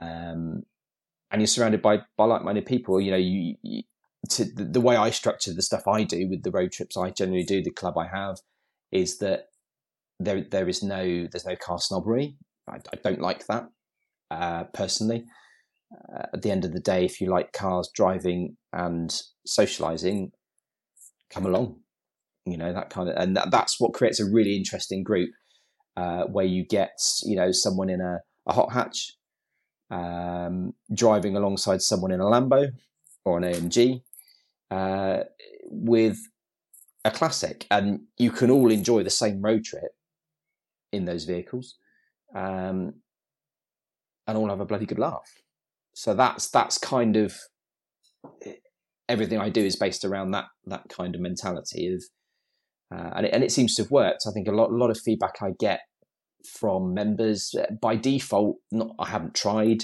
Um, 0.00 0.62
and 1.30 1.40
you're 1.40 1.46
surrounded 1.46 1.82
by 1.82 2.00
by 2.16 2.24
like-minded 2.24 2.66
people. 2.66 3.00
You 3.00 3.10
know, 3.10 3.16
you, 3.16 3.56
you 3.62 3.82
to 4.30 4.44
the, 4.44 4.64
the, 4.64 4.80
way 4.80 4.96
I 4.96 5.10
structure 5.10 5.52
the 5.52 5.62
stuff 5.62 5.86
I 5.86 6.02
do 6.02 6.28
with 6.28 6.42
the 6.42 6.50
road 6.50 6.72
trips 6.72 6.96
I 6.96 7.10
generally 7.10 7.44
do, 7.44 7.62
the 7.62 7.70
club 7.70 7.96
I 7.96 8.08
have, 8.08 8.38
is 8.92 9.18
that 9.18 9.46
there 10.18 10.44
there 10.50 10.68
is 10.68 10.82
no 10.82 11.26
there's 11.30 11.46
no 11.46 11.56
car 11.56 11.78
snobbery. 11.78 12.36
I, 12.68 12.76
I 12.76 12.96
don't 13.02 13.20
like 13.20 13.46
that 13.46 13.68
uh, 14.30 14.64
personally. 14.64 15.24
Uh, 15.92 16.26
at 16.34 16.42
the 16.42 16.50
end 16.50 16.64
of 16.64 16.72
the 16.72 16.80
day, 16.80 17.04
if 17.04 17.20
you 17.20 17.30
like 17.30 17.52
cars, 17.52 17.88
driving, 17.94 18.56
and 18.72 19.22
socialising, 19.46 20.30
come 21.30 21.46
along. 21.46 21.80
You 22.44 22.56
know 22.56 22.72
that 22.72 22.90
kind 22.90 23.08
of, 23.08 23.16
and 23.16 23.36
that, 23.36 23.50
that's 23.50 23.80
what 23.80 23.94
creates 23.94 24.20
a 24.20 24.24
really 24.24 24.56
interesting 24.56 25.02
group 25.02 25.30
uh, 25.96 26.24
where 26.24 26.44
you 26.44 26.64
get 26.64 26.98
you 27.24 27.36
know 27.36 27.52
someone 27.52 27.88
in 27.88 28.00
a, 28.00 28.20
a 28.46 28.52
hot 28.52 28.72
hatch 28.72 29.12
um, 29.90 30.72
driving 30.92 31.36
alongside 31.36 31.82
someone 31.82 32.10
in 32.10 32.20
a 32.20 32.24
Lambo 32.24 32.68
or 33.24 33.38
an 33.38 33.44
AMG 33.44 34.02
uh, 34.70 35.24
with 35.64 36.18
a 37.04 37.10
classic, 37.10 37.66
and 37.70 38.00
you 38.18 38.30
can 38.30 38.50
all 38.50 38.70
enjoy 38.70 39.02
the 39.02 39.10
same 39.10 39.40
road 39.40 39.64
trip 39.64 39.92
in 40.92 41.04
those 41.04 41.24
vehicles, 41.24 41.76
um, 42.34 42.94
and 44.26 44.36
all 44.36 44.48
have 44.48 44.60
a 44.60 44.66
bloody 44.66 44.86
good 44.86 44.98
laugh. 44.98 45.42
So 45.94 46.14
that's 46.14 46.50
that's 46.50 46.78
kind 46.78 47.16
of 47.16 47.36
everything 49.08 49.38
I 49.38 49.50
do 49.50 49.64
is 49.64 49.76
based 49.76 50.04
around 50.04 50.32
that 50.32 50.46
that 50.66 50.88
kind 50.88 51.14
of 51.14 51.20
mentality 51.20 51.92
of 51.92 52.02
uh, 52.94 53.10
and, 53.16 53.26
it, 53.26 53.32
and 53.32 53.44
it 53.44 53.52
seems 53.52 53.74
to 53.74 53.82
have 53.82 53.90
worked. 53.90 54.22
I 54.26 54.32
think 54.32 54.48
a 54.48 54.52
lot, 54.52 54.70
a 54.70 54.76
lot 54.76 54.90
of 54.90 54.98
feedback 54.98 55.36
I 55.42 55.50
get 55.58 55.80
from 56.58 56.94
members 56.94 57.54
uh, 57.58 57.72
by 57.80 57.96
default. 57.96 58.56
Not, 58.70 58.90
I 58.98 59.08
haven't 59.08 59.34
tried 59.34 59.82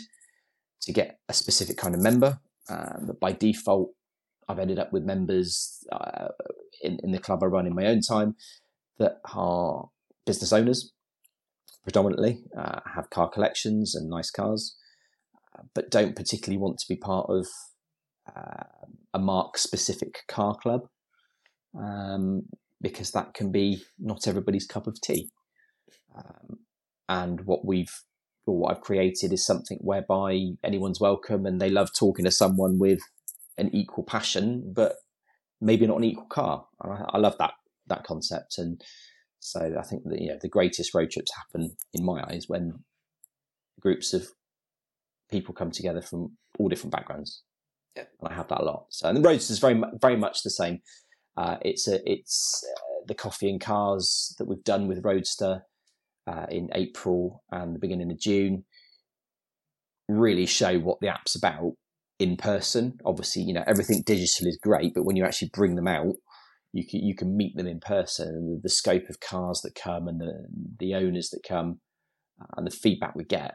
to 0.83 0.93
get 0.93 1.19
a 1.29 1.33
specific 1.33 1.77
kind 1.77 1.95
of 1.95 2.03
member, 2.03 2.39
um, 2.69 3.05
but 3.07 3.21
by 3.21 3.33
default, 3.33 3.91
I've 4.49 4.59
ended 4.59 4.79
up 4.79 4.93
with 4.93 5.05
members 5.05 5.85
uh, 5.93 6.29
in, 6.83 6.99
in 7.03 7.13
the 7.13 7.19
club 7.19 7.43
I 7.43 7.47
run 7.47 7.67
in 7.67 7.75
my 7.75 7.87
own 7.87 8.01
time 8.01 8.35
that 8.99 9.21
are 9.35 9.89
business 10.27 10.53
owners, 10.53 10.93
predominantly 11.83 12.45
uh, 12.57 12.81
have 12.95 13.11
car 13.11 13.29
collections 13.29 13.95
and 13.95 14.09
nice 14.09 14.31
cars, 14.31 14.77
uh, 15.57 15.63
but 15.75 15.91
don't 15.91 16.17
particularly 16.17 16.59
want 16.59 16.79
to 16.79 16.87
be 16.89 16.97
part 16.97 17.27
of 17.29 17.47
uh, 18.37 18.65
a 19.15 19.19
mark 19.19 19.59
specific 19.59 20.21
car 20.29 20.57
club. 20.61 20.83
Um, 21.77 22.43
because 22.83 23.13
that 23.13 23.33
can 23.35 23.51
be 23.51 23.85
not 23.99 24.29
everybody's 24.29 24.67
cup 24.67 24.87
of 24.87 25.01
tea. 25.01 25.31
Um, 26.15 26.59
and 27.09 27.43
what 27.47 27.65
we've 27.65 27.93
or 28.47 28.59
what 28.59 28.73
I've 28.73 28.83
created 28.83 29.33
is 29.33 29.47
something 29.47 29.79
whereby 29.81 30.41
anyone's 30.65 31.01
welcome 31.01 31.47
and 31.47 31.61
they 31.61 31.71
love 31.71 31.91
talking 31.97 32.25
to 32.25 32.31
someone 32.31 32.79
with 32.79 33.01
an 33.57 33.71
equal 33.73 34.05
passion, 34.05 34.73
but 34.75 34.97
maybe 35.61 35.87
not 35.87 35.99
an 35.99 36.05
equal 36.05 36.27
car. 36.27 36.67
I, 36.83 37.05
I 37.11 37.19
love 37.19 37.37
that 37.39 37.55
that 37.87 38.05
concept, 38.05 38.59
and 38.59 38.81
so 39.39 39.75
I 39.79 39.83
think 39.83 40.03
that 40.07 40.21
you 40.21 40.29
know 40.29 40.39
the 40.41 40.49
greatest 40.49 40.95
road 40.95 41.11
trips 41.11 41.33
happen 41.37 41.77
in 41.95 42.05
my 42.05 42.23
eyes 42.29 42.45
when 42.49 42.85
groups 43.81 44.13
of 44.13 44.29
people 45.31 45.55
come 45.55 45.71
together 45.71 46.03
from 46.03 46.37
all 46.59 46.69
different 46.69 46.93
backgrounds. 46.93 47.43
Yeah. 47.97 48.05
And 48.21 48.33
I 48.33 48.35
have 48.35 48.49
that 48.49 48.61
a 48.61 48.65
lot. 48.65 48.87
So 48.91 49.09
and 49.09 49.17
the 49.17 49.21
roads 49.21 49.51
is 49.51 49.59
very 49.59 49.81
very 50.01 50.17
much 50.17 50.43
the 50.43 50.51
same. 50.51 50.81
Uh, 51.37 51.57
it's 51.63 51.89
a, 51.89 51.99
it's 52.11 52.63
uh, 52.77 53.05
the 53.07 53.15
coffee 53.15 53.49
and 53.49 53.61
cars 53.61 54.35
that 54.39 54.47
we've 54.47 54.65
done 54.65 54.87
with 54.87 55.03
Roadstr 55.03 55.63
uh, 56.27 56.47
in 56.51 56.69
April 56.75 57.43
and 57.51 57.75
the 57.75 57.81
beginning 57.81 58.11
of 58.11 58.19
June 58.19 58.65
really 60.09 60.47
show 60.47 60.79
what 60.79 61.01
the 61.01 61.09
app's 61.09 61.35
about 61.35 61.73
in 62.19 62.37
person. 62.37 62.99
Obviously, 63.05 63.43
you 63.43 63.55
know 63.55 63.65
everything 63.67 64.03
digital 64.05 64.47
is 64.47 64.59
great, 64.63 64.93
but 64.95 65.05
when 65.05 65.17
you 65.17 65.25
actually 65.25 65.51
bring 65.53 65.75
them 65.75 65.89
out, 65.89 66.15
you 66.73 66.87
can 66.87 67.01
you 67.01 67.15
can 67.15 67.37
meet 67.37 67.57
them 67.57 67.67
in 67.67 67.81
person. 67.81 68.29
And 68.29 68.63
the 68.63 68.69
scope 68.69 69.09
of 69.09 69.21
cars 69.21 69.61
that 69.63 69.75
come 69.75 70.09
and 70.09 70.21
the 70.21 70.47
the 70.79 70.95
owners 70.95 71.31
that 71.31 71.43
come 71.47 71.81
uh, 72.41 72.47
and 72.57 72.67
the 72.67 72.71
feedback 72.71 73.15
we 73.15 73.25
get 73.25 73.55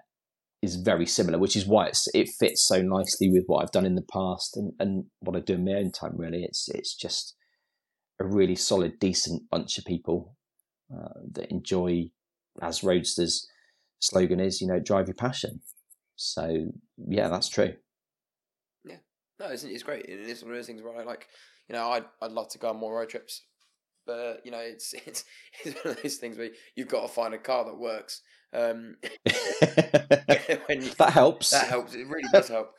is 0.62 0.76
very 0.76 1.06
similar, 1.06 1.38
which 1.38 1.56
is 1.56 1.68
why 1.68 1.86
it's, 1.86 2.08
it 2.16 2.30
fits 2.40 2.68
so 2.68 2.82
nicely 2.82 3.30
with 3.30 3.44
what 3.46 3.62
I've 3.62 3.72
done 3.72 3.86
in 3.86 3.94
the 3.94 4.06
past 4.12 4.58
and, 4.58 4.74
and 4.80 5.06
what 5.20 5.36
I 5.36 5.40
do 5.40 5.54
in 5.54 5.66
my 5.66 5.74
own 5.74 5.92
time. 5.92 6.13
Really, 6.16 6.44
it's 6.44 6.68
it's 6.70 6.96
just 6.96 7.36
a 8.20 8.26
really 8.26 8.56
solid, 8.56 9.00
decent 9.00 9.50
bunch 9.50 9.78
of 9.78 9.86
people 9.86 10.36
uh, 10.94 11.20
that 11.32 11.52
enjoy, 11.52 12.10
as 12.62 12.84
Roadstr's 12.84 13.48
slogan 14.00 14.40
is, 14.40 14.62
you 14.62 14.68
know, 14.68 14.80
drive 14.80 15.08
your 15.08 15.16
passion. 15.16 15.62
So 16.16 16.68
yeah, 17.08 17.30
that's 17.30 17.50
true. 17.50 17.74
Yeah, 18.84 18.98
no, 19.40 19.48
it's, 19.48 19.64
it's 19.64 19.84
great. 19.84 20.06
It 20.06 20.20
is 20.20 20.44
one 20.44 20.52
of 20.52 20.58
those 20.58 20.68
things 20.68 20.82
where 20.82 20.98
I 20.98 21.04
like, 21.04 21.28
you 21.70 21.74
know, 21.76 21.90
I'd 21.90 22.06
I'd 22.22 22.32
love 22.32 22.50
to 22.50 22.58
go 22.58 22.70
on 22.70 22.78
more 22.78 22.98
road 22.98 23.10
trips, 23.10 23.44
but 24.06 24.42
you 24.44 24.52
know, 24.52 24.60
it's 24.60 24.94
it's 25.06 25.24
it's 25.64 25.84
one 25.84 25.96
of 25.96 26.02
those 26.02 26.16
things 26.16 26.38
where 26.38 26.50
you've 26.76 26.88
got 26.88 27.04
to 27.04 27.08
find 27.08 27.34
a 27.34 27.38
car 27.38 27.66
that 27.66 27.78
works. 27.78 28.22
Um, 28.54 28.96
you, 29.26 30.90
that 30.98 31.12
helps. 31.12 31.52
That 31.52 31.68
helps. 31.68 31.94
It 31.94 32.08
really 32.08 32.30
does 32.32 32.48
help. 32.48 32.74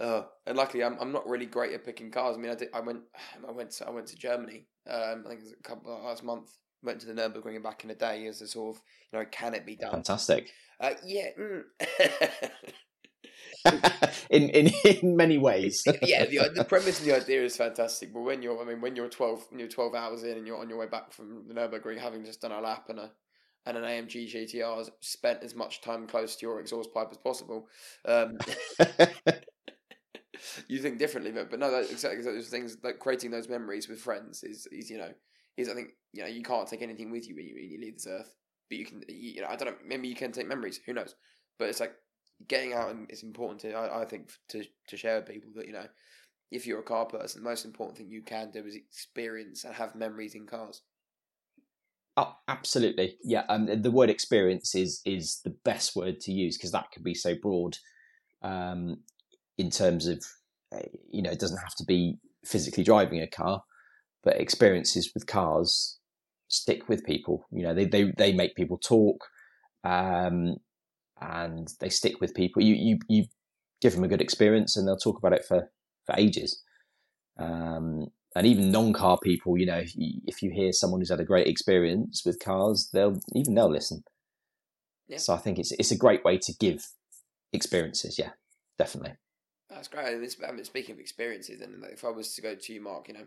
Uh, 0.00 0.22
and 0.46 0.56
luckily, 0.56 0.84
I'm 0.84 0.96
I'm 1.00 1.12
not 1.12 1.28
really 1.28 1.46
great 1.46 1.72
at 1.72 1.84
picking 1.84 2.10
cars. 2.10 2.36
I 2.36 2.40
mean, 2.40 2.50
I 2.50 2.54
did, 2.54 2.68
I 2.74 2.80
went 2.80 3.00
I 3.48 3.52
went 3.52 3.70
to, 3.72 3.86
I 3.86 3.90
went 3.90 4.06
to 4.08 4.16
Germany. 4.16 4.66
Um, 4.88 5.24
I 5.26 5.28
think 5.28 5.40
it 5.40 5.44
was 5.44 5.54
a 5.58 5.62
couple 5.62 5.92
last 6.04 6.24
month. 6.24 6.50
Went 6.82 7.00
to 7.00 7.06
the 7.06 7.14
Nurburgring 7.14 7.62
back 7.62 7.84
in 7.84 7.90
a 7.90 7.94
day 7.94 8.26
as 8.26 8.42
a 8.42 8.48
sort 8.48 8.76
of 8.76 8.82
you 9.12 9.18
know 9.18 9.24
can 9.30 9.54
it 9.54 9.64
be 9.64 9.76
done? 9.76 9.92
Fantastic. 9.92 10.50
Uh, 10.80 10.94
yeah. 11.04 11.28
Mm. 11.38 11.62
in 14.30 14.48
in 14.50 14.70
in 14.84 15.16
many 15.16 15.38
ways. 15.38 15.82
yeah, 16.02 16.24
the, 16.24 16.50
the 16.54 16.64
premise 16.64 17.00
and 17.00 17.08
the 17.08 17.16
idea 17.16 17.44
is 17.44 17.56
fantastic, 17.56 18.12
but 18.12 18.22
when 18.22 18.42
you're 18.42 18.60
I 18.60 18.64
mean 18.64 18.80
when 18.80 18.96
you're 18.96 19.08
twelve 19.08 19.46
when 19.50 19.60
you're 19.60 19.68
twelve 19.68 19.94
hours 19.94 20.24
in 20.24 20.36
and 20.36 20.46
you're 20.46 20.58
on 20.58 20.68
your 20.68 20.78
way 20.78 20.86
back 20.86 21.12
from 21.12 21.46
the 21.46 21.54
Nurburgring, 21.54 21.98
having 21.98 22.24
just 22.24 22.40
done 22.40 22.52
a 22.52 22.60
lap 22.60 22.86
and 22.88 22.98
a 22.98 23.12
and 23.64 23.76
an 23.76 23.84
AMG 23.84 24.34
GTR, 24.34 24.78
has 24.78 24.90
spent 25.00 25.42
as 25.42 25.54
much 25.54 25.82
time 25.82 26.06
close 26.06 26.36
to 26.36 26.46
your 26.46 26.60
exhaust 26.60 26.92
pipe 26.92 27.08
as 27.10 27.18
possible. 27.18 27.68
Um, 28.04 28.38
you 30.68 30.78
think 30.80 30.98
differently, 30.98 31.32
but 31.32 31.50
but 31.50 31.58
no, 31.58 31.70
that, 31.70 31.90
exactly 31.90 32.22
those 32.22 32.48
things 32.48 32.76
like 32.82 32.98
creating 32.98 33.30
those 33.30 33.48
memories 33.48 33.88
with 33.88 34.00
friends 34.00 34.42
is 34.42 34.66
is 34.72 34.90
you 34.90 34.98
know 34.98 35.12
is 35.56 35.68
I 35.68 35.74
think 35.74 35.90
you 36.12 36.22
know 36.22 36.28
you 36.28 36.42
can't 36.42 36.68
take 36.68 36.82
anything 36.82 37.10
with 37.10 37.28
you 37.28 37.34
when 37.34 37.46
you 37.46 37.54
when 37.54 37.70
you 37.70 37.80
leave 37.80 37.94
this 37.94 38.06
earth, 38.06 38.34
but 38.68 38.78
you 38.78 38.86
can 38.86 39.02
you 39.08 39.40
know 39.40 39.48
I 39.48 39.56
don't 39.56 39.68
know 39.68 39.76
maybe 39.86 40.08
you 40.08 40.14
can 40.14 40.32
take 40.32 40.48
memories, 40.48 40.80
who 40.84 40.92
knows? 40.92 41.14
But 41.58 41.68
it's 41.68 41.80
like 41.80 41.94
getting 42.48 42.72
out 42.72 42.90
and 42.90 43.08
it's 43.10 43.22
important 43.22 43.60
to 43.60 43.72
I, 43.72 44.02
I 44.02 44.04
think 44.04 44.30
to 44.48 44.64
to 44.88 44.96
share 44.96 45.16
with 45.16 45.28
people 45.28 45.50
that 45.56 45.66
you 45.66 45.72
know 45.72 45.86
if 46.50 46.66
you're 46.66 46.80
a 46.80 46.84
car 46.84 47.06
person, 47.06 47.42
the 47.42 47.48
most 47.48 47.64
important 47.64 47.96
thing 47.96 48.10
you 48.10 48.22
can 48.22 48.50
do 48.50 48.64
is 48.66 48.76
experience 48.76 49.64
and 49.64 49.74
have 49.74 49.94
memories 49.94 50.34
in 50.34 50.46
cars. 50.46 50.82
Oh, 52.16 52.36
absolutely. 52.46 53.16
Yeah. 53.24 53.44
Um, 53.48 53.80
the 53.80 53.90
word 53.90 54.10
experience 54.10 54.74
is 54.74 55.00
is 55.06 55.40
the 55.44 55.56
best 55.64 55.96
word 55.96 56.20
to 56.20 56.32
use 56.32 56.58
because 56.58 56.72
that 56.72 56.90
could 56.92 57.04
be 57.04 57.14
so 57.14 57.34
broad 57.40 57.78
um, 58.42 58.98
in 59.58 59.70
terms 59.70 60.06
of, 60.06 60.24
eh, 60.72 60.86
you 61.10 61.22
know, 61.22 61.30
it 61.30 61.38
doesn't 61.38 61.58
have 61.58 61.74
to 61.76 61.84
be 61.84 62.18
physically 62.44 62.84
driving 62.84 63.20
a 63.20 63.26
car, 63.26 63.62
but 64.22 64.40
experiences 64.40 65.10
with 65.14 65.26
cars 65.26 65.98
stick 66.48 66.88
with 66.88 67.04
people. 67.04 67.46
You 67.50 67.64
know, 67.64 67.74
they, 67.74 67.86
they, 67.86 68.12
they 68.16 68.32
make 68.32 68.54
people 68.54 68.78
talk 68.78 69.24
um, 69.84 70.56
and 71.20 71.68
they 71.80 71.88
stick 71.88 72.20
with 72.20 72.34
people. 72.34 72.62
You, 72.62 72.74
you, 72.74 72.98
you 73.08 73.24
give 73.80 73.94
them 73.94 74.04
a 74.04 74.08
good 74.08 74.20
experience 74.20 74.76
and 74.76 74.86
they'll 74.86 74.96
talk 74.96 75.18
about 75.18 75.32
it 75.32 75.44
for, 75.44 75.70
for 76.06 76.14
ages. 76.18 76.62
Um, 77.38 78.08
and 78.34 78.46
even 78.46 78.70
non-car 78.70 79.18
people, 79.22 79.58
you 79.58 79.66
know, 79.66 79.78
if 79.78 79.94
you, 79.96 80.20
if 80.26 80.42
you 80.42 80.50
hear 80.50 80.72
someone 80.72 81.00
who's 81.00 81.10
had 81.10 81.20
a 81.20 81.24
great 81.24 81.46
experience 81.46 82.22
with 82.24 82.40
cars, 82.42 82.88
they'll 82.92 83.18
even 83.34 83.54
they'll 83.54 83.70
listen. 83.70 84.04
Yeah. 85.08 85.18
So 85.18 85.34
I 85.34 85.38
think 85.38 85.58
it's 85.58 85.72
it's 85.72 85.90
a 85.90 85.96
great 85.96 86.24
way 86.24 86.38
to 86.38 86.54
give 86.58 86.86
experiences. 87.52 88.18
Yeah, 88.18 88.30
definitely. 88.78 89.16
That's 89.82 89.88
great. 89.88 90.14
And 90.14 90.48
I 90.48 90.52
mean, 90.52 90.64
speaking 90.64 90.94
of 90.94 91.00
experiences, 91.00 91.58
then 91.58 91.82
if 91.92 92.04
I 92.04 92.10
was 92.10 92.34
to 92.34 92.42
go 92.42 92.54
to 92.54 92.72
you, 92.72 92.80
Mark, 92.80 93.08
you 93.08 93.14
know, 93.14 93.26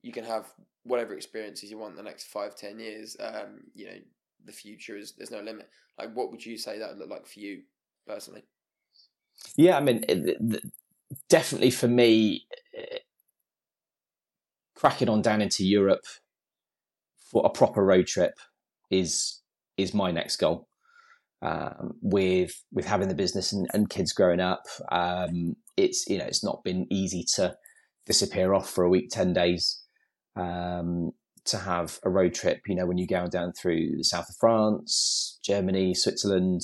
you 0.00 0.12
can 0.12 0.22
have 0.22 0.46
whatever 0.84 1.12
experiences 1.14 1.72
you 1.72 1.78
want 1.78 1.96
the 1.96 2.04
next 2.04 2.28
five, 2.28 2.54
ten 2.54 2.78
years. 2.78 3.16
Um, 3.18 3.64
you 3.74 3.86
know, 3.86 3.96
the 4.44 4.52
future 4.52 4.96
is 4.96 5.14
there's 5.18 5.32
no 5.32 5.40
limit. 5.40 5.68
Like, 5.98 6.14
what 6.14 6.30
would 6.30 6.46
you 6.46 6.56
say 6.56 6.78
that 6.78 6.90
would 6.90 6.98
look 6.98 7.10
like 7.10 7.26
for 7.26 7.40
you 7.40 7.62
personally? 8.06 8.44
Yeah, 9.56 9.76
I 9.76 9.80
mean, 9.80 10.04
definitely 11.28 11.72
for 11.72 11.88
me, 11.88 12.46
cracking 14.76 15.08
on 15.08 15.20
down 15.20 15.42
into 15.42 15.66
Europe 15.66 16.04
for 17.16 17.44
a 17.44 17.50
proper 17.50 17.84
road 17.84 18.06
trip 18.06 18.34
is 18.88 19.40
is 19.76 19.92
my 19.92 20.12
next 20.12 20.36
goal. 20.36 20.68
Um, 21.42 21.94
with 22.02 22.62
with 22.72 22.86
having 22.86 23.08
the 23.08 23.14
business 23.16 23.52
and, 23.52 23.66
and 23.72 23.90
kids 23.90 24.12
growing 24.12 24.40
up, 24.40 24.62
um, 24.92 25.56
it's 25.78 26.08
you 26.08 26.18
know 26.18 26.24
it's 26.24 26.44
not 26.44 26.64
been 26.64 26.86
easy 26.90 27.24
to 27.36 27.56
disappear 28.06 28.54
off 28.54 28.70
for 28.70 28.84
a 28.84 28.90
week, 28.90 29.08
ten 29.10 29.32
days. 29.32 29.82
Um, 30.36 31.12
to 31.44 31.56
have 31.56 31.98
a 32.04 32.10
road 32.10 32.34
trip, 32.34 32.60
you 32.66 32.74
know, 32.74 32.84
when 32.84 32.98
you 32.98 33.06
go 33.06 33.26
down 33.26 33.52
through 33.52 33.96
the 33.96 34.04
south 34.04 34.28
of 34.28 34.36
France, 34.38 35.38
Germany, 35.42 35.94
Switzerland, 35.94 36.60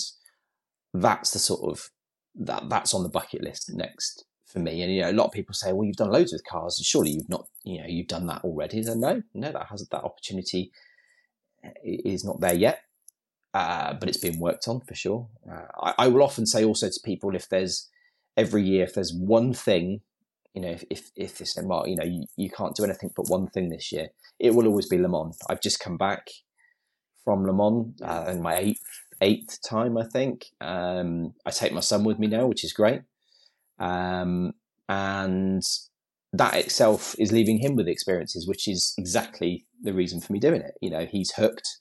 that's 0.92 1.30
the 1.30 1.38
sort 1.38 1.72
of 1.72 1.88
that 2.34 2.68
that's 2.68 2.92
on 2.92 3.02
the 3.02 3.08
bucket 3.08 3.42
list 3.42 3.70
next 3.74 4.24
for 4.44 4.58
me. 4.58 4.82
And 4.82 4.92
you 4.92 5.02
know, 5.02 5.10
a 5.10 5.12
lot 5.12 5.26
of 5.26 5.32
people 5.32 5.54
say, 5.54 5.72
"Well, 5.72 5.84
you've 5.84 5.96
done 5.96 6.12
loads 6.12 6.32
with 6.32 6.44
cars. 6.44 6.80
Surely 6.84 7.12
you've 7.12 7.28
not, 7.28 7.46
you 7.64 7.80
know, 7.80 7.86
you've 7.88 8.08
done 8.08 8.26
that 8.26 8.44
already." 8.44 8.78
And 8.80 9.00
no, 9.00 9.22
no, 9.32 9.52
that 9.52 9.66
has 9.70 9.86
that 9.90 10.04
opportunity 10.04 10.70
is 11.82 12.24
not 12.24 12.40
there 12.40 12.54
yet, 12.54 12.82
uh, 13.54 13.94
but 13.94 14.08
it's 14.08 14.18
being 14.18 14.40
worked 14.40 14.68
on 14.68 14.80
for 14.80 14.94
sure. 14.94 15.28
Uh, 15.50 15.66
I, 15.82 15.94
I, 15.98 16.08
will 16.08 16.22
often 16.22 16.46
say 16.46 16.64
also 16.64 16.88
to 16.88 17.00
people 17.04 17.34
if 17.34 17.48
there's 17.48 17.88
every 18.36 18.62
year 18.62 18.84
if 18.84 18.94
there's 18.94 19.14
one 19.14 19.52
thing, 19.52 20.00
you 20.54 20.62
know, 20.62 20.70
if 20.70 20.84
if, 20.90 21.10
if 21.16 21.38
they 21.38 21.44
say, 21.44 21.62
"Mark, 21.62 21.88
you 21.88 21.96
know, 21.96 22.04
you, 22.04 22.26
you 22.36 22.50
can't 22.50 22.76
do 22.76 22.84
anything 22.84 23.10
but 23.16 23.28
one 23.28 23.48
thing 23.48 23.68
this 23.68 23.92
year," 23.92 24.08
it 24.38 24.54
will 24.54 24.66
always 24.66 24.88
be 24.88 24.98
Le 24.98 25.08
Mans. 25.08 25.38
I've 25.48 25.60
just 25.60 25.80
come 25.80 25.96
back 25.96 26.28
from 27.24 27.44
Le 27.44 27.52
Mans 27.52 28.00
uh, 28.02 28.30
in 28.30 28.42
my 28.42 28.56
eighth 28.56 28.82
eighth 29.20 29.58
time, 29.68 29.96
I 29.96 30.04
think. 30.04 30.46
Um, 30.60 31.34
I 31.46 31.50
take 31.50 31.72
my 31.72 31.80
son 31.80 32.04
with 32.04 32.18
me 32.18 32.26
now, 32.26 32.46
which 32.46 32.64
is 32.64 32.72
great. 32.72 33.02
Um, 33.78 34.52
and 34.88 35.62
that 36.32 36.54
itself 36.56 37.14
is 37.18 37.32
leaving 37.32 37.58
him 37.58 37.76
with 37.76 37.88
experiences, 37.88 38.46
which 38.46 38.68
is 38.68 38.94
exactly 38.98 39.66
the 39.82 39.92
reason 39.92 40.20
for 40.20 40.32
me 40.32 40.38
doing 40.38 40.60
it. 40.60 40.74
You 40.80 40.90
know, 40.90 41.06
he's 41.06 41.32
hooked. 41.32 41.78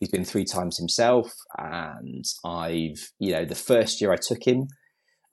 He's 0.00 0.10
been 0.10 0.24
three 0.24 0.44
times 0.44 0.78
himself. 0.78 1.32
And 1.58 2.24
I've, 2.44 3.12
you 3.18 3.32
know, 3.32 3.44
the 3.44 3.54
first 3.54 4.00
year 4.00 4.12
I 4.12 4.16
took 4.16 4.46
him, 4.46 4.68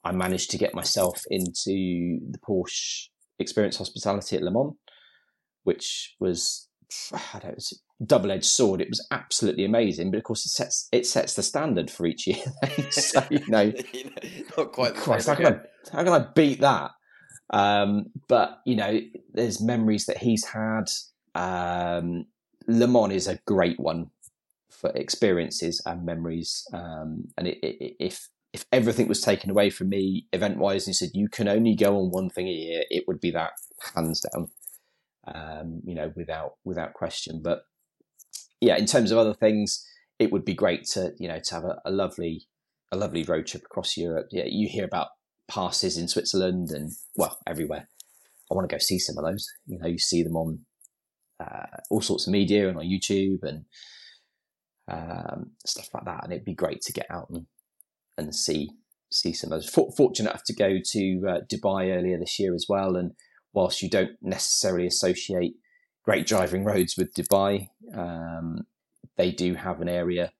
I 0.04 0.12
managed 0.12 0.52
to 0.52 0.58
get 0.58 0.74
myself 0.74 1.22
into 1.30 2.20
the 2.32 2.39
Porsche 2.39 3.10
Experience 3.39 3.78
Hospitality 3.78 4.36
at 4.36 4.43
Le 4.43 4.52
Mans, 4.52 4.74
which 5.64 6.16
was, 6.20 6.68
I 7.14 7.39
don't 7.39 7.52
know, 7.52 7.78
double 8.06 8.32
edged 8.32 8.45
sword. 8.45 8.82
It 8.82 8.89
was 8.89 9.06
absolutely 9.12 9.66
amazing, 9.66 10.12
but 10.12 10.18
of 10.18 10.24
course 10.24 10.45
it 10.45 10.49
sets 10.49 10.88
it 10.91 11.06
sets 11.06 11.36
the 11.36 11.43
standard 11.43 11.91
for 11.91 12.06
each 12.06 12.28
year. 12.28 12.43
so 12.89 13.24
you 13.30 13.47
know, 13.47 13.72
not 14.58 14.72
quite. 14.72 14.95
Christ, 14.95 15.28
how 15.28 15.36
can, 15.36 15.45
I, 15.45 15.60
how 15.91 16.04
can 16.04 16.14
I 16.14 16.26
beat 16.34 16.62
that? 16.62 16.91
Um, 17.52 18.08
but 18.28 18.60
you 18.66 18.76
know, 18.76 18.99
there's 19.34 19.62
memories 19.62 20.06
that 20.06 20.18
he's 20.18 20.45
had. 20.45 20.86
Um, 21.36 22.26
Le 22.68 22.88
Mans 22.88 23.14
is 23.14 23.28
a 23.28 23.39
great 23.45 23.80
one 23.80 24.08
for 24.70 24.91
experiences 24.95 25.82
and 25.86 26.06
memories. 26.06 26.66
Um, 26.74 27.26
and 27.38 27.47
it, 27.47 27.60
it, 27.62 27.95
if 27.99 28.30
if 28.54 28.66
everything 28.72 29.08
was 29.08 29.22
taken 29.22 29.49
away 29.49 29.70
from 29.70 29.89
me 29.89 30.28
event 30.34 30.58
wise, 30.58 30.86
and 30.86 30.91
he 30.91 30.93
said 30.93 31.10
you 31.14 31.30
can 31.30 31.47
only 31.47 31.76
go 31.76 31.97
on 31.97 32.12
one 32.12 32.30
thing 32.30 32.47
a 32.47 32.52
year, 32.52 32.84
it 32.89 33.06
would 33.08 33.20
be 33.20 33.32
that 33.32 33.52
hands 33.95 34.22
down. 34.34 34.47
Um, 35.34 35.82
you 35.86 35.93
know, 35.93 36.12
without 36.16 36.54
without 36.66 36.93
question. 36.93 37.41
But 37.43 37.62
yeah, 38.60 38.78
in 38.78 38.88
terms 38.88 39.12
of 39.12 39.18
other 39.18 39.36
things, 39.36 39.86
it 40.20 40.32
would 40.32 40.43
be 40.43 40.54
great 40.54 40.86
to 40.93 41.14
you 41.20 41.28
know 41.28 41.39
to 41.43 41.56
have 41.56 41.64
a, 41.64 41.80
a 41.86 41.91
lovely 41.91 42.47
a 42.91 42.97
lovely 42.97 43.24
road 43.24 43.47
trip 43.47 43.64
across 43.64 43.95
Europe. 43.95 44.28
Yeah, 44.32 44.45
you 44.47 44.68
hear 44.68 44.86
about 44.86 45.10
passes 45.47 45.97
in 45.97 46.08
Switzerland 46.08 46.72
and 46.72 46.91
well 47.16 47.38
everywhere. 47.47 47.88
I 48.52 48.56
want 48.56 48.70
to 48.70 48.74
go 48.74 48.80
see 48.80 48.99
some 48.99 49.18
of 49.18 49.24
those. 49.24 49.47
You 49.66 49.80
know, 49.80 49.88
you 49.88 49.99
see 49.99 50.24
them 50.24 50.36
on 50.36 50.60
uh, 51.39 51.78
all 51.89 52.02
sorts 52.02 52.28
of 52.28 52.34
media 52.34 52.68
and 52.68 52.78
on 52.78 52.86
YouTube 52.86 53.43
and 53.43 53.66
um, 54.91 55.52
stuff 55.66 55.88
like 55.93 56.06
that, 56.06 56.24
and 56.24 56.34
it'd 56.34 56.45
be 56.45 56.54
great 56.54 56.82
to 56.82 56.93
get 56.93 57.06
out 57.10 57.30
and 57.30 57.45
and 58.18 58.36
see 58.36 58.72
see 59.09 59.34
some 59.34 59.51
of 59.51 59.62
those. 59.62 59.70
For, 59.70 59.91
fortunate 59.97 60.30
enough 60.30 60.43
to 60.45 60.55
go 60.55 60.78
to 60.84 61.22
uh, 61.28 61.39
Dubai 61.51 61.95
earlier 61.95 62.18
this 62.18 62.39
year 62.39 62.53
as 62.53 62.66
well, 62.70 62.95
and 62.95 63.12
whilst 63.53 63.82
you 63.82 63.89
don't 63.89 64.12
necessarily 64.22 64.88
associate 64.88 65.55
great 66.03 66.26
driving 66.26 66.64
roads 66.64 66.95
with 66.97 67.14
Dubai. 67.14 67.68
Um, 67.95 68.66
they 69.18 69.32
do 69.32 69.53
have 69.55 69.82
an 69.82 69.89
area 69.89 70.32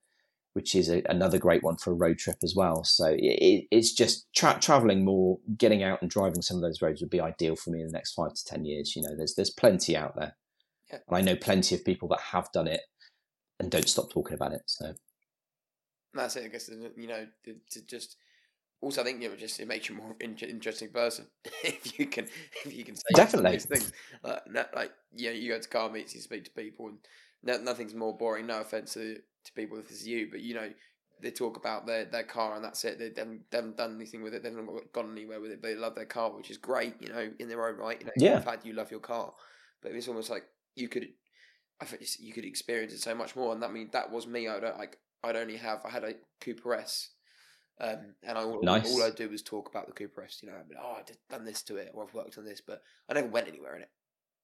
which 0.54 0.76
is 0.76 0.90
a, 0.90 1.02
another 1.08 1.38
great 1.38 1.64
one 1.64 1.78
for 1.78 1.92
a 1.92 1.96
road 1.96 2.18
trip 2.18 2.38
as 2.44 2.54
well. 2.56 2.84
So 2.84 3.16
it, 3.18 3.66
it's 3.72 3.94
just 3.94 4.28
tra- 4.36 4.60
traveling 4.60 5.06
more, 5.06 5.40
getting 5.58 5.82
out 5.82 6.02
and 6.02 6.12
driving 6.12 6.42
some 6.42 6.58
of 6.58 6.64
those 6.64 6.82
roads 6.82 7.02
would 7.02 7.10
be 7.10 7.22
ideal 7.22 7.56
for 7.56 7.70
me 7.70 7.80
in 7.80 7.88
the 7.88 7.94
next 7.94 8.14
five 8.14 8.34
to 8.34 8.46
ten 8.46 8.66
years. 8.66 8.94
You 8.96 9.04
know, 9.04 9.16
there's 9.16 9.36
there's 9.36 9.50
plenty 9.50 9.96
out 9.96 10.16
there, 10.18 10.36
yeah. 10.92 11.00
and 11.08 11.18
I 11.18 11.22
know 11.22 11.36
plenty 11.36 11.76
of 11.76 11.86
people 11.86 12.10
that 12.10 12.20
have 12.20 12.52
done 12.52 12.68
it 12.68 12.82
and 13.60 13.72
don't 13.72 13.88
stop 13.88 14.10
talking 14.10 14.36
about 14.36 14.54
it. 14.54 14.64
So 14.66 14.94
that's 16.14 16.36
it. 16.36 16.46
I 16.46 16.48
guess 16.48 16.70
you 16.70 17.08
know 17.08 17.28
to, 17.46 17.56
to 17.72 17.86
just 17.86 18.18
also, 18.82 19.02
I 19.02 19.04
think 19.04 19.22
you 19.22 19.30
know, 19.30 19.36
just 19.36 19.60
it 19.60 19.68
makes 19.68 19.90
you 19.90 19.96
more 19.96 20.16
in- 20.20 20.36
interesting 20.38 20.90
person 20.90 21.28
if 21.64 22.00
you 22.00 22.08
can 22.08 22.28
if 22.66 22.76
you 22.76 22.84
can 22.84 22.96
say 22.96 23.04
definitely 23.14 23.60
things. 23.60 23.94
Like, 24.24 24.76
like 24.76 24.92
you 25.16 25.30
know, 25.30 25.36
you 25.36 25.52
go 25.52 25.60
to 25.60 25.70
car 25.70 25.90
meets, 25.90 26.16
you 26.16 26.22
speak 26.22 26.46
to 26.46 26.52
people, 26.52 26.88
and 26.88 26.98
no, 27.44 27.58
nothing's 27.58 27.94
more 27.94 28.16
boring. 28.18 28.48
No 28.48 28.60
offense 28.60 28.94
to, 28.96 29.16
to 29.16 29.54
people 29.54 29.78
if 29.78 29.90
it's 29.92 30.06
you, 30.06 30.30
but 30.32 30.42
you 30.42 30.56
know, 30.56 30.70
they 31.22 31.32
talk 31.32 31.58
about 31.58 31.86
their, 31.86 32.06
their 32.06 32.24
car 32.24 32.56
and 32.56 32.64
that's 32.64 32.84
it. 32.84 32.98
They 32.98 33.12
haven't, 33.16 33.42
they 33.52 33.58
haven't 33.58 33.78
done 33.78 33.96
anything 33.96 34.24
with 34.24 34.34
it. 34.34 34.44
They 34.44 34.50
haven't 34.50 34.92
gone 34.92 35.12
anywhere 35.12 35.40
with 35.40 35.52
it. 35.52 35.62
They 35.62 35.76
love 35.76 35.96
their 35.96 36.06
car, 36.06 36.36
which 36.36 36.50
is 36.50 36.58
great. 36.58 36.96
You 37.00 37.10
know, 37.10 37.32
in 37.40 37.50
their 37.50 37.68
own 37.68 37.78
right. 37.78 38.00
You 38.00 38.08
know, 38.08 38.14
yeah. 38.18 38.38
in 38.38 38.44
fact, 38.44 38.66
you 38.66 38.74
love 38.74 38.92
your 38.92 39.00
car, 39.00 39.34
but 39.82 39.92
it's 39.92 40.08
almost 40.08 40.30
like 40.30 40.44
you 40.76 40.88
could, 40.88 41.08
I 41.80 41.86
think 41.86 42.04
you 42.20 42.34
could 42.34 42.46
experience 42.46 42.94
it 42.94 43.02
so 43.02 43.14
much 43.14 43.36
more. 43.36 43.54
And 43.54 43.62
that 43.62 43.74
mean 43.74 43.90
that 43.94 44.12
was 44.12 44.26
me. 44.26 44.48
I 44.48 44.60
don't 44.60 44.78
like. 44.78 44.98
I'd 45.24 45.36
only 45.36 45.58
have. 45.58 45.82
I 45.86 45.90
had 45.90 46.04
a 46.04 46.14
Cooper 46.40 46.74
S 46.74 47.10
um, 47.82 48.14
and 48.24 48.38
I, 48.38 48.44
all, 48.44 48.62
nice. 48.62 48.94
all 48.94 49.02
I 49.02 49.10
do 49.10 49.28
was 49.30 49.42
talk 49.42 49.68
about 49.68 49.88
the 49.88 49.94
Cooper 49.94 50.24
S. 50.24 50.40
You 50.44 50.50
know, 50.50 50.56
I 50.56 50.82
oh, 50.82 50.98
I've 51.00 51.06
done 51.30 51.46
this 51.46 51.64
to 51.64 51.78
it, 51.78 51.92
or 51.94 52.04
I've 52.04 52.14
worked 52.14 52.38
on 52.38 52.46
this, 52.46 52.62
but 52.62 52.84
I 53.10 53.14
never 53.14 53.28
went 53.28 53.48
anywhere 53.48 53.76
in 53.76 53.82
it. 53.82 53.90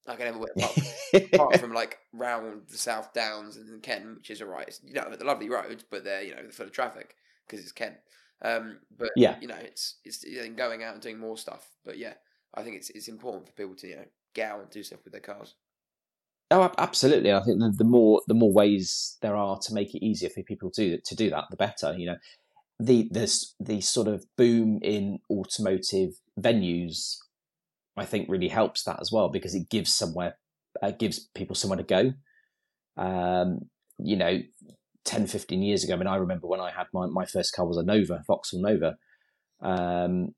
Like 0.06 0.20
I 0.20 0.24
never 0.24 0.38
went 0.38 0.52
apart, 0.56 0.78
apart 1.32 1.60
from 1.60 1.72
like 1.72 1.98
round 2.12 2.62
the 2.68 2.78
South 2.78 3.12
Downs 3.12 3.56
and 3.56 3.80
Kent, 3.80 4.16
which 4.16 4.30
is 4.30 4.42
alright. 4.42 4.78
You 4.84 4.94
know, 4.94 5.14
the 5.16 5.24
lovely 5.24 5.48
roads, 5.48 5.84
but 5.88 6.02
they're 6.02 6.22
you 6.22 6.34
know 6.34 6.50
full 6.50 6.66
of 6.66 6.72
traffic 6.72 7.14
because 7.46 7.62
it's 7.62 7.72
Kent. 7.72 7.94
Um, 8.42 8.80
but 8.96 9.10
yeah, 9.14 9.36
you 9.40 9.46
know, 9.46 9.58
it's 9.60 9.96
it's 10.04 10.24
going 10.56 10.82
out 10.82 10.94
and 10.94 11.02
doing 11.02 11.18
more 11.18 11.36
stuff. 11.36 11.68
But 11.84 11.96
yeah, 11.96 12.14
I 12.54 12.64
think 12.64 12.76
it's 12.76 12.90
it's 12.90 13.08
important 13.08 13.46
for 13.46 13.52
people 13.52 13.76
to 13.76 13.86
you 13.86 13.96
know 13.96 14.06
get 14.34 14.50
out 14.50 14.60
and 14.60 14.70
do 14.70 14.82
stuff 14.82 15.04
with 15.04 15.12
their 15.12 15.20
cars. 15.20 15.54
Oh, 16.50 16.72
absolutely. 16.78 17.32
I 17.32 17.42
think 17.42 17.58
the, 17.60 17.74
the 17.76 17.84
more 17.84 18.22
the 18.26 18.34
more 18.34 18.52
ways 18.52 19.18
there 19.20 19.36
are 19.36 19.58
to 19.58 19.74
make 19.74 19.94
it 19.94 20.04
easier 20.04 20.30
for 20.30 20.42
people 20.42 20.70
to 20.72 20.98
to 21.00 21.16
do 21.16 21.30
that, 21.30 21.44
the 21.50 21.56
better. 21.56 21.94
You 21.96 22.06
know, 22.06 22.16
the 22.80 23.08
this 23.10 23.54
the 23.60 23.80
sort 23.80 24.08
of 24.08 24.24
boom 24.36 24.78
in 24.82 25.18
automotive 25.30 26.10
venues, 26.40 27.16
I 27.96 28.06
think, 28.06 28.28
really 28.30 28.48
helps 28.48 28.84
that 28.84 29.00
as 29.00 29.12
well 29.12 29.28
because 29.28 29.54
it 29.54 29.68
gives 29.68 29.94
somewhere, 29.94 30.38
uh, 30.82 30.92
gives 30.92 31.28
people 31.34 31.54
somewhere 31.54 31.78
to 31.78 31.82
go. 31.82 32.12
Um, 32.96 33.68
you 33.98 34.16
know, 34.16 34.40
10, 35.04 35.26
15 35.26 35.62
years 35.62 35.84
ago. 35.84 35.94
I 35.94 35.96
mean, 35.96 36.06
I 36.06 36.16
remember 36.16 36.46
when 36.46 36.60
I 36.60 36.70
had 36.70 36.86
my, 36.92 37.06
my 37.06 37.26
first 37.26 37.54
car 37.54 37.66
was 37.66 37.76
a 37.76 37.82
Nova, 37.82 38.22
Vauxhall 38.26 38.62
Nova. 38.62 38.96
Um, 39.60 40.34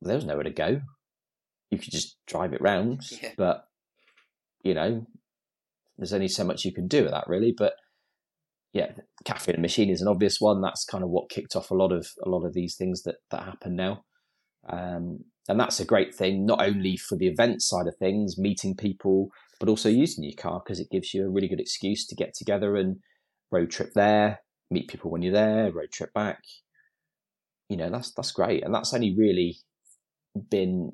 there 0.00 0.16
was 0.16 0.24
nowhere 0.24 0.44
to 0.44 0.50
go. 0.50 0.80
You 1.70 1.78
could 1.78 1.92
just 1.92 2.16
drive 2.26 2.52
it 2.52 2.60
round, 2.60 3.02
yeah. 3.22 3.32
but 3.36 3.67
you 4.62 4.74
know, 4.74 5.06
there's 5.96 6.12
only 6.12 6.28
so 6.28 6.44
much 6.44 6.64
you 6.64 6.72
can 6.72 6.86
do 6.86 7.02
with 7.02 7.12
that, 7.12 7.28
really. 7.28 7.54
But 7.56 7.74
yeah, 8.72 8.92
caffeine 9.24 9.60
machine 9.60 9.90
is 9.90 10.00
an 10.00 10.08
obvious 10.08 10.40
one. 10.40 10.60
That's 10.60 10.84
kind 10.84 11.02
of 11.02 11.10
what 11.10 11.30
kicked 11.30 11.56
off 11.56 11.70
a 11.70 11.74
lot 11.74 11.92
of 11.92 12.06
a 12.24 12.28
lot 12.28 12.44
of 12.44 12.54
these 12.54 12.76
things 12.76 13.02
that 13.02 13.16
that 13.30 13.42
happen 13.42 13.76
now. 13.76 14.04
Um, 14.68 15.24
and 15.48 15.58
that's 15.58 15.80
a 15.80 15.84
great 15.84 16.14
thing, 16.14 16.44
not 16.44 16.62
only 16.62 16.96
for 16.96 17.16
the 17.16 17.26
event 17.26 17.62
side 17.62 17.86
of 17.86 17.96
things, 17.96 18.36
meeting 18.36 18.76
people, 18.76 19.30
but 19.58 19.68
also 19.68 19.88
using 19.88 20.24
your 20.24 20.36
car 20.36 20.60
because 20.62 20.78
it 20.78 20.90
gives 20.90 21.14
you 21.14 21.24
a 21.24 21.30
really 21.30 21.48
good 21.48 21.60
excuse 21.60 22.06
to 22.06 22.14
get 22.14 22.34
together 22.34 22.76
and 22.76 22.98
road 23.50 23.70
trip 23.70 23.92
there, 23.94 24.40
meet 24.70 24.88
people 24.88 25.10
when 25.10 25.22
you're 25.22 25.32
there, 25.32 25.72
road 25.72 25.90
trip 25.90 26.12
back. 26.12 26.40
You 27.70 27.78
know, 27.78 27.90
that's 27.90 28.12
that's 28.12 28.32
great, 28.32 28.62
and 28.64 28.74
that's 28.74 28.92
only 28.94 29.14
really 29.16 29.58
been 30.50 30.92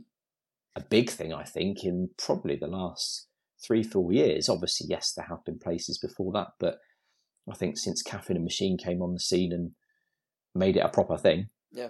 a 0.77 0.81
big 0.81 1.11
thing, 1.11 1.33
I 1.33 1.45
think, 1.45 1.85
in 1.85 2.11
probably 2.17 2.57
the 2.57 2.67
last 2.67 3.29
three, 3.67 3.83
four 3.83 4.13
years. 4.13 4.49
Obviously, 4.49 4.87
yes, 4.89 5.13
there 5.13 5.27
have 5.29 5.45
been 5.45 5.59
places 5.59 5.99
before 5.99 6.33
that, 6.33 6.49
but 6.59 6.79
I 7.51 7.55
think 7.55 7.79
since 7.79 8.03
Caffeine 8.03 8.37
and 8.37 8.45
Machine 8.45 8.79
came 8.79 9.03
on 9.03 9.13
the 9.13 9.21
scene 9.21 9.53
and 9.53 9.73
made 10.55 10.77
it 10.77 10.85
a 10.85 10.89
proper 10.89 11.17
thing, 11.17 11.49
yeah, 11.73 11.89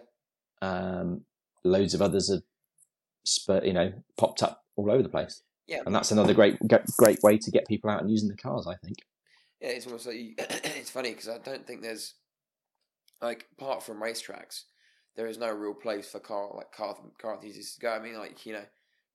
um, 0.62 1.22
loads 1.64 1.94
of 1.94 2.02
others 2.02 2.30
have, 2.30 2.42
spurt, 3.24 3.64
you 3.64 3.72
know, 3.72 3.92
popped 4.16 4.42
up 4.42 4.62
all 4.76 4.90
over 4.90 5.02
the 5.02 5.08
place. 5.08 5.42
Yeah, 5.66 5.80
and 5.86 5.94
that's 5.94 6.10
another 6.10 6.34
great, 6.34 6.58
great 6.96 7.18
way 7.22 7.38
to 7.38 7.50
get 7.50 7.66
people 7.66 7.90
out 7.90 8.02
and 8.02 8.10
using 8.10 8.28
the 8.28 8.36
cars. 8.36 8.66
I 8.66 8.74
think. 8.84 8.98
Yeah, 9.60 9.68
it's 9.68 9.86
almost 9.86 10.06
like 10.06 10.16
you, 10.16 10.34
it's 10.38 10.90
funny 10.90 11.10
because 11.10 11.28
I 11.28 11.38
don't 11.38 11.66
think 11.66 11.82
there's 11.82 12.14
like 13.22 13.46
apart 13.58 13.82
from 13.82 14.02
racetracks, 14.02 14.64
there 15.16 15.26
is 15.26 15.38
no 15.38 15.50
real 15.50 15.74
place 15.74 16.10
for 16.10 16.20
car 16.20 16.50
like 16.54 16.72
car 16.72 16.96
car 17.20 17.34
enthusiasts 17.34 17.76
to 17.76 17.80
go. 17.80 17.92
I 17.92 18.00
mean, 18.00 18.18
like 18.18 18.44
you 18.44 18.52
know, 18.52 18.64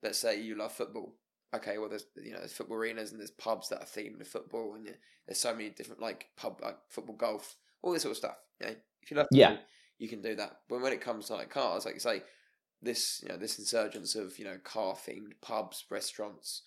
let's 0.01 0.17
say 0.17 0.41
you 0.41 0.55
love 0.57 0.71
football. 0.71 1.13
Okay, 1.55 1.77
well, 1.77 1.89
there's 1.89 2.05
you 2.21 2.31
know 2.31 2.39
there's 2.39 2.53
football 2.53 2.77
arenas 2.77 3.11
and 3.11 3.19
there's 3.19 3.31
pubs 3.31 3.69
that 3.69 3.81
are 3.81 3.85
themed 3.85 4.19
to 4.19 4.25
football, 4.25 4.75
and 4.75 4.85
you, 4.85 4.93
there's 5.27 5.39
so 5.39 5.53
many 5.53 5.69
different 5.69 6.01
like 6.01 6.27
pub 6.37 6.59
like 6.61 6.77
football, 6.89 7.15
golf, 7.15 7.55
all 7.81 7.91
this 7.91 8.03
sort 8.03 8.11
of 8.11 8.17
stuff. 8.17 8.37
You 8.59 8.67
know, 8.67 8.75
if 9.01 9.11
you 9.11 9.17
love 9.17 9.27
football, 9.31 9.39
yeah. 9.39 9.57
you 9.97 10.07
can 10.07 10.21
do 10.21 10.35
that. 10.35 10.57
But 10.67 10.81
when 10.81 10.93
it 10.93 11.01
comes 11.01 11.27
to 11.27 11.33
like 11.33 11.49
cars, 11.49 11.85
like 11.85 11.95
you 11.95 11.99
say, 11.99 12.21
this 12.81 13.21
you 13.23 13.29
know 13.29 13.37
this 13.37 13.57
insurgence 13.57 14.15
of 14.15 14.37
you 14.37 14.45
know 14.45 14.57
car 14.63 14.93
themed 14.93 15.33
pubs, 15.41 15.85
restaurants, 15.89 16.63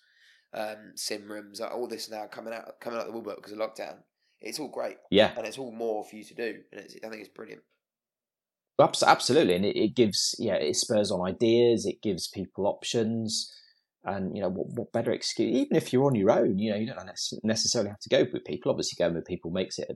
um, 0.53 0.91
sim 0.95 1.31
rooms, 1.31 1.61
all 1.61 1.87
this 1.87 2.09
now 2.09 2.25
coming 2.25 2.53
out 2.53 2.79
coming 2.79 2.99
out 2.99 3.05
the 3.05 3.13
woodwork 3.13 3.37
because 3.37 3.53
of 3.53 3.59
lockdown. 3.59 3.97
It's 4.41 4.59
all 4.59 4.67
great, 4.67 4.97
yeah, 5.09 5.31
and 5.37 5.47
it's 5.47 5.57
all 5.57 5.71
more 5.71 6.03
for 6.03 6.15
you 6.15 6.23
to 6.25 6.35
do, 6.35 6.55
and 6.73 6.81
I 6.81 7.09
think 7.09 7.21
it's 7.21 7.29
brilliant. 7.29 7.61
Absolutely, 8.79 9.55
and 9.55 9.65
it, 9.65 9.77
it 9.77 9.95
gives 9.95 10.35
yeah, 10.39 10.55
it 10.55 10.75
spurs 10.75 11.11
on 11.11 11.25
ideas. 11.25 11.85
It 11.85 12.01
gives 12.01 12.27
people 12.27 12.67
options, 12.67 13.51
and 14.05 14.35
you 14.35 14.41
know 14.41 14.49
what, 14.49 14.67
what 14.75 14.91
better 14.91 15.11
excuse? 15.11 15.55
Even 15.55 15.77
if 15.77 15.93
you're 15.93 16.05
on 16.05 16.15
your 16.15 16.31
own, 16.31 16.59
you 16.59 16.71
know 16.71 16.77
you 16.77 16.87
don't 16.87 17.09
necessarily 17.43 17.89
have 17.89 17.99
to 17.99 18.09
go 18.09 18.25
with 18.31 18.45
people. 18.45 18.71
Obviously, 18.71 18.97
going 19.03 19.15
with 19.15 19.25
people 19.25 19.51
makes 19.51 19.79
it 19.79 19.89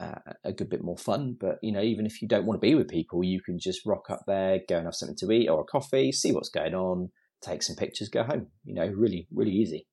a, 0.00 0.04
uh, 0.04 0.32
a 0.44 0.52
good 0.52 0.70
bit 0.70 0.82
more 0.82 0.96
fun. 0.96 1.36
But 1.38 1.58
you 1.62 1.72
know, 1.72 1.82
even 1.82 2.06
if 2.06 2.22
you 2.22 2.28
don't 2.28 2.46
want 2.46 2.60
to 2.60 2.66
be 2.66 2.74
with 2.74 2.88
people, 2.88 3.22
you 3.24 3.40
can 3.42 3.58
just 3.58 3.84
rock 3.86 4.10
up 4.10 4.20
there, 4.26 4.60
go 4.68 4.76
and 4.76 4.86
have 4.86 4.94
something 4.94 5.16
to 5.18 5.32
eat 5.32 5.48
or 5.48 5.60
a 5.60 5.64
coffee, 5.64 6.12
see 6.12 6.32
what's 6.32 6.50
going 6.50 6.74
on, 6.74 7.10
take 7.42 7.62
some 7.62 7.76
pictures, 7.76 8.08
go 8.08 8.22
home. 8.22 8.48
You 8.64 8.74
know, 8.74 8.86
really, 8.86 9.28
really 9.32 9.52
easy. 9.52 9.86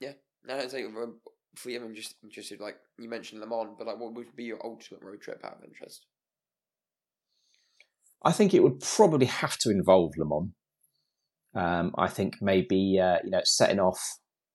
Yeah, 0.00 0.12
no, 0.46 0.56
I 0.56 0.66
think 0.66 0.94
for 1.56 1.70
you, 1.70 1.84
I'm 1.84 1.94
just 1.94 2.14
interested. 2.22 2.60
Like 2.60 2.76
you 2.98 3.08
mentioned 3.08 3.40
Le 3.40 3.46
Mans, 3.46 3.74
but 3.76 3.86
like, 3.86 3.98
what 3.98 4.14
would 4.14 4.34
be 4.36 4.44
your 4.44 4.64
ultimate 4.64 5.02
road 5.02 5.20
trip 5.20 5.40
out 5.44 5.58
of 5.58 5.64
interest? 5.64 6.06
I 8.22 8.32
think 8.32 8.54
it 8.54 8.62
would 8.62 8.80
probably 8.80 9.26
have 9.26 9.58
to 9.58 9.70
involve 9.70 10.12
Le 10.16 10.26
Mans. 10.26 10.52
Um, 11.58 11.92
I 11.98 12.06
think 12.06 12.36
maybe 12.40 13.00
uh, 13.02 13.18
you 13.24 13.30
know 13.30 13.40
setting 13.44 13.80
off, 13.80 14.00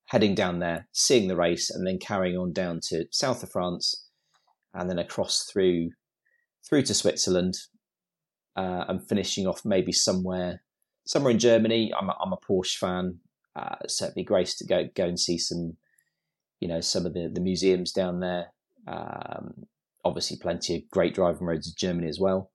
heading 0.06 0.34
down 0.34 0.60
there, 0.60 0.88
seeing 0.92 1.28
the 1.28 1.36
race, 1.36 1.68
and 1.68 1.86
then 1.86 1.98
carrying 1.98 2.38
on 2.38 2.52
down 2.52 2.80
to 2.88 3.04
south 3.10 3.42
of 3.42 3.50
France, 3.50 4.08
and 4.72 4.88
then 4.88 4.98
across 4.98 5.44
through 5.52 5.90
through 6.66 6.82
to 6.82 6.94
Switzerland, 6.94 7.54
uh, 8.56 8.84
and 8.88 9.06
finishing 9.06 9.46
off 9.46 9.66
maybe 9.66 9.92
somewhere 9.92 10.62
somewhere 11.06 11.32
in 11.32 11.38
Germany. 11.38 11.92
I'm 11.94 12.08
a, 12.08 12.16
I'm 12.24 12.32
a 12.32 12.38
Porsche 12.38 12.78
fan, 12.78 13.18
uh, 13.54 13.76
so 13.86 14.06
it'd 14.06 14.14
be 14.14 14.24
great 14.24 14.48
to 14.58 14.66
go 14.66 14.84
go 14.96 15.04
and 15.04 15.20
see 15.20 15.36
some, 15.36 15.76
you 16.60 16.68
know, 16.68 16.80
some 16.80 17.04
of 17.04 17.12
the 17.12 17.30
the 17.32 17.42
museums 17.42 17.92
down 17.92 18.20
there. 18.20 18.46
Um, 18.88 19.66
obviously, 20.06 20.38
plenty 20.40 20.76
of 20.76 20.90
great 20.90 21.14
driving 21.14 21.46
roads 21.46 21.68
in 21.68 21.74
Germany 21.76 22.08
as 22.08 22.18
well. 22.18 22.50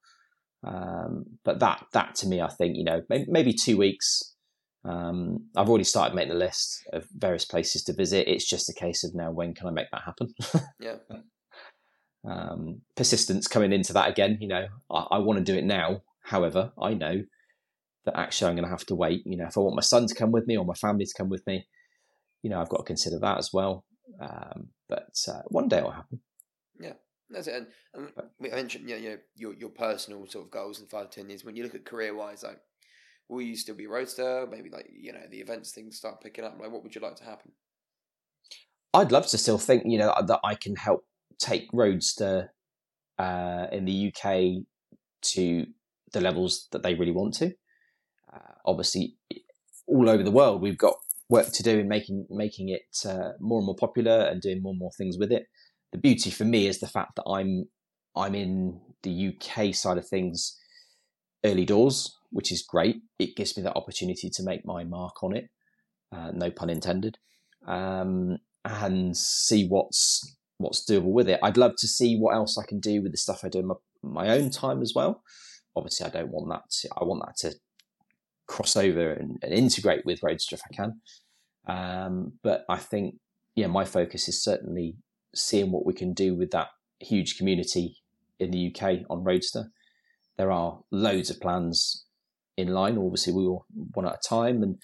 Um, 0.66 1.26
but 1.46 1.60
that 1.60 1.86
that 1.94 2.16
to 2.16 2.28
me, 2.28 2.42
I 2.42 2.50
think 2.50 2.76
you 2.78 2.84
know 2.84 3.04
maybe, 3.10 3.26
maybe 3.30 3.54
two 3.54 3.78
weeks. 3.78 4.29
Um, 4.86 5.50
I've 5.56 5.70
already 5.70 5.84
started 5.84 6.16
making 6.16 6.32
a 6.32 6.38
list 6.38 6.82
of 6.94 7.08
various 7.16 7.46
places 7.46 7.84
to 7.84 7.94
visit. 7.94 8.28
It's 8.28 8.48
just 8.48 8.70
a 8.70 8.74
case 8.74 9.04
of 9.04 9.14
now 9.14 9.32
when 9.32 9.54
can 9.54 9.68
I 9.68 9.72
make 9.72 9.88
that 9.92 10.04
happen? 10.04 10.34
yeah. 10.80 10.96
Um, 12.28 12.82
persistence 12.96 13.48
coming 13.48 13.74
into 13.74 13.94
that 13.94 14.10
again. 14.10 14.38
You 14.40 14.48
know, 14.48 14.68
I, 14.90 15.06
I 15.12 15.18
want 15.20 15.40
to 15.40 15.52
do 15.52 15.58
it 15.58 15.66
now. 15.66 16.02
However, 16.24 16.72
I 16.82 16.94
know 16.94 17.24
that 18.06 18.18
actually 18.18 18.50
I'm 18.50 18.56
going 18.56 18.66
to 18.66 18.72
have 18.72 18.86
to 18.88 18.96
wait. 18.96 19.22
You 19.26 19.38
know, 19.38 19.48
if 19.48 19.58
I 19.58 19.62
want 19.62 19.76
my 19.76 19.82
son 19.82 20.08
to 20.08 20.16
come 20.16 20.32
with 20.32 20.48
me 20.48 20.58
or 20.58 20.66
my 20.66 20.74
family 20.74 21.06
to 21.06 21.14
come 21.18 21.30
with 21.30 21.46
me, 21.46 21.68
you 22.42 22.50
know, 22.50 22.62
I've 22.62 22.70
got 22.70 22.78
to 22.78 22.84
consider 22.84 23.20
that 23.20 23.38
as 23.38 23.52
well. 23.52 23.86
Um, 24.20 24.70
but 24.88 25.10
uh, 25.28 25.42
one 25.48 25.68
day 25.68 25.80
it'll 25.80 25.92
happen. 25.92 26.22
Yeah. 26.80 26.94
That's 27.30 27.48
it. 27.48 27.54
And, 27.56 27.68
and 27.94 28.12
we 28.40 28.50
mentioned 28.50 28.90
you 28.90 29.00
know, 29.00 29.18
your 29.36 29.54
your 29.54 29.70
personal 29.70 30.26
sort 30.28 30.46
of 30.46 30.52
goals 30.52 30.80
in 30.80 30.88
five 30.88 31.12
ten 31.12 31.30
years. 31.30 31.46
When 31.46 31.56
you 31.56 31.64
look 31.64 31.76
at 31.76 31.86
career 31.86 32.16
wise, 32.16 32.44
like 32.44 32.60
will 33.30 33.42
you 33.42 33.56
still 33.56 33.76
be 33.76 33.86
Roadstr? 33.86 34.50
Maybe 34.50 34.70
like 34.70 34.90
you 34.92 35.14
know 35.14 35.22
the 35.30 35.40
events 35.40 35.72
things 35.72 35.98
start 35.98 36.22
picking 36.22 36.44
up. 36.44 36.58
Like 36.60 36.72
what 36.72 36.84
would 36.84 36.96
you 36.96 37.02
like 37.02 37.16
to 37.18 37.24
happen? 37.24 37.52
I'd 38.94 39.12
love 39.12 39.28
to 39.28 39.38
still 39.38 39.58
think 39.58 39.84
you 39.86 39.98
know 39.98 40.14
that 40.26 40.40
I 40.44 40.56
can 40.56 40.76
help 40.76 41.06
take 41.40 41.72
Roadstr 41.72 42.50
uh, 43.18 43.68
in 43.72 43.86
the 43.86 44.12
UK 44.14 44.66
to 45.22 45.66
the 46.12 46.22
levels 46.22 46.68
that 46.72 46.84
they 46.84 46.96
really 46.96 47.12
want 47.12 47.36
to. 47.36 47.54
Uh, 48.34 48.54
obviously, 48.66 49.16
all 49.88 50.10
over 50.10 50.24
the 50.24 50.32
world, 50.32 50.62
we've 50.62 50.78
got 50.78 50.96
work 51.30 51.52
to 51.52 51.64
do 51.64 51.78
in 51.78 51.88
making 51.88 52.26
making 52.30 52.70
it 52.70 53.08
uh, 53.08 53.34
more 53.40 53.60
and 53.60 53.66
more 53.66 53.76
popular 53.76 54.22
and 54.22 54.42
doing 54.42 54.62
more 54.62 54.72
and 54.72 54.80
more 54.80 54.92
things 54.98 55.18
with 55.18 55.32
it 55.32 55.46
the 55.92 55.98
beauty 55.98 56.30
for 56.30 56.46
me 56.46 56.68
is 56.68 56.80
the 56.80 56.88
fact 56.88 57.16
that 57.16 57.24
I'm 57.28 57.68
I'm 58.16 58.36
in 58.36 58.80
the 59.04 59.34
UK 59.34 59.74
side 59.74 59.98
of 59.98 60.08
things 60.08 60.58
early 61.46 61.66
doors, 61.66 62.18
which 62.32 62.52
is 62.52 62.62
great. 62.62 63.02
It 63.18 63.36
gives 63.36 63.58
me 63.58 63.64
that 63.64 63.76
opportunity 63.76 64.30
to 64.30 64.44
make 64.44 64.66
my 64.66 64.84
mark 64.84 65.24
on 65.24 65.36
it, 65.36 65.50
uh, 66.12 66.32
no 66.34 66.52
pun 66.52 66.70
intended, 66.70 67.18
um, 67.68 68.38
and 68.66 69.16
see 69.16 69.68
what's 69.68 70.36
what's 70.58 70.86
doable 70.86 71.12
with 71.12 71.30
it. 71.30 71.40
I'd 71.42 71.58
love 71.58 71.76
to 71.78 71.88
see 71.88 72.18
what 72.18 72.36
else 72.36 72.58
I 72.58 72.66
can 72.66 72.80
do 72.80 73.02
with 73.02 73.12
the 73.12 73.18
stuff 73.18 73.44
I 73.44 73.50
do 73.50 73.60
in 73.60 73.68
my, 73.68 73.76
my 74.04 74.30
own 74.30 74.50
time 74.50 74.82
as 74.82 74.94
well. 74.94 75.24
Obviously, 75.76 76.06
I 76.06 76.10
don't 76.10 76.32
want 76.32 76.50
that. 76.50 76.70
To, 76.70 76.90
I 77.00 77.06
want 77.06 77.24
that 77.26 77.38
to 77.38 77.58
cross 78.48 78.76
over 78.76 79.12
and, 79.14 79.38
and 79.42 79.54
integrate 79.54 80.06
with 80.06 80.22
Roadstr 80.22 80.54
if 80.54 80.62
I 80.70 80.76
can. 80.76 81.02
Um, 81.68 82.34
but 82.44 82.66
I 82.68 82.78
think, 82.78 83.16
yeah, 83.56 83.68
my 83.68 83.86
focus 83.86 84.28
is 84.28 84.44
certainly 84.44 84.98
seeing 85.34 85.72
what 85.72 85.86
we 85.86 85.94
can 85.94 86.14
do 86.14 86.36
with 86.36 86.52
that 86.52 86.68
huge 87.00 87.38
community 87.38 87.98
in 88.40 88.52
the 88.52 88.74
UK 88.74 89.06
on 89.10 89.24
Roadstr. 89.24 89.70
There 90.38 90.52
are 90.52 90.80
loads 90.92 91.30
of 91.30 91.40
plans 91.40 92.06
in 92.60 92.74
line. 92.74 92.98
Obviously, 92.98 93.34
we 93.34 93.48
will 93.48 93.66
one 93.94 94.06
at 94.06 94.16
a 94.16 94.28
time 94.28 94.64
and 94.64 94.78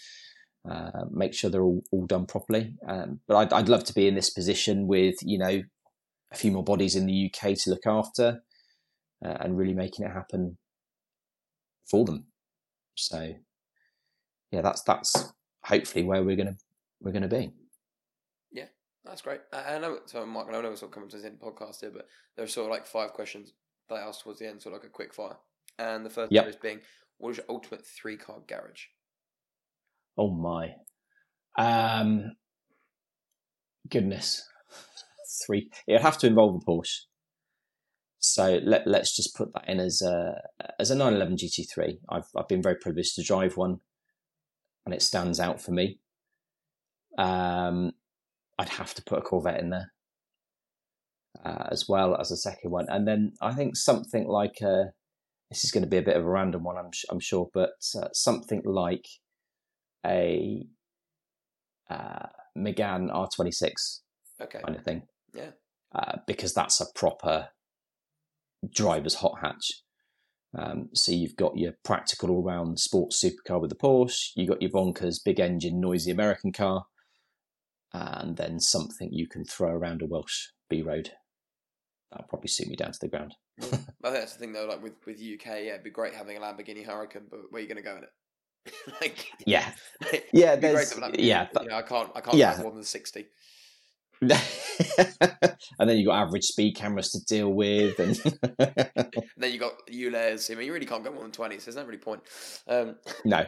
uh, 0.70 1.06
make 1.12 1.34
sure 1.34 1.50
they're 1.50 1.64
all, 1.64 1.84
all 1.92 2.06
done 2.06 2.26
properly. 2.26 2.76
Um, 2.88 3.20
but 3.28 3.38
I'd, 3.38 3.54
I'd 3.54 3.70
love 3.70 3.84
to 3.86 3.94
be 3.94 4.08
in 4.08 4.16
this 4.16 4.30
position 4.30 4.88
with 4.88 5.16
you 5.22 5.38
know 5.38 5.62
a 6.32 6.36
few 6.36 6.52
more 6.52 6.64
bodies 6.64 6.96
in 6.96 7.06
the 7.06 7.32
UK 7.32 7.56
to 7.56 7.70
look 7.70 7.86
after 7.86 8.42
uh, 9.24 9.38
and 9.40 9.58
really 9.58 9.74
making 9.74 10.06
it 10.06 10.12
happen 10.12 10.58
for 11.90 12.06
them. 12.06 12.26
So 12.96 13.34
yeah, 14.52 14.62
that's 14.62 14.82
that's 14.84 15.34
hopefully 15.64 16.04
where 16.04 16.24
we're 16.24 16.36
gonna 16.36 16.58
we're 17.02 17.12
gonna 17.12 17.28
be. 17.28 17.52
Yeah, 18.52 18.66
that's 19.04 19.22
great. 19.22 19.42
I, 19.52 19.78
know, 19.80 20.00
so 20.06 20.26
Mark, 20.26 20.48
I 20.50 20.54
know 20.54 20.70
we're 20.70 20.76
sort 20.76 20.92
of 20.92 20.96
coming 20.96 21.10
to 21.10 21.18
the 21.18 21.26
end 21.26 21.38
of 21.42 21.56
the 21.56 21.62
podcast 21.62 21.82
here, 21.82 21.92
but 21.92 22.08
there 22.36 22.46
are 22.46 22.48
sort 22.48 22.68
of 22.68 22.72
like 22.72 22.86
five 22.86 23.14
questions 23.14 23.54
that 23.90 23.96
I 23.96 24.08
asked 24.08 24.22
towards 24.22 24.40
the 24.40 24.48
end, 24.48 24.62
sort 24.62 24.76
of 24.76 24.82
like 24.82 24.90
a 24.90 24.92
quick 24.92 25.14
fire. 25.14 25.36
And 25.78 26.06
the 26.06 26.10
first 26.10 26.32
yep. 26.32 26.46
one 26.46 26.50
is 26.50 26.56
being, 26.56 26.80
what 27.18 27.32
is 27.32 27.38
your 27.38 27.46
ultimate 27.50 27.86
three 27.86 28.18
car 28.18 28.38
garage? 28.48 28.86
Oh 30.18 30.32
my. 30.32 30.76
Um, 31.58 32.36
goodness. 33.90 34.48
Three. 35.46 35.70
It'd 35.88 36.02
have 36.02 36.18
to 36.20 36.28
involve 36.28 36.62
a 36.62 36.66
Porsche. 36.66 37.02
so 38.20 38.60
let, 38.64 38.88
let's 38.88 39.16
just 39.16 39.36
put 39.36 39.54
that 39.54 39.68
in 39.68 39.80
as 39.80 40.02
a 40.02 40.42
as 40.80 40.92
a 40.92 40.96
911 40.96 41.38
GT3. 41.38 41.98
I've 42.10 42.28
I've 42.36 42.48
been 42.48 42.62
very 42.62 42.76
privileged 42.76 43.16
to 43.16 43.24
drive 43.24 43.58
one, 43.58 43.80
and 44.86 44.94
it 44.94 45.02
stands 45.02 45.40
out 45.40 45.62
for 45.62 45.72
me. 45.72 46.00
Um, 47.18 47.92
I'd 48.58 48.70
have 48.70 48.94
to 48.96 49.04
put 49.04 49.20
a 49.20 49.22
Corvette 49.22 49.60
in 49.60 49.70
there 49.70 49.92
uh, 51.44 51.68
as 51.72 51.88
well 51.88 52.16
as 52.16 52.32
a 52.32 52.38
second 52.38 52.72
one, 52.72 52.86
and 52.90 53.08
then 53.08 53.34
I 53.42 53.54
think 53.54 53.76
something 53.76 54.28
like 54.28 54.62
a. 54.62 54.92
This 55.50 55.64
is 55.64 55.72
going 55.72 55.84
to 55.84 55.90
be 55.90 55.98
a 55.98 56.02
bit 56.02 56.18
of 56.18 56.24
a 56.26 56.30
random 56.30 56.64
one, 56.64 56.78
I'm 56.78 56.90
I'm 57.10 57.20
sure, 57.20 57.50
but 57.54 57.74
uh, 57.96 58.10
something 58.14 58.62
like 58.66 59.06
a 60.06 60.66
uh, 61.90 62.28
Megane 62.58 63.12
R26 63.12 64.00
Okay. 64.42 64.60
kind 64.64 64.76
of 64.76 64.84
thing. 64.84 65.04
Yeah. 65.34 65.52
Uh, 65.94 66.18
because 66.28 66.54
that's 66.54 66.82
a 66.82 66.86
proper 66.96 67.50
driver's 68.70 69.16
hot 69.16 69.40
hatch. 69.42 69.72
Um, 70.58 70.90
so 70.94 71.12
you've 71.12 71.36
got 71.36 71.58
your 71.58 71.74
practical 71.84 72.32
all-round 72.32 72.80
sports 72.80 73.22
supercar 73.24 73.60
with 73.62 73.70
the 73.70 73.76
Porsche. 73.76 74.32
you've 74.36 74.50
got 74.50 74.62
your 74.62 74.72
bonkers 74.72 75.24
big 75.24 75.40
engine 75.40 75.80
noisy 75.80 76.12
American 76.12 76.52
car, 76.54 76.86
and 77.94 78.38
then 78.38 78.60
something 78.60 79.10
you 79.12 79.28
can 79.28 79.46
throw 79.46 79.70
around 79.70 80.02
a 80.02 80.06
Welsh 80.06 80.48
B 80.70 80.82
road. 80.82 81.12
That'll 82.12 82.28
probably 82.28 82.48
suit 82.48 82.68
me 82.68 82.76
down 82.76 82.94
to 82.94 83.00
the 83.00 83.08
ground. 83.10 83.36
I 83.62 83.66
think 83.68 83.86
that's 84.02 84.34
the 84.34 84.40
thing 84.40 84.54
though. 84.54 84.66
Like 84.66 84.84
with 84.84 84.94
with 85.06 85.18
UK, 85.18 85.46
yeah, 85.46 85.74
it'd 85.74 85.84
be 85.84 85.90
great 85.90 86.14
having 86.14 86.38
a 86.38 86.40
Lamborghini 86.40 86.86
Huracan, 86.86 87.24
but 87.30 87.52
where 87.52 87.60
are 87.60 87.62
you 87.62 87.68
going 87.68 87.78
to 87.78 87.84
go 87.84 87.98
in 87.98 88.04
it? 88.04 88.94
like, 89.02 89.32
Yeah, 89.46 89.70
yeah, 90.34 90.56
there's 90.56 90.92
to 90.92 91.02
have 91.02 91.10
a 91.10 91.12
Lamborghini, 91.12 91.26
yeah, 91.26 91.48
but, 91.54 91.64
you 91.64 91.70
know, 91.70 91.78
I 91.78 91.82
can't, 91.82 92.10
I 92.16 92.22
can't 92.22 92.38
yeah. 92.38 92.60
more 92.62 92.72
than 92.72 92.84
sixty. 92.84 93.28
and 94.22 95.90
then 95.90 95.98
you 95.98 96.06
got 96.06 96.22
average 96.22 96.46
speed 96.46 96.74
cameras 96.74 97.12
to 97.12 97.24
deal 97.26 97.52
with, 97.52 98.00
and 98.00 98.18
And 99.36 99.44
then 99.44 99.52
you 99.52 99.60
got 99.60 99.74
ULEZ. 99.88 100.52
I 100.52 100.56
mean, 100.56 100.68
you 100.68 100.74
really 100.74 100.86
can't 100.86 101.04
go 101.04 101.12
more 101.12 101.24
than 101.24 101.32
twenty. 101.32 101.60
So 101.60 101.66
there's 101.66 101.76
no 101.76 101.84
really 101.84 101.98
point. 101.98 102.22
Um, 102.68 102.96
no. 103.26 103.46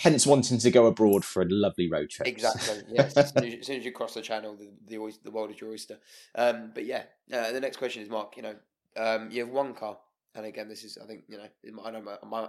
Hence, 0.00 0.26
wanting 0.26 0.58
to 0.58 0.70
go 0.70 0.86
abroad 0.86 1.24
for 1.24 1.42
a 1.42 1.46
lovely 1.48 1.90
road 1.90 2.08
trip. 2.10 2.28
Exactly. 2.28 2.82
Yes. 2.88 3.16
as, 3.16 3.30
soon 3.30 3.44
as, 3.44 3.52
you, 3.52 3.58
as 3.58 3.66
soon 3.66 3.76
as 3.78 3.84
you 3.84 3.90
cross 3.90 4.14
the 4.14 4.22
channel, 4.22 4.56
the 4.56 4.70
the, 4.86 5.12
the 5.24 5.30
world 5.32 5.50
is 5.50 5.60
your 5.60 5.70
oyster. 5.70 5.98
Um, 6.36 6.70
but 6.72 6.86
yeah, 6.86 7.02
uh, 7.32 7.50
the 7.50 7.60
next 7.60 7.78
question 7.78 8.02
is 8.02 8.08
Mark. 8.08 8.36
You 8.36 8.44
know, 8.44 8.54
um, 8.96 9.30
you 9.30 9.44
have 9.44 9.52
one 9.52 9.74
car, 9.74 9.98
and 10.34 10.46
again, 10.46 10.68
this 10.68 10.84
is 10.84 10.98
I 11.02 11.06
think 11.06 11.24
you 11.28 11.38
know 11.38 11.44
I 11.84 11.88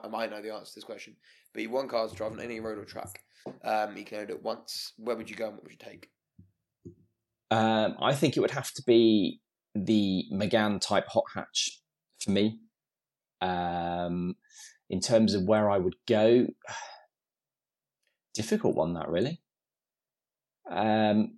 I 0.03 0.07
might, 0.07 0.29
know 0.29 0.41
the 0.41 0.53
answer 0.53 0.65
to 0.65 0.75
this 0.75 0.83
question, 0.83 1.15
but 1.53 1.61
you 1.61 1.69
have 1.69 1.75
one 1.75 1.87
car 1.87 2.07
to 2.07 2.15
drive 2.15 2.31
on 2.31 2.39
any 2.39 2.59
road 2.59 2.77
or 2.77 2.85
track. 2.85 3.21
Um, 3.63 3.95
you 3.95 4.05
can 4.05 4.25
do 4.27 4.33
it 4.33 4.43
once. 4.43 4.93
Where 4.97 5.15
would 5.15 5.29
you 5.29 5.35
go 5.35 5.47
and 5.47 5.55
what 5.55 5.63
would 5.63 5.71
you 5.71 5.77
take? 5.77 6.09
Um, 7.51 7.95
I 8.01 8.13
think 8.13 8.35
it 8.35 8.39
would 8.39 8.51
have 8.51 8.71
to 8.73 8.83
be 8.85 9.39
the 9.75 10.25
Megane 10.33 10.81
type 10.81 11.07
hot 11.07 11.25
hatch 11.33 11.81
for 12.19 12.31
me. 12.31 12.59
Um, 13.41 14.35
in 14.89 14.99
terms 14.99 15.33
of 15.33 15.43
where 15.43 15.69
I 15.69 15.77
would 15.77 15.95
go, 16.07 16.47
difficult 18.33 18.75
one 18.75 18.93
that 18.93 19.09
really. 19.09 19.41
Um, 20.69 21.37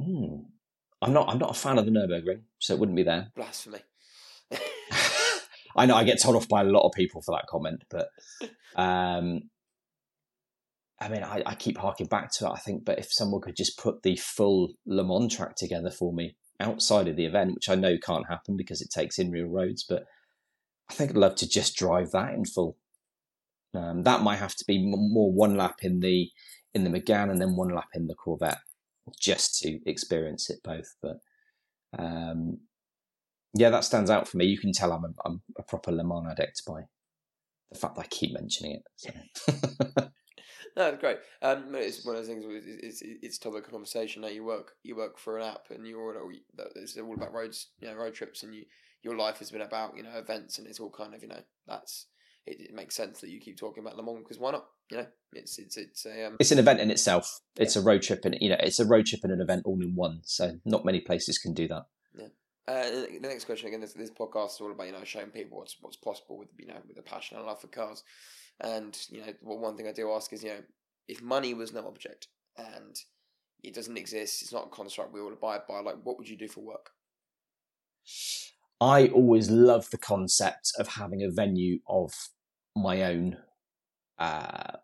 hmm, 0.00 0.36
I'm 1.00 1.12
not. 1.12 1.28
I'm 1.28 1.38
not 1.38 1.50
a 1.50 1.54
fan 1.54 1.78
of 1.78 1.84
the 1.84 1.92
Nurburgring, 1.92 2.42
so 2.60 2.74
it 2.74 2.80
wouldn't 2.80 2.96
be 2.96 3.02
there. 3.02 3.32
Blasphemy. 3.34 3.80
I 5.76 5.86
know 5.86 5.94
I 5.94 6.04
get 6.04 6.20
told 6.20 6.36
off 6.36 6.48
by 6.48 6.62
a 6.62 6.64
lot 6.64 6.86
of 6.86 6.92
people 6.92 7.22
for 7.22 7.34
that 7.36 7.46
comment, 7.48 7.84
but 7.90 8.08
um, 8.76 9.42
I 11.00 11.08
mean, 11.08 11.22
I, 11.22 11.42
I 11.46 11.54
keep 11.54 11.78
harking 11.78 12.06
back 12.06 12.32
to 12.34 12.46
it. 12.46 12.50
I 12.50 12.58
think, 12.58 12.84
but 12.84 12.98
if 12.98 13.12
someone 13.12 13.40
could 13.40 13.56
just 13.56 13.78
put 13.78 14.02
the 14.02 14.16
full 14.16 14.72
Le 14.86 15.04
Mans 15.04 15.34
track 15.34 15.56
together 15.56 15.90
for 15.90 16.12
me 16.12 16.36
outside 16.58 17.08
of 17.08 17.16
the 17.16 17.24
event, 17.24 17.54
which 17.54 17.68
I 17.68 17.74
know 17.74 17.96
can't 17.96 18.28
happen 18.28 18.56
because 18.56 18.82
it 18.82 18.90
takes 18.90 19.18
in 19.18 19.30
real 19.30 19.46
roads, 19.46 19.84
but 19.88 20.04
I 20.90 20.94
think 20.94 21.10
I'd 21.10 21.16
love 21.16 21.36
to 21.36 21.48
just 21.48 21.76
drive 21.76 22.10
that 22.10 22.34
in 22.34 22.44
full. 22.44 22.76
Um, 23.72 24.02
that 24.02 24.22
might 24.22 24.40
have 24.40 24.56
to 24.56 24.64
be 24.66 24.84
more 24.84 25.32
one 25.32 25.56
lap 25.56 25.76
in 25.82 26.00
the 26.00 26.28
in 26.74 26.84
the 26.84 26.90
Megane 26.90 27.30
and 27.30 27.40
then 27.40 27.56
one 27.56 27.70
lap 27.74 27.88
in 27.94 28.08
the 28.08 28.14
Corvette, 28.14 28.58
just 29.18 29.58
to 29.60 29.78
experience 29.86 30.50
it 30.50 30.58
both. 30.62 30.96
But 31.00 31.18
um, 31.98 32.58
yeah, 33.54 33.70
that 33.70 33.84
stands 33.84 34.10
out 34.10 34.28
for 34.28 34.36
me. 34.36 34.46
You 34.46 34.58
can 34.58 34.72
tell 34.72 34.92
I'm 34.92 35.04
a, 35.04 35.08
I'm 35.24 35.42
a 35.58 35.62
proper 35.62 35.90
Le 35.90 36.04
Mans 36.04 36.28
addict 36.30 36.62
by 36.66 36.82
the 37.70 37.78
fact 37.78 37.98
I 37.98 38.04
keep 38.04 38.32
mentioning 38.32 38.80
it. 38.80 38.82
So. 38.96 40.08
No, 40.76 40.96
great. 40.96 41.18
Um, 41.42 41.74
it's 41.74 42.04
one 42.04 42.16
of 42.16 42.22
those 42.22 42.28
things. 42.28 42.44
It's, 42.48 43.02
it's 43.02 43.18
it's 43.22 43.38
topic 43.38 43.66
of 43.66 43.72
conversation. 43.72 44.22
Now 44.22 44.28
you 44.28 44.44
work 44.44 44.72
you 44.82 44.96
work 44.96 45.18
for 45.18 45.36
an 45.36 45.44
app, 45.44 45.66
and 45.70 45.86
you're 45.86 46.20
all 46.20 46.30
it's 46.76 46.96
all 46.96 47.14
about 47.14 47.32
roads, 47.32 47.68
you 47.80 47.88
know, 47.88 47.94
road 47.94 48.14
trips, 48.14 48.42
and 48.42 48.54
you 48.54 48.64
your 49.02 49.16
life 49.16 49.38
has 49.38 49.50
been 49.50 49.62
about 49.62 49.96
you 49.96 50.02
know 50.02 50.16
events, 50.16 50.58
and 50.58 50.66
it's 50.66 50.80
all 50.80 50.90
kind 50.90 51.14
of 51.14 51.22
you 51.22 51.28
know 51.28 51.42
that's 51.66 52.06
it, 52.46 52.60
it 52.60 52.74
makes 52.74 52.94
sense 52.94 53.20
that 53.20 53.30
you 53.30 53.40
keep 53.40 53.58
talking 53.58 53.82
about 53.82 53.96
Le 53.96 54.02
Mans 54.02 54.18
because 54.18 54.38
why 54.38 54.52
not? 54.52 54.66
You 54.90 54.98
know, 54.98 55.06
it's 55.32 55.58
it's 55.58 55.76
it's 55.76 56.06
a 56.06 56.26
um, 56.26 56.36
it's 56.40 56.52
an 56.52 56.58
event 56.58 56.80
in 56.80 56.90
itself. 56.90 57.40
It's 57.56 57.76
a 57.76 57.80
road 57.80 58.02
trip, 58.02 58.24
and 58.24 58.36
you 58.40 58.48
know, 58.48 58.56
it's 58.58 58.80
a 58.80 58.86
road 58.86 59.06
trip 59.06 59.20
and 59.22 59.32
an 59.32 59.40
event 59.40 59.62
all 59.64 59.80
in 59.80 59.94
one. 59.94 60.20
So 60.24 60.58
not 60.64 60.84
many 60.84 61.00
places 61.00 61.38
can 61.38 61.54
do 61.54 61.68
that. 61.68 61.84
Uh, 62.68 62.82
the 62.84 63.18
next 63.22 63.46
question 63.46 63.66
again. 63.68 63.80
This, 63.80 63.94
this 63.94 64.10
podcast 64.10 64.54
is 64.54 64.60
all 64.60 64.70
about 64.70 64.86
you 64.86 64.92
know 64.92 65.02
showing 65.04 65.30
people 65.30 65.58
what's 65.58 65.76
what's 65.80 65.96
possible 65.96 66.38
with 66.38 66.48
you 66.58 66.68
know 66.68 66.78
with 66.86 66.98
a 66.98 67.02
passion 67.02 67.36
and 67.36 67.46
love 67.46 67.60
for 67.60 67.68
cars, 67.68 68.04
and 68.60 68.96
you 69.10 69.20
know 69.20 69.32
well, 69.42 69.58
one 69.58 69.76
thing 69.76 69.88
I 69.88 69.92
do 69.92 70.12
ask 70.12 70.32
is 70.32 70.44
you 70.44 70.50
know 70.50 70.62
if 71.08 71.20
money 71.20 71.54
was 71.54 71.72
no 71.72 71.86
object 71.86 72.28
and 72.56 72.96
it 73.62 73.74
doesn't 73.74 73.96
exist, 73.96 74.42
it's 74.42 74.52
not 74.52 74.66
a 74.66 74.70
construct 74.70 75.12
we 75.12 75.20
all 75.20 75.32
abide 75.32 75.62
by. 75.68 75.80
Like, 75.80 75.96
what 76.04 76.16
would 76.18 76.28
you 76.28 76.36
do 76.36 76.48
for 76.48 76.60
work? 76.60 76.90
I 78.80 79.08
always 79.08 79.50
love 79.50 79.90
the 79.90 79.98
concept 79.98 80.72
of 80.78 80.88
having 80.88 81.22
a 81.22 81.30
venue 81.30 81.80
of 81.86 82.12
my 82.74 83.02
own. 83.02 83.36
Uh, 84.18 84.76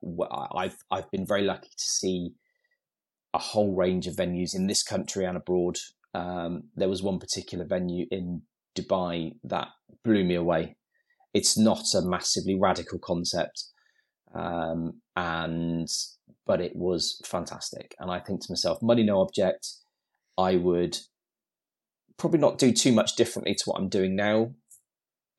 I've 0.55 0.77
I've 0.91 1.11
been 1.11 1.27
very 1.27 1.43
lucky 1.43 1.71
to 1.71 1.85
see 1.85 2.33
a 3.33 3.39
whole 3.39 3.75
range 3.75 4.07
of 4.07 4.17
venues 4.17 4.55
in 4.55 4.67
this 4.67 4.83
country 4.83 5.25
and 5.25 5.37
abroad. 5.37 5.77
Um, 6.15 6.65
there 6.75 6.89
was 6.89 7.03
one 7.03 7.19
particular 7.19 7.65
venue 7.65 8.07
in 8.11 8.43
Dubai 8.77 9.33
that 9.45 9.69
blew 10.05 10.25
me 10.25 10.35
away. 10.35 10.77
It's 11.35 11.59
not 11.59 11.85
a 11.95 12.03
massively 12.03 12.59
radical 12.59 12.99
concept, 12.99 13.65
um, 14.35 15.01
and 15.17 15.89
but 16.47 16.61
it 16.61 16.77
was 16.77 17.21
fantastic. 17.25 17.95
And 17.99 18.11
I 18.11 18.21
think 18.21 18.41
to 18.43 18.53
myself, 18.53 18.83
money 18.83 19.03
no 19.03 19.21
object. 19.21 19.69
I 20.39 20.57
would 20.57 20.99
probably 22.19 22.39
not 22.39 22.59
do 22.59 22.73
too 22.73 22.93
much 22.93 23.17
differently 23.17 23.55
to 23.55 23.65
what 23.67 23.79
I'm 23.79 23.89
doing 23.89 24.17
now, 24.17 24.53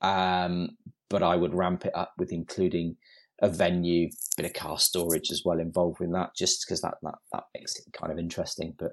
um, 0.02 0.78
but 1.10 1.24
I 1.24 1.36
would 1.36 1.54
ramp 1.54 1.86
it 1.86 1.96
up 1.96 2.14
with 2.18 2.32
including 2.32 2.98
a 3.42 3.50
venue, 3.50 4.10
bit 4.36 4.46
of 4.46 4.54
car 4.54 4.80
storage 4.80 5.32
as 5.32 5.44
well 5.46 5.60
involved 5.60 6.02
in 6.02 6.12
that, 6.12 6.32
just 6.36 6.66
because 6.66 6.82
that, 6.82 6.96
that 7.04 7.16
that 7.32 7.44
makes 7.54 7.78
it 7.78 7.86
kind 7.94 8.12
of 8.12 8.18
interesting. 8.18 8.74
But 8.78 8.92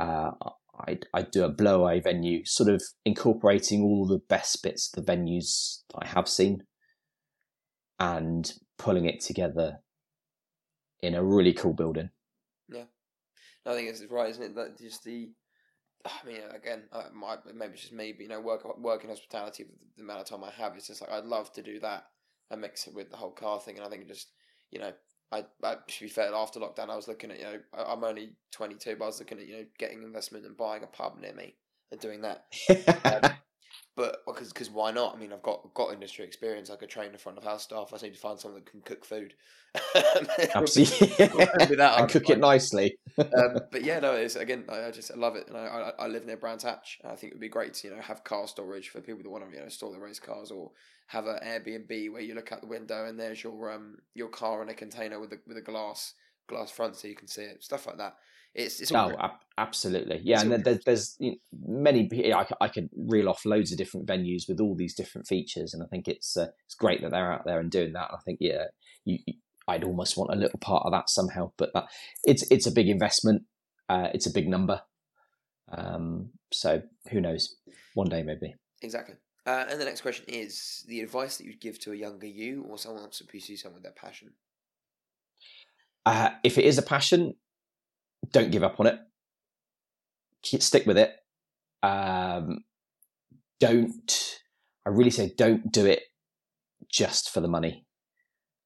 uh, 0.00 0.30
I'd, 0.86 1.06
I'd 1.12 1.30
do 1.30 1.44
a 1.44 1.52
blowaway 1.52 2.02
venue, 2.02 2.44
sort 2.44 2.70
of 2.70 2.82
incorporating 3.04 3.82
all 3.82 4.06
the 4.06 4.20
best 4.28 4.62
bits 4.62 4.90
of 4.92 5.04
the 5.04 5.12
venues 5.12 5.80
I 5.94 6.06
have 6.06 6.28
seen 6.28 6.64
and 7.98 8.52
pulling 8.78 9.04
it 9.04 9.20
together 9.20 9.78
in 11.00 11.14
a 11.14 11.22
really 11.22 11.52
cool 11.52 11.74
building. 11.74 12.10
Yeah, 12.68 12.84
I 13.66 13.74
think 13.74 13.88
it's 13.88 14.02
right, 14.10 14.30
isn't 14.30 14.42
it? 14.42 14.54
That 14.54 14.78
just 14.78 15.04
the, 15.04 15.30
I 16.04 16.26
mean, 16.26 16.40
again, 16.54 16.82
uh, 16.92 17.04
my, 17.14 17.36
maybe 17.54 17.72
it's 17.72 17.82
just 17.82 17.92
me, 17.92 18.12
but 18.12 18.22
you 18.22 18.28
know, 18.28 18.40
work 18.40 18.78
work 18.78 19.04
in 19.04 19.10
hospitality. 19.10 19.64
The, 19.64 19.72
the 19.96 20.02
amount 20.02 20.20
of 20.20 20.26
time 20.26 20.44
I 20.44 20.50
have, 20.50 20.76
it's 20.76 20.88
just 20.88 21.00
like 21.00 21.10
I'd 21.10 21.24
love 21.24 21.52
to 21.54 21.62
do 21.62 21.80
that 21.80 22.04
and 22.50 22.60
mix 22.60 22.86
it 22.86 22.94
with 22.94 23.10
the 23.10 23.16
whole 23.16 23.30
car 23.30 23.58
thing. 23.58 23.76
And 23.76 23.86
I 23.86 23.88
think 23.88 24.06
just, 24.06 24.28
you 24.70 24.80
know, 24.80 24.92
I, 25.32 25.44
I 25.62 25.76
to 25.76 26.00
be 26.00 26.08
fair, 26.08 26.34
after 26.34 26.60
lockdown, 26.60 26.90
I 26.90 26.96
was 26.96 27.08
looking 27.08 27.30
at, 27.30 27.38
you 27.38 27.44
know, 27.44 27.58
I, 27.72 27.92
I'm 27.92 28.04
only 28.04 28.32
22, 28.52 28.96
but 28.98 29.04
I 29.04 29.08
was 29.08 29.18
looking 29.18 29.38
at, 29.38 29.46
you 29.48 29.56
know, 29.56 29.64
getting 29.78 30.02
investment 30.02 30.44
and 30.44 30.56
buying 30.56 30.82
a 30.82 30.86
pub 30.86 31.18
near 31.20 31.34
me 31.34 31.54
and 31.90 32.00
doing 32.00 32.22
that. 32.22 32.44
Um, 33.04 33.32
but 33.96 34.18
because 34.26 34.52
because 34.52 34.70
why 34.70 34.90
not? 34.90 35.14
I 35.14 35.18
mean, 35.18 35.32
I've 35.32 35.42
got 35.42 35.72
got 35.74 35.92
industry 35.92 36.24
experience. 36.24 36.70
I 36.70 36.76
could 36.76 36.88
train 36.88 37.12
the 37.12 37.18
front 37.18 37.38
of 37.38 37.44
house 37.44 37.62
staff. 37.62 37.88
I 37.88 37.94
just 37.94 38.04
need 38.04 38.14
to 38.14 38.20
find 38.20 38.38
someone 38.38 38.60
that 38.60 38.70
can 38.70 38.80
cook 38.80 39.04
food. 39.04 39.34
Absolutely. 40.54 41.14
And 41.60 41.80
I'm 41.80 42.08
cook 42.08 42.24
fine. 42.24 42.36
it 42.36 42.40
nicely. 42.40 42.98
um, 43.18 43.60
but 43.70 43.84
yeah, 43.84 44.00
no, 44.00 44.12
it's 44.12 44.36
again, 44.36 44.64
I, 44.68 44.86
I 44.86 44.90
just 44.90 45.10
I 45.12 45.16
love 45.16 45.36
it, 45.36 45.46
and 45.48 45.56
I, 45.56 45.92
I 45.98 46.04
I 46.04 46.06
live 46.08 46.26
near 46.26 46.36
Brands 46.36 46.64
Hatch. 46.64 46.98
and 47.02 47.12
I 47.12 47.16
think 47.16 47.32
it 47.32 47.36
would 47.36 47.40
be 47.40 47.48
great 47.48 47.74
to 47.74 47.88
you 47.88 47.94
know 47.94 48.02
have 48.02 48.24
car 48.24 48.48
storage 48.48 48.88
for 48.88 49.00
people 49.00 49.22
that 49.22 49.30
want 49.30 49.48
to 49.48 49.56
you 49.56 49.62
know 49.62 49.68
store 49.68 49.92
their 49.92 50.00
race 50.00 50.20
cars, 50.20 50.50
or 50.50 50.72
have 51.06 51.26
an 51.26 51.38
Airbnb 51.44 52.12
where 52.12 52.22
you 52.22 52.34
look 52.34 52.50
out 52.52 52.60
the 52.60 52.66
window 52.66 53.06
and 53.06 53.18
there's 53.18 53.42
your 53.44 53.70
um 53.72 53.98
your 54.14 54.28
car 54.28 54.62
in 54.62 54.68
a 54.68 54.74
container 54.74 55.20
with 55.20 55.32
a 55.32 55.38
with 55.46 55.56
a 55.56 55.62
glass 55.62 56.14
glass 56.46 56.70
front 56.70 56.96
so 56.96 57.08
you 57.08 57.14
can 57.14 57.28
see 57.28 57.42
it, 57.42 57.62
stuff 57.62 57.86
like 57.86 57.98
that. 57.98 58.16
It's 58.54 58.80
it's 58.80 58.92
all 58.92 59.12
Oh, 59.12 59.16
ab- 59.18 59.40
absolutely. 59.58 60.20
Yeah, 60.22 60.36
It's 60.36 60.42
and 60.44 60.52
then 60.52 60.62
there's, 60.62 60.84
there's 60.84 61.16
you 61.18 61.30
know, 61.32 61.36
many. 61.66 62.08
I, 62.32 62.46
I 62.60 62.68
could 62.68 62.88
reel 62.96 63.28
off 63.28 63.44
loads 63.44 63.72
of 63.72 63.78
different 63.78 64.06
venues 64.06 64.48
with 64.48 64.60
all 64.60 64.74
these 64.76 64.94
different 64.94 65.26
features, 65.26 65.74
and 65.74 65.82
I 65.82 65.86
think 65.86 66.06
it's 66.08 66.36
uh, 66.36 66.48
it's 66.66 66.74
great 66.74 67.02
that 67.02 67.10
they're 67.10 67.32
out 67.32 67.44
there 67.44 67.58
and 67.60 67.70
doing 67.70 67.92
that. 67.94 68.10
I 68.12 68.18
think 68.24 68.38
yeah, 68.40 68.64
you, 69.04 69.18
you- 69.26 69.34
I'd 69.66 69.82
almost 69.84 70.16
want 70.18 70.30
a 70.32 70.36
little 70.36 70.58
part 70.58 70.84
of 70.84 70.92
that 70.92 71.08
somehow, 71.08 71.52
but 71.56 71.70
that, 71.74 71.86
it's 72.24 72.48
it's 72.50 72.66
a 72.66 72.72
big 72.72 72.88
investment. 72.88 73.42
Uh, 73.88 74.08
it's 74.14 74.26
a 74.26 74.32
big 74.32 74.46
number. 74.48 74.82
Um, 75.72 76.30
So 76.52 76.82
who 77.10 77.20
knows? 77.20 77.56
One 77.94 78.08
day 78.08 78.22
maybe. 78.22 78.54
Exactly. 78.82 79.14
Uh, 79.46 79.64
and 79.68 79.80
the 79.80 79.84
next 79.84 80.00
question 80.02 80.24
is 80.28 80.84
the 80.88 81.00
advice 81.00 81.36
that 81.38 81.44
you'd 81.46 81.60
give 81.60 81.78
to 81.80 81.92
a 81.92 81.96
younger 81.96 82.26
you 82.26 82.64
or 82.68 82.78
someone 82.78 83.02
else 83.02 83.18
to 83.18 83.24
pursue 83.24 83.56
someone 83.56 83.76
with 83.76 83.82
their 83.82 83.92
passion. 83.92 84.32
Uh, 86.06 86.30
if 86.42 86.58
it 86.58 86.64
is 86.64 86.76
a 86.78 86.82
passion, 86.82 87.34
don't 88.32 88.50
give 88.50 88.62
up 88.62 88.80
on 88.80 88.86
it. 88.86 88.98
Stick 90.42 90.86
with 90.86 90.98
it. 90.98 91.12
Um, 91.82 92.64
don't. 93.60 94.40
I 94.86 94.90
really 94.90 95.10
say 95.10 95.32
don't 95.36 95.72
do 95.72 95.86
it 95.86 96.02
just 96.90 97.30
for 97.30 97.40
the 97.40 97.48
money. 97.48 97.86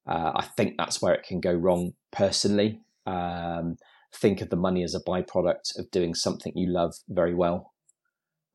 Uh, 0.08 0.32
I 0.34 0.44
think 0.56 0.74
that's 0.76 1.00
where 1.00 1.14
it 1.14 1.22
can 1.22 1.40
go 1.40 1.52
wrong. 1.52 1.92
Personally, 2.10 2.80
um, 3.06 3.76
think 4.14 4.40
of 4.40 4.50
the 4.50 4.56
money 4.56 4.82
as 4.82 4.94
a 4.94 5.00
byproduct 5.00 5.78
of 5.78 5.90
doing 5.90 6.14
something 6.14 6.52
you 6.56 6.72
love 6.72 6.94
very 7.08 7.34
well. 7.34 7.72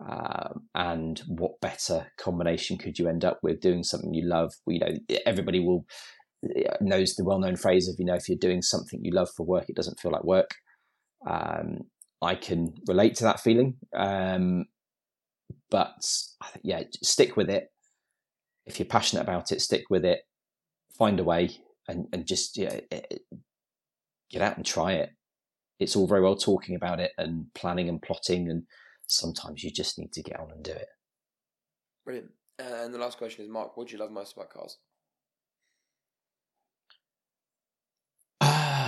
Um, 0.05 0.67
and 0.75 1.21
what 1.27 1.61
better 1.61 2.07
combination 2.17 2.77
could 2.77 2.99
you 2.99 3.07
end 3.07 3.23
up 3.23 3.39
with 3.41 3.61
doing 3.61 3.83
something 3.83 4.13
you 4.13 4.27
love? 4.27 4.53
You 4.67 4.79
know, 4.79 5.17
everybody 5.25 5.59
will 5.59 5.85
knows 6.81 7.15
the 7.15 7.23
well-known 7.23 7.55
phrase 7.55 7.87
of 7.87 7.95
you 7.97 8.05
know 8.05 8.15
if 8.15 8.27
you're 8.27 8.37
doing 8.37 8.61
something 8.61 8.99
you 9.03 9.11
love 9.11 9.29
for 9.35 9.45
work, 9.45 9.69
it 9.69 9.75
doesn't 9.75 9.99
feel 9.99 10.11
like 10.11 10.23
work. 10.23 10.55
Um, 11.25 11.81
I 12.21 12.35
can 12.35 12.73
relate 12.87 13.15
to 13.15 13.25
that 13.25 13.41
feeling, 13.41 13.75
um, 13.95 14.65
but 15.69 15.93
yeah, 16.63 16.83
stick 17.01 17.35
with 17.35 17.49
it. 17.49 17.67
If 18.65 18.79
you're 18.79 18.85
passionate 18.85 19.23
about 19.23 19.51
it, 19.51 19.61
stick 19.61 19.83
with 19.89 20.05
it. 20.05 20.21
Find 20.97 21.19
a 21.19 21.23
way 21.23 21.49
and 21.87 22.07
and 22.13 22.25
just 22.25 22.57
yeah, 22.57 22.79
get 24.29 24.41
out 24.41 24.57
and 24.57 24.65
try 24.65 24.93
it. 24.93 25.09
It's 25.79 25.95
all 25.95 26.07
very 26.07 26.21
well 26.21 26.35
talking 26.35 26.75
about 26.75 26.99
it 26.99 27.11
and 27.17 27.45
planning 27.55 27.89
and 27.89 28.01
plotting, 28.01 28.49
and 28.49 28.63
sometimes 29.07 29.63
you 29.63 29.71
just 29.71 29.99
need 29.99 30.13
to 30.13 30.23
get 30.23 30.39
on 30.39 30.51
and 30.51 30.63
do 30.63 30.71
it. 30.71 30.87
Brilliant. 32.05 32.31
Uh, 32.59 32.83
and 32.83 32.93
the 32.93 32.99
last 32.99 33.17
question 33.17 33.43
is, 33.43 33.51
Mark, 33.51 33.75
what 33.75 33.87
do 33.87 33.93
you 33.93 33.99
love 33.99 34.11
most 34.11 34.33
about 34.33 34.49
cars? 34.49 34.77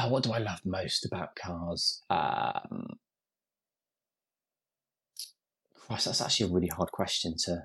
Uh, 0.05 0.09
what 0.09 0.23
do 0.23 0.31
I 0.31 0.37
love 0.37 0.61
most 0.65 1.05
about 1.05 1.35
cars? 1.35 2.03
Um, 2.09 2.97
Christ, 5.73 6.05
that's 6.05 6.21
actually 6.21 6.49
a 6.49 6.53
really 6.53 6.67
hard 6.67 6.91
question 6.91 7.35
to 7.45 7.63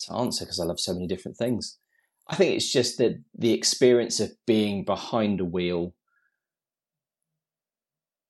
to 0.00 0.12
answer 0.14 0.44
because 0.44 0.60
I 0.60 0.64
love 0.64 0.80
so 0.80 0.92
many 0.92 1.06
different 1.06 1.36
things. 1.36 1.78
I 2.28 2.36
think 2.36 2.54
it's 2.54 2.72
just 2.72 2.98
that 2.98 3.22
the 3.34 3.52
experience 3.52 4.18
of 4.18 4.32
being 4.46 4.84
behind 4.84 5.40
a 5.40 5.44
wheel 5.44 5.94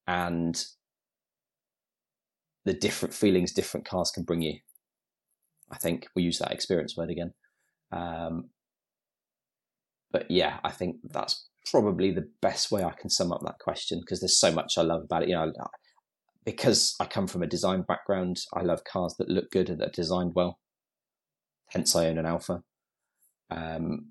and 0.07 0.63
the 2.65 2.75
different 2.75 3.15
feelings 3.15 3.53
different 3.53 3.87
cars 3.87 4.11
can 4.11 4.25
bring 4.25 4.43
you. 4.43 4.59
I 5.71 5.79
think 5.79 6.09
we 6.15 6.23
use 6.23 6.39
that 6.39 6.53
experience 6.53 6.97
word 6.97 7.11
again. 7.11 7.33
Um, 7.93 8.51
but 10.13 10.31
yeah, 10.31 10.59
I 10.63 10.71
think 10.71 10.97
that's 11.05 11.49
probably 11.71 12.11
the 12.11 12.29
best 12.41 12.71
way 12.71 12.85
I 12.85 12.93
can 12.93 13.11
sum 13.11 13.33
up 13.33 13.41
that 13.45 13.59
question 13.59 14.01
because 14.01 14.21
there's 14.21 14.39
so 14.39 14.53
much 14.53 14.79
I 14.79 14.83
love 14.83 15.05
about 15.05 15.23
it. 15.23 15.29
You 15.29 15.37
know, 15.37 15.53
because 16.45 16.95
I 17.01 17.07
come 17.07 17.27
from 17.27 17.43
a 17.43 17.47
design 17.47 17.83
background, 17.83 18.41
I 18.53 18.63
love 18.63 18.85
cars 18.85 19.15
that 19.19 19.31
look 19.31 19.51
good 19.51 19.71
and 19.71 19.81
that 19.81 19.89
are 19.89 19.93
designed 19.93 20.33
well. 20.35 20.59
Hence, 21.71 21.97
I 21.97 22.07
own 22.07 22.19
an 22.19 22.27
Alfa. 22.27 22.63
Um, 23.51 24.11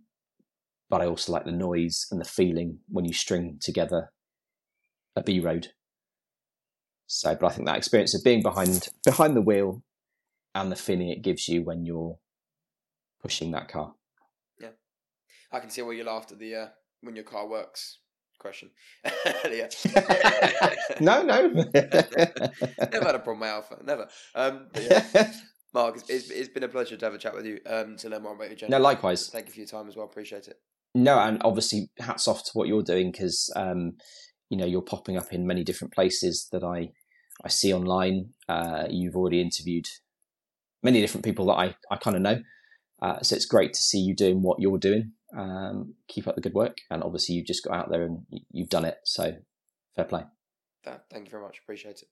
but 0.89 1.01
I 1.01 1.05
also 1.05 1.31
like 1.31 1.45
the 1.45 1.51
noise 1.51 2.07
and 2.11 2.19
the 2.19 2.25
feeling 2.25 2.79
when 2.87 3.05
you 3.05 3.13
string 3.13 3.57
together 3.61 4.11
a 5.15 5.23
B 5.23 5.39
road. 5.39 5.69
So, 7.07 7.35
but 7.35 7.47
I 7.47 7.49
think 7.49 7.67
that 7.67 7.77
experience 7.77 8.15
of 8.15 8.23
being 8.23 8.41
behind 8.41 8.89
behind 9.05 9.35
the 9.35 9.41
wheel 9.41 9.83
and 10.55 10.71
the 10.71 10.75
feeling 10.75 11.09
it 11.09 11.21
gives 11.21 11.47
you 11.47 11.63
when 11.63 11.85
you're 11.85 12.17
pushing 13.21 13.51
that 13.51 13.67
car. 13.67 13.93
Yeah, 14.59 14.69
I 15.51 15.59
can 15.59 15.69
see 15.69 15.81
why 15.81 15.93
you 15.93 16.03
laughed 16.03 16.31
at 16.31 16.39
the 16.39 16.55
uh, 16.55 16.67
when 17.03 17.15
your 17.15 17.25
car 17.25 17.47
works 17.47 17.99
question. 18.43 18.69
no, 20.99 21.23
no. 21.23 21.47
Never 21.73 23.05
had 23.05 23.15
a 23.15 23.19
problem 23.19 23.39
with 23.39 23.49
Alfa. 23.49 23.77
Never. 23.83 24.07
Um, 24.35 24.67
yeah. 24.79 25.31
Mark, 25.73 25.95
it's, 26.07 26.29
it's 26.29 26.49
been 26.49 26.63
a 26.63 26.67
pleasure 26.67 26.97
to 26.97 27.05
have 27.05 27.13
a 27.13 27.17
chat 27.17 27.33
with 27.33 27.45
you 27.45 27.59
um, 27.65 27.95
to 27.97 28.09
learn 28.09 28.21
more 28.21 28.35
about 28.35 28.49
your 28.49 28.57
journey. 28.57 28.71
No, 28.71 28.79
likewise. 28.79 29.29
Thank 29.29 29.47
you 29.47 29.53
for 29.53 29.59
your 29.59 29.67
time 29.67 29.87
as 29.87 29.95
well. 29.95 30.05
Appreciate 30.05 30.47
it. 30.47 30.57
No, 30.93 31.17
and 31.17 31.41
obviously 31.43 31.89
hats 31.99 32.27
off 32.27 32.43
to 32.43 32.51
what 32.53 32.67
you're 32.67 32.83
doing 32.83 33.11
because 33.11 33.51
um, 33.55 33.93
you 34.49 34.57
know 34.57 34.65
you're 34.65 34.83
popping 34.83 35.17
up 35.17 35.33
in 35.33 35.47
many 35.47 35.63
different 35.63 35.93
places 35.93 36.47
that 36.51 36.63
I 36.63 36.89
I 37.43 37.49
see 37.49 37.73
online. 37.73 38.33
Uh, 38.47 38.85
you've 38.89 39.15
already 39.15 39.41
interviewed 39.41 39.87
many 40.83 41.01
different 41.01 41.25
people 41.25 41.47
that 41.47 41.53
I 41.53 41.75
I 41.89 41.95
kind 41.95 42.15
of 42.15 42.21
know, 42.21 42.41
uh, 43.01 43.21
so 43.23 43.35
it's 43.35 43.47
great 43.47 43.73
to 43.73 43.79
see 43.79 43.97
you 43.97 44.15
doing 44.15 44.43
what 44.43 44.59
you're 44.59 44.77
doing. 44.77 45.13
Um, 45.35 45.95
keep 46.07 46.27
up 46.27 46.35
the 46.35 46.41
good 46.41 46.53
work, 46.53 46.77
and 46.89 47.03
obviously 47.03 47.35
you've 47.35 47.47
just 47.47 47.63
got 47.63 47.75
out 47.75 47.89
there 47.89 48.03
and 48.03 48.25
you've 48.51 48.69
done 48.69 48.85
it. 48.85 48.97
So 49.03 49.37
fair 49.95 50.05
play. 50.05 50.23
Thank 51.09 51.25
you 51.25 51.31
very 51.31 51.43
much. 51.43 51.59
Appreciate 51.63 52.01
it. 52.01 52.07